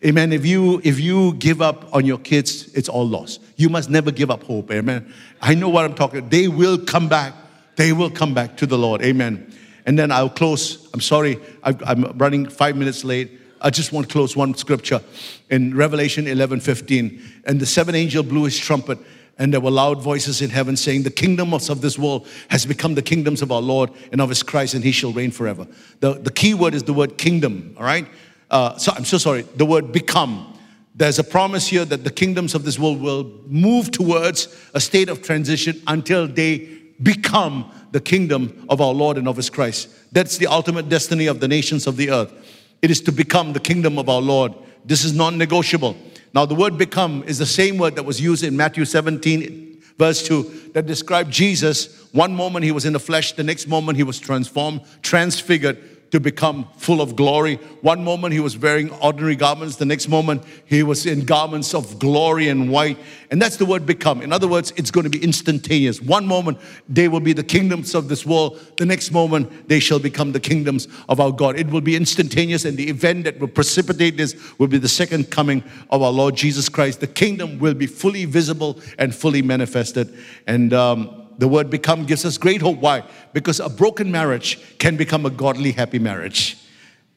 Amen. 0.06 0.32
If 0.32 0.46
you 0.46 0.80
if 0.86 0.98
you 1.00 1.34
give 1.34 1.62
up 1.62 1.94
on 1.94 2.06
your 2.06 2.20
kids, 2.20 2.74
it's 2.74 2.88
all 2.88 3.08
lost. 3.08 3.42
You 3.58 3.68
must 3.68 3.90
never 3.90 4.12
give 4.12 4.32
up 4.32 4.44
hope. 4.44 4.72
Amen. 4.72 5.14
I 5.42 5.56
know 5.56 5.68
what 5.68 5.84
I'm 5.84 5.94
talking. 5.94 6.30
They 6.30 6.48
will 6.48 6.78
come 6.78 7.10
back. 7.10 7.34
They 7.76 7.92
will 7.92 8.10
come 8.10 8.34
back 8.34 8.56
to 8.58 8.66
the 8.66 8.78
Lord. 8.78 9.02
Amen. 9.02 9.54
And 9.86 10.00
then 10.00 10.12
I'll 10.12 10.30
close. 10.30 10.89
I'm 10.93 11.02
sorry, 11.02 11.38
I'm 11.64 12.18
running 12.18 12.47
five 12.47 12.78
minutes 12.78 13.04
late. 13.04 13.32
I 13.62 13.70
just 13.70 13.91
want 13.91 14.08
to 14.08 14.14
close 14.14 14.38
one 14.38 14.54
scripture 14.54 15.02
in 15.50 15.76
Revelation 15.76 16.28
11 16.28 16.62
15. 16.62 17.22
And 17.45 17.60
the 17.60 17.66
seven 17.66 17.93
angel 17.93 18.24
blew 18.24 18.45
his 18.45 18.58
trumpet, 18.58 19.00
and 19.38 19.54
there 19.54 19.60
were 19.60 19.72
loud 19.72 20.02
voices 20.02 20.41
in 20.41 20.50
heaven 20.50 20.78
saying, 20.78 21.04
The 21.04 21.12
kingdoms 21.12 21.70
of 21.70 21.82
this 21.82 22.00
world 22.00 22.28
has 22.50 22.66
become 22.66 22.95
the 22.95 23.02
kingdoms 23.02 23.41
of 23.41 23.52
our 23.52 23.62
Lord 23.62 23.89
and 24.14 24.22
of 24.22 24.30
his 24.30 24.43
Christ, 24.43 24.76
and 24.76 24.84
he 24.84 24.93
shall 24.93 25.12
reign 25.12 25.32
forever. 25.32 25.68
The, 26.00 26.14
the 26.14 26.32
key 26.32 26.54
word 26.54 26.74
is 26.74 26.84
the 26.84 26.93
word 26.93 27.18
kingdom, 27.18 27.76
all 27.78 27.84
right? 27.84 28.08
Uh, 28.50 28.78
so 28.78 28.91
I'm 28.95 29.06
so 29.06 29.18
sorry, 29.18 29.43
the 29.43 29.66
word 29.66 29.91
become. 29.91 30.58
There's 30.95 31.20
a 31.20 31.24
promise 31.24 31.68
here 31.68 31.86
that 31.86 32.04
the 32.04 32.12
kingdoms 32.12 32.56
of 32.56 32.66
this 32.66 32.78
world 32.78 33.00
will 33.00 33.32
move 33.47 33.91
towards 33.91 34.47
a 34.74 34.82
state 34.82 35.08
of 35.08 35.22
transition 35.22 35.82
until 35.88 36.28
they 36.28 36.78
become 37.02 37.72
the 37.91 38.02
kingdom 38.02 38.66
of 38.70 38.82
our 38.82 38.93
Lord 38.93 39.18
and 39.18 39.28
of 39.28 39.38
his 39.38 39.50
Christ. 39.50 39.89
That's 40.12 40.38
the 40.38 40.47
ultimate 40.47 40.89
destiny 40.89 41.28
of 41.28 41.39
the 41.39 41.47
nations 41.47 41.88
of 41.88 41.95
the 41.95 42.12
earth. 42.12 42.34
It 42.82 42.91
is 42.91 43.02
to 43.02 43.12
become 43.12 43.54
the 43.54 43.60
kingdom 43.60 43.97
of 43.97 44.10
our 44.10 44.22
Lord. 44.22 44.54
This 44.86 45.04
is 45.04 45.14
non 45.14 45.38
negotiable. 45.38 45.95
Now, 46.34 46.45
the 46.45 46.56
word 46.56 46.78
become 46.78 47.24
is 47.24 47.38
the 47.38 47.45
same 47.45 47.78
word 47.78 47.95
that 47.95 48.04
was 48.04 48.22
used 48.22 48.43
in 48.43 48.56
Matthew 48.56 48.86
17, 48.86 49.82
verse 49.97 50.26
2, 50.28 50.72
that 50.74 50.86
described 50.86 51.32
Jesus. 51.32 52.12
One 52.12 52.36
moment 52.36 52.66
he 52.66 52.72
was 52.72 52.86
in 52.86 52.93
the 52.93 53.00
flesh, 53.00 53.34
the 53.34 53.43
next 53.43 53.68
moment 53.68 53.97
he 53.97 54.04
was 54.04 54.20
transformed, 54.20 54.82
transfigured 55.02 55.78
to 56.12 56.20
become 56.20 56.68
full 56.78 57.01
of 57.01 57.16
glory. 57.16 57.55
One 57.82 58.03
moment 58.03 58.34
he 58.34 58.39
was 58.39 58.57
wearing 58.57 58.91
ordinary 58.93 59.36
garments, 59.36 59.76
the 59.76 59.86
next 59.86 60.07
moment 60.07 60.43
he 60.66 60.84
was 60.84 61.05
in 61.05 61.26
garments 61.26 61.74
of 61.74 61.99
glory 61.99 62.49
and 62.49 62.72
white. 62.72 62.97
And 63.32 63.41
that's 63.41 63.57
the 63.57 63.66
word 63.66 63.86
become. 63.86 64.22
In 64.22 64.34
other 64.34 64.47
words, 64.47 64.74
it's 64.76 64.89
going 64.89 65.03
to 65.03 65.10
be 65.10 65.24
instantaneous. 65.24 66.01
One 66.01 66.26
moment 66.26 66.57
they 66.88 67.07
will 67.07 67.20
be 67.20 67.34
the 67.34 67.43
kingdoms 67.43 67.93
of 67.93 68.07
this 68.07 68.26
world, 68.26 68.60
the 68.78 68.86
next 68.86 69.12
moment 69.12 69.68
they 69.68 69.80
shall 69.80 69.99
become 69.99 70.32
the 70.32 70.39
kingdoms 70.39 70.88
of 71.07 71.20
our 71.20 71.32
God. 71.32 71.60
It 71.60 71.68
will 71.68 71.82
be 71.82 71.95
instantaneous, 71.95 72.66
and 72.66 72.76
the 72.78 72.89
event 72.89 73.26
that 73.26 73.39
will 73.39 73.47
precipitate 73.47 74.18
this 74.18 74.36
will 74.57 74.68
be 74.68 74.78
the 74.78 74.89
second 74.89 75.30
coming 75.30 75.64
of 75.89 76.01
our 76.01 76.12
Lord 76.12 76.36
Jesus 76.36 76.70
Christ. 76.70 77.01
The 77.01 77.07
kingdom 77.07 77.60
will 77.60 77.74
be 77.76 77.86
fully 77.88 78.26
visible 78.26 78.80
and 78.97 79.14
fully 79.14 79.41
manifested. 79.41 80.18
And 80.47 80.74
um, 80.74 81.18
the 81.40 81.48
word 81.48 81.70
become 81.70 82.06
gives 82.06 82.26
us 82.26 82.38
great 82.38 82.62
hope. 82.62 82.80
Why? 82.80 83.02
Because 83.32 83.62
a 83.62 83.70
broken 83.70 84.12
marriage 84.12 84.60
can 84.78 84.98
become 84.98 85.26
a 85.26 85.30
godly, 85.30 85.72
happy 85.72 85.98
marriage. 85.98 86.58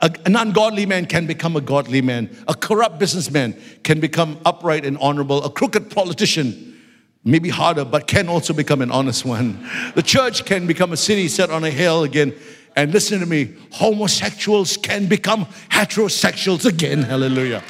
A, 0.01 0.14
an 0.25 0.37
ungodly 0.37 0.87
man 0.87 1.07
can 1.07 1.27
become 1.27 1.57
a 1.57 1.61
godly 1.61 2.01
man. 2.03 2.35
A 2.47 2.55
corrupt 2.55 3.01
businessman 3.01 3.61
can 3.83 3.99
become 3.99 4.39
upright 4.45 4.87
and 4.87 4.97
honorable. 4.99 5.43
A 5.45 5.51
crooked 5.51 5.91
politician, 5.91 6.81
maybe 7.25 7.49
harder, 7.49 7.85
but 7.85 8.07
can 8.07 8.29
also 8.29 8.55
become 8.55 8.81
an 8.81 8.93
honest 8.93 9.25
one. 9.25 9.68
The 9.97 10.03
church 10.03 10.45
can 10.45 10.68
become 10.68 10.93
a 10.93 10.97
city 10.97 11.27
set 11.27 11.51
on 11.51 11.64
a 11.64 11.70
hill 11.70 12.05
again. 12.05 12.33
And 12.77 12.93
listen 12.93 13.18
to 13.20 13.27
me 13.27 13.55
homosexuals 13.73 14.77
can 14.77 15.07
become 15.07 15.47
heterosexuals 15.68 16.64
again. 16.64 17.03
Hallelujah. 17.03 17.62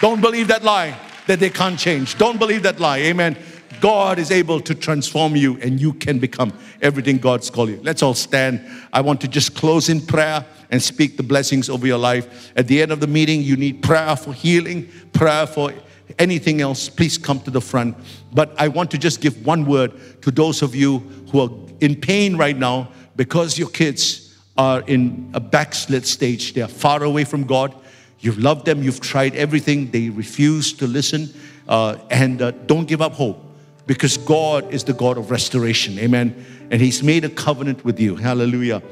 Don't 0.00 0.20
believe 0.20 0.48
that 0.48 0.64
lie 0.64 0.98
that 1.28 1.38
they 1.38 1.50
can't 1.50 1.78
change. 1.78 2.18
Don't 2.18 2.38
believe 2.38 2.64
that 2.64 2.80
lie. 2.80 2.98
Amen. 2.98 3.36
God 3.82 4.20
is 4.20 4.30
able 4.30 4.60
to 4.60 4.76
transform 4.76 5.34
you 5.34 5.58
and 5.60 5.80
you 5.80 5.92
can 5.94 6.20
become 6.20 6.56
everything 6.80 7.18
God's 7.18 7.50
called 7.50 7.68
you. 7.68 7.80
Let's 7.82 8.00
all 8.00 8.14
stand. 8.14 8.64
I 8.92 9.00
want 9.00 9.20
to 9.22 9.28
just 9.28 9.56
close 9.56 9.88
in 9.88 10.00
prayer 10.00 10.46
and 10.70 10.80
speak 10.80 11.16
the 11.16 11.24
blessings 11.24 11.68
over 11.68 11.84
your 11.84 11.98
life. 11.98 12.52
At 12.54 12.68
the 12.68 12.80
end 12.80 12.92
of 12.92 13.00
the 13.00 13.08
meeting, 13.08 13.42
you 13.42 13.56
need 13.56 13.82
prayer 13.82 14.14
for 14.14 14.32
healing, 14.32 14.88
prayer 15.12 15.48
for 15.48 15.74
anything 16.20 16.60
else. 16.60 16.88
Please 16.88 17.18
come 17.18 17.40
to 17.40 17.50
the 17.50 17.60
front. 17.60 17.96
But 18.32 18.54
I 18.56 18.68
want 18.68 18.92
to 18.92 18.98
just 18.98 19.20
give 19.20 19.44
one 19.44 19.66
word 19.66 20.22
to 20.22 20.30
those 20.30 20.62
of 20.62 20.76
you 20.76 21.00
who 21.32 21.40
are 21.40 21.50
in 21.80 21.96
pain 21.96 22.36
right 22.36 22.56
now 22.56 22.88
because 23.16 23.58
your 23.58 23.68
kids 23.68 24.38
are 24.56 24.82
in 24.82 25.28
a 25.34 25.40
backslid 25.40 26.06
stage. 26.06 26.54
They 26.54 26.62
are 26.62 26.68
far 26.68 27.02
away 27.02 27.24
from 27.24 27.48
God. 27.48 27.74
You've 28.20 28.38
loved 28.38 28.64
them, 28.64 28.80
you've 28.80 29.00
tried 29.00 29.34
everything, 29.34 29.90
they 29.90 30.08
refuse 30.08 30.72
to 30.74 30.86
listen. 30.86 31.34
Uh, 31.66 31.98
and 32.10 32.40
uh, 32.40 32.52
don't 32.52 32.86
give 32.86 33.02
up 33.02 33.14
hope 33.14 33.48
because 33.92 34.16
God 34.16 34.72
is 34.72 34.84
the 34.84 34.94
God 34.94 35.18
of 35.18 35.30
restoration. 35.30 35.98
Amen. 35.98 36.34
And 36.70 36.80
He's 36.80 37.02
made 37.02 37.26
a 37.26 37.28
covenant 37.28 37.84
with 37.84 38.00
you. 38.00 38.16
Hallelujah. 38.16 38.82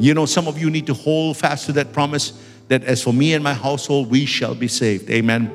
You 0.00 0.14
know, 0.14 0.26
some 0.26 0.48
of 0.48 0.58
you 0.58 0.68
need 0.68 0.84
to 0.88 0.94
hold 0.94 1.36
fast 1.36 1.66
to 1.66 1.72
that 1.74 1.92
promise 1.92 2.32
that 2.66 2.82
as 2.82 3.00
for 3.00 3.12
me 3.12 3.34
and 3.34 3.44
my 3.44 3.54
household, 3.54 4.10
we 4.10 4.26
shall 4.26 4.56
be 4.56 4.66
saved. 4.66 5.08
Amen. 5.10 5.48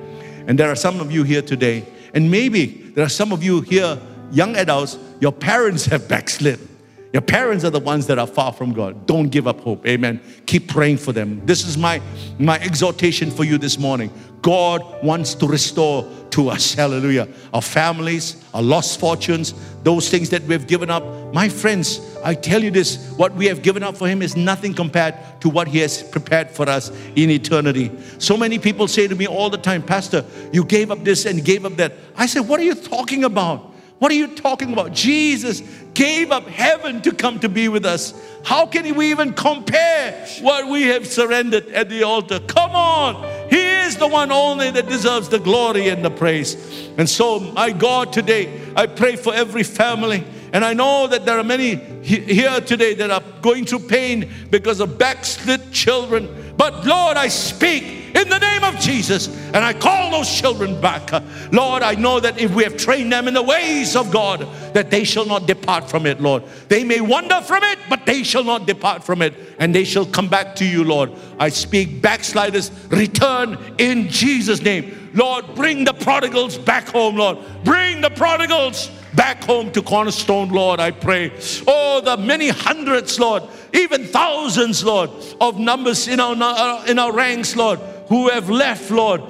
And 0.47 0.57
there 0.57 0.69
are 0.71 0.75
some 0.75 1.01
of 1.01 1.11
you 1.11 1.23
here 1.23 1.41
today, 1.41 1.85
and 2.13 2.31
maybe 2.31 2.65
there 2.95 3.03
are 3.03 3.09
some 3.09 3.33
of 3.33 3.43
you 3.43 3.59
here, 3.59 3.99
young 4.31 4.55
adults, 4.55 4.97
your 5.19 5.33
parents 5.33 5.85
have 5.87 6.07
backslid. 6.07 6.65
Your 7.13 7.21
parents 7.21 7.63
are 7.63 7.69
the 7.69 7.79
ones 7.79 8.07
that 8.07 8.17
are 8.17 8.25
far 8.25 8.51
from 8.51 8.73
God. 8.73 9.05
Don't 9.05 9.29
give 9.29 9.47
up 9.47 9.59
hope. 9.61 9.85
Amen. 9.85 10.19
Keep 10.47 10.67
praying 10.67 10.97
for 10.97 11.13
them. 11.13 11.45
This 11.45 11.63
is 11.63 11.77
my, 11.77 12.01
my 12.39 12.59
exhortation 12.59 13.29
for 13.29 13.43
you 13.43 13.59
this 13.59 13.77
morning. 13.77 14.11
God 14.41 14.81
wants 15.03 15.35
to 15.35 15.47
restore 15.47 16.11
to 16.31 16.49
us, 16.49 16.73
hallelujah, 16.73 17.27
our 17.53 17.61
families, 17.61 18.43
our 18.55 18.63
lost 18.63 18.99
fortunes, 18.99 19.53
those 19.83 20.09
things 20.09 20.31
that 20.31 20.41
we've 20.43 20.65
given 20.65 20.89
up. 20.89 21.03
My 21.31 21.47
friends, 21.47 22.17
I 22.23 22.33
tell 22.33 22.63
you 22.63 22.71
this 22.71 23.11
what 23.11 23.35
we 23.35 23.45
have 23.45 23.61
given 23.61 23.83
up 23.83 23.95
for 23.95 24.07
Him 24.07 24.23
is 24.23 24.35
nothing 24.35 24.73
compared 24.73 25.15
to 25.41 25.49
what 25.49 25.67
He 25.67 25.77
has 25.79 26.01
prepared 26.01 26.49
for 26.49 26.67
us 26.67 26.89
in 27.15 27.29
eternity. 27.29 27.91
So 28.17 28.35
many 28.35 28.57
people 28.57 28.87
say 28.87 29.07
to 29.07 29.15
me 29.15 29.27
all 29.27 29.51
the 29.51 29.57
time, 29.59 29.83
Pastor, 29.83 30.25
you 30.51 30.65
gave 30.65 30.89
up 30.89 31.03
this 31.03 31.25
and 31.25 31.45
gave 31.45 31.63
up 31.63 31.75
that. 31.75 31.93
I 32.15 32.25
said, 32.25 32.41
What 32.41 32.59
are 32.59 32.63
you 32.63 32.75
talking 32.75 33.23
about? 33.23 33.72
What 34.03 34.11
are 34.11 34.15
you 34.15 34.27
talking 34.27 34.73
about? 34.73 34.91
Jesus 34.91 35.61
gave 35.93 36.29
up 36.29 36.45
heaven 36.45 37.01
to 37.03 37.13
come 37.13 37.39
to 37.39 37.47
be 37.47 37.69
with 37.69 37.85
us. 37.85 38.13
How 38.43 38.65
can 38.65 38.93
we 38.95 39.11
even 39.11 39.31
compare 39.31 40.27
what 40.41 40.67
we 40.67 40.81
have 40.87 41.07
surrendered 41.07 41.69
at 41.69 41.87
the 41.87 42.03
altar? 42.03 42.41
Come 42.41 42.71
on. 42.71 43.49
He 43.49 43.65
is 43.65 43.95
the 43.95 44.07
one 44.07 44.29
only 44.29 44.71
that 44.71 44.89
deserves 44.89 45.29
the 45.29 45.39
glory 45.39 45.87
and 45.87 46.03
the 46.03 46.11
praise. 46.11 46.89
And 46.97 47.09
so, 47.09 47.39
my 47.39 47.71
God, 47.71 48.11
today, 48.11 48.69
I 48.75 48.87
pray 48.87 49.15
for 49.15 49.33
every 49.33 49.63
family. 49.63 50.25
And 50.51 50.65
I 50.65 50.73
know 50.73 51.07
that 51.07 51.25
there 51.25 51.39
are 51.39 51.43
many 51.43 51.75
here 52.03 52.59
today 52.59 52.95
that 52.95 53.09
are 53.09 53.23
going 53.41 53.63
through 53.63 53.87
pain 53.87 54.29
because 54.49 54.81
of 54.81 54.97
backslid 54.97 55.71
children. 55.71 56.42
But 56.57 56.85
Lord, 56.85 57.17
I 57.17 57.27
speak 57.27 58.03
in 58.15 58.29
the 58.29 58.37
name 58.37 58.63
of 58.63 58.79
Jesus. 58.79 59.27
And 59.47 59.57
I 59.57 59.73
call 59.73 60.11
those 60.11 60.29
children 60.29 60.79
back. 60.79 61.11
Lord, 61.51 61.83
I 61.83 61.95
know 61.95 62.19
that 62.19 62.39
if 62.39 62.53
we 62.53 62.63
have 62.63 62.77
trained 62.77 63.11
them 63.11 63.27
in 63.27 63.33
the 63.33 63.41
ways 63.41 63.95
of 63.95 64.11
God, 64.11 64.47
that 64.73 64.89
they 64.89 65.03
shall 65.03 65.25
not 65.25 65.47
depart 65.47 65.89
from 65.89 66.05
it, 66.05 66.21
Lord. 66.21 66.43
They 66.69 66.83
may 66.83 67.01
wander 67.01 67.41
from 67.41 67.63
it, 67.63 67.79
but 67.89 68.05
they 68.05 68.23
shall 68.23 68.43
not 68.43 68.67
depart 68.67 69.03
from 69.03 69.21
it, 69.21 69.33
and 69.59 69.73
they 69.73 69.83
shall 69.83 70.05
come 70.05 70.27
back 70.27 70.55
to 70.57 70.65
you, 70.65 70.83
Lord. 70.83 71.11
I 71.39 71.49
speak 71.49 72.01
backsliders, 72.01 72.71
return 72.89 73.57
in 73.77 74.09
Jesus' 74.09 74.61
name. 74.61 75.11
Lord, 75.13 75.55
bring 75.55 75.83
the 75.83 75.93
prodigals 75.93 76.57
back 76.57 76.87
home, 76.87 77.17
Lord. 77.17 77.37
Bring 77.63 78.01
the 78.01 78.09
prodigals 78.09 78.89
back 79.15 79.43
home 79.43 79.71
to 79.71 79.81
Cornerstone, 79.81 80.49
Lord, 80.49 80.79
I 80.79 80.91
pray. 80.91 81.31
Oh, 81.67 82.01
the 82.01 82.17
many 82.17 82.49
hundreds, 82.49 83.19
Lord, 83.19 83.43
even 83.73 84.05
thousands, 84.05 84.83
Lord, 84.83 85.09
of 85.41 85.59
numbers 85.59 86.07
in 86.07 86.19
our, 86.19 86.35
uh, 86.39 86.85
in 86.85 86.99
our 86.99 87.11
ranks, 87.11 87.55
Lord 87.55 87.79
who 88.07 88.29
have 88.29 88.49
left, 88.49 88.91
Lord, 88.91 89.21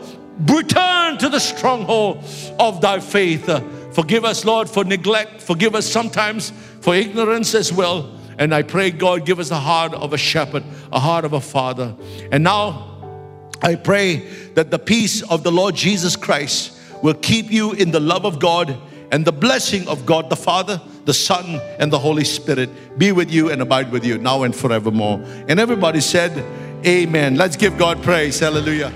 return 0.50 1.18
to 1.20 1.30
the 1.30 1.40
stronghold 1.40 2.24
of 2.60 2.82
thy 2.82 3.00
faith. 3.00 3.46
Forgive 3.94 4.26
us, 4.26 4.46
Lord, 4.46 4.70
for 4.70 4.84
neglect. 4.84 5.42
Forgive 5.42 5.76
us 5.76 5.90
sometimes 5.90 6.52
for 6.82 6.96
ignorance 6.96 7.54
as 7.56 7.72
well. 7.72 8.20
And 8.38 8.54
I 8.54 8.64
pray, 8.64 8.90
God, 8.92 9.26
give 9.26 9.40
us 9.40 9.52
a 9.52 9.60
heart 9.60 9.94
of 9.94 10.12
a 10.14 10.18
shepherd, 10.18 10.64
a 10.92 11.00
heart 11.00 11.24
of 11.24 11.34
a 11.34 11.40
father. 11.42 11.96
And 12.32 12.44
now 12.44 12.90
I 13.62 13.76
pray 13.76 14.28
that 14.56 14.72
the 14.72 14.80
peace 14.80 15.22
of 15.22 15.44
the 15.44 15.52
Lord 15.52 15.76
Jesus 15.76 16.16
Christ 16.16 16.78
will 17.04 17.14
keep 17.14 17.52
you 17.52 17.74
in 17.74 17.92
the 17.92 18.00
love 18.00 18.26
of 18.26 18.40
God 18.40 18.76
and 19.14 19.24
the 19.26 19.32
blessing 19.32 19.88
of 19.88 20.08
God 20.08 20.32
the 20.32 20.36
Father, 20.36 20.82
the 21.06 21.14
Son, 21.14 21.62
and 21.78 21.94
the 21.94 22.00
Holy 22.00 22.24
Spirit 22.24 22.68
be 22.98 23.12
with 23.12 23.30
you 23.30 23.52
and 23.52 23.62
abide 23.62 23.92
with 23.92 24.04
you 24.04 24.18
now 24.18 24.42
and 24.42 24.56
forevermore. 24.56 25.24
And 25.48 25.60
everybody 25.60 26.02
said, 26.02 26.32
Amen. 26.84 27.36
Let's 27.36 27.56
give 27.56 27.78
God 27.78 28.02
praise. 28.02 28.40
Hallelujah. 28.40 28.92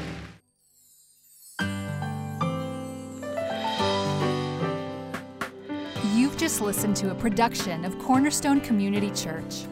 You've 6.16 6.36
just 6.36 6.62
listened 6.62 6.96
to 6.96 7.12
a 7.12 7.16
production 7.16 7.86
of 7.86 8.00
Cornerstone 8.00 8.60
Community 8.60 9.12
Church. 9.12 9.66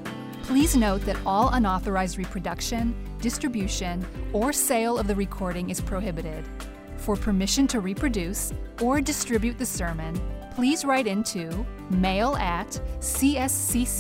Please 0.44 0.76
note 0.76 1.02
that 1.06 1.18
all 1.26 1.50
unauthorized 1.54 2.20
reproduction, 2.20 2.94
distribution, 3.20 4.06
or 4.32 4.54
sale 4.54 5.00
of 5.00 5.08
the 5.08 5.16
recording 5.16 5.72
is 5.72 5.82
prohibited. 5.82 6.46
For 7.06 7.16
permission 7.16 7.68
to 7.68 7.82
reproduce 7.82 8.52
or 8.82 9.00
distribute 9.00 9.60
the 9.60 9.66
sermon, 9.66 10.20
please 10.56 10.84
write 10.84 11.06
into 11.06 11.64
mail 11.92 12.36
at 12.38 12.82
cscc.org.sg. 12.98 13.96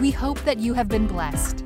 We 0.00 0.10
hope 0.12 0.38
that 0.44 0.60
you 0.60 0.74
have 0.74 0.88
been 0.88 1.08
blessed. 1.08 1.64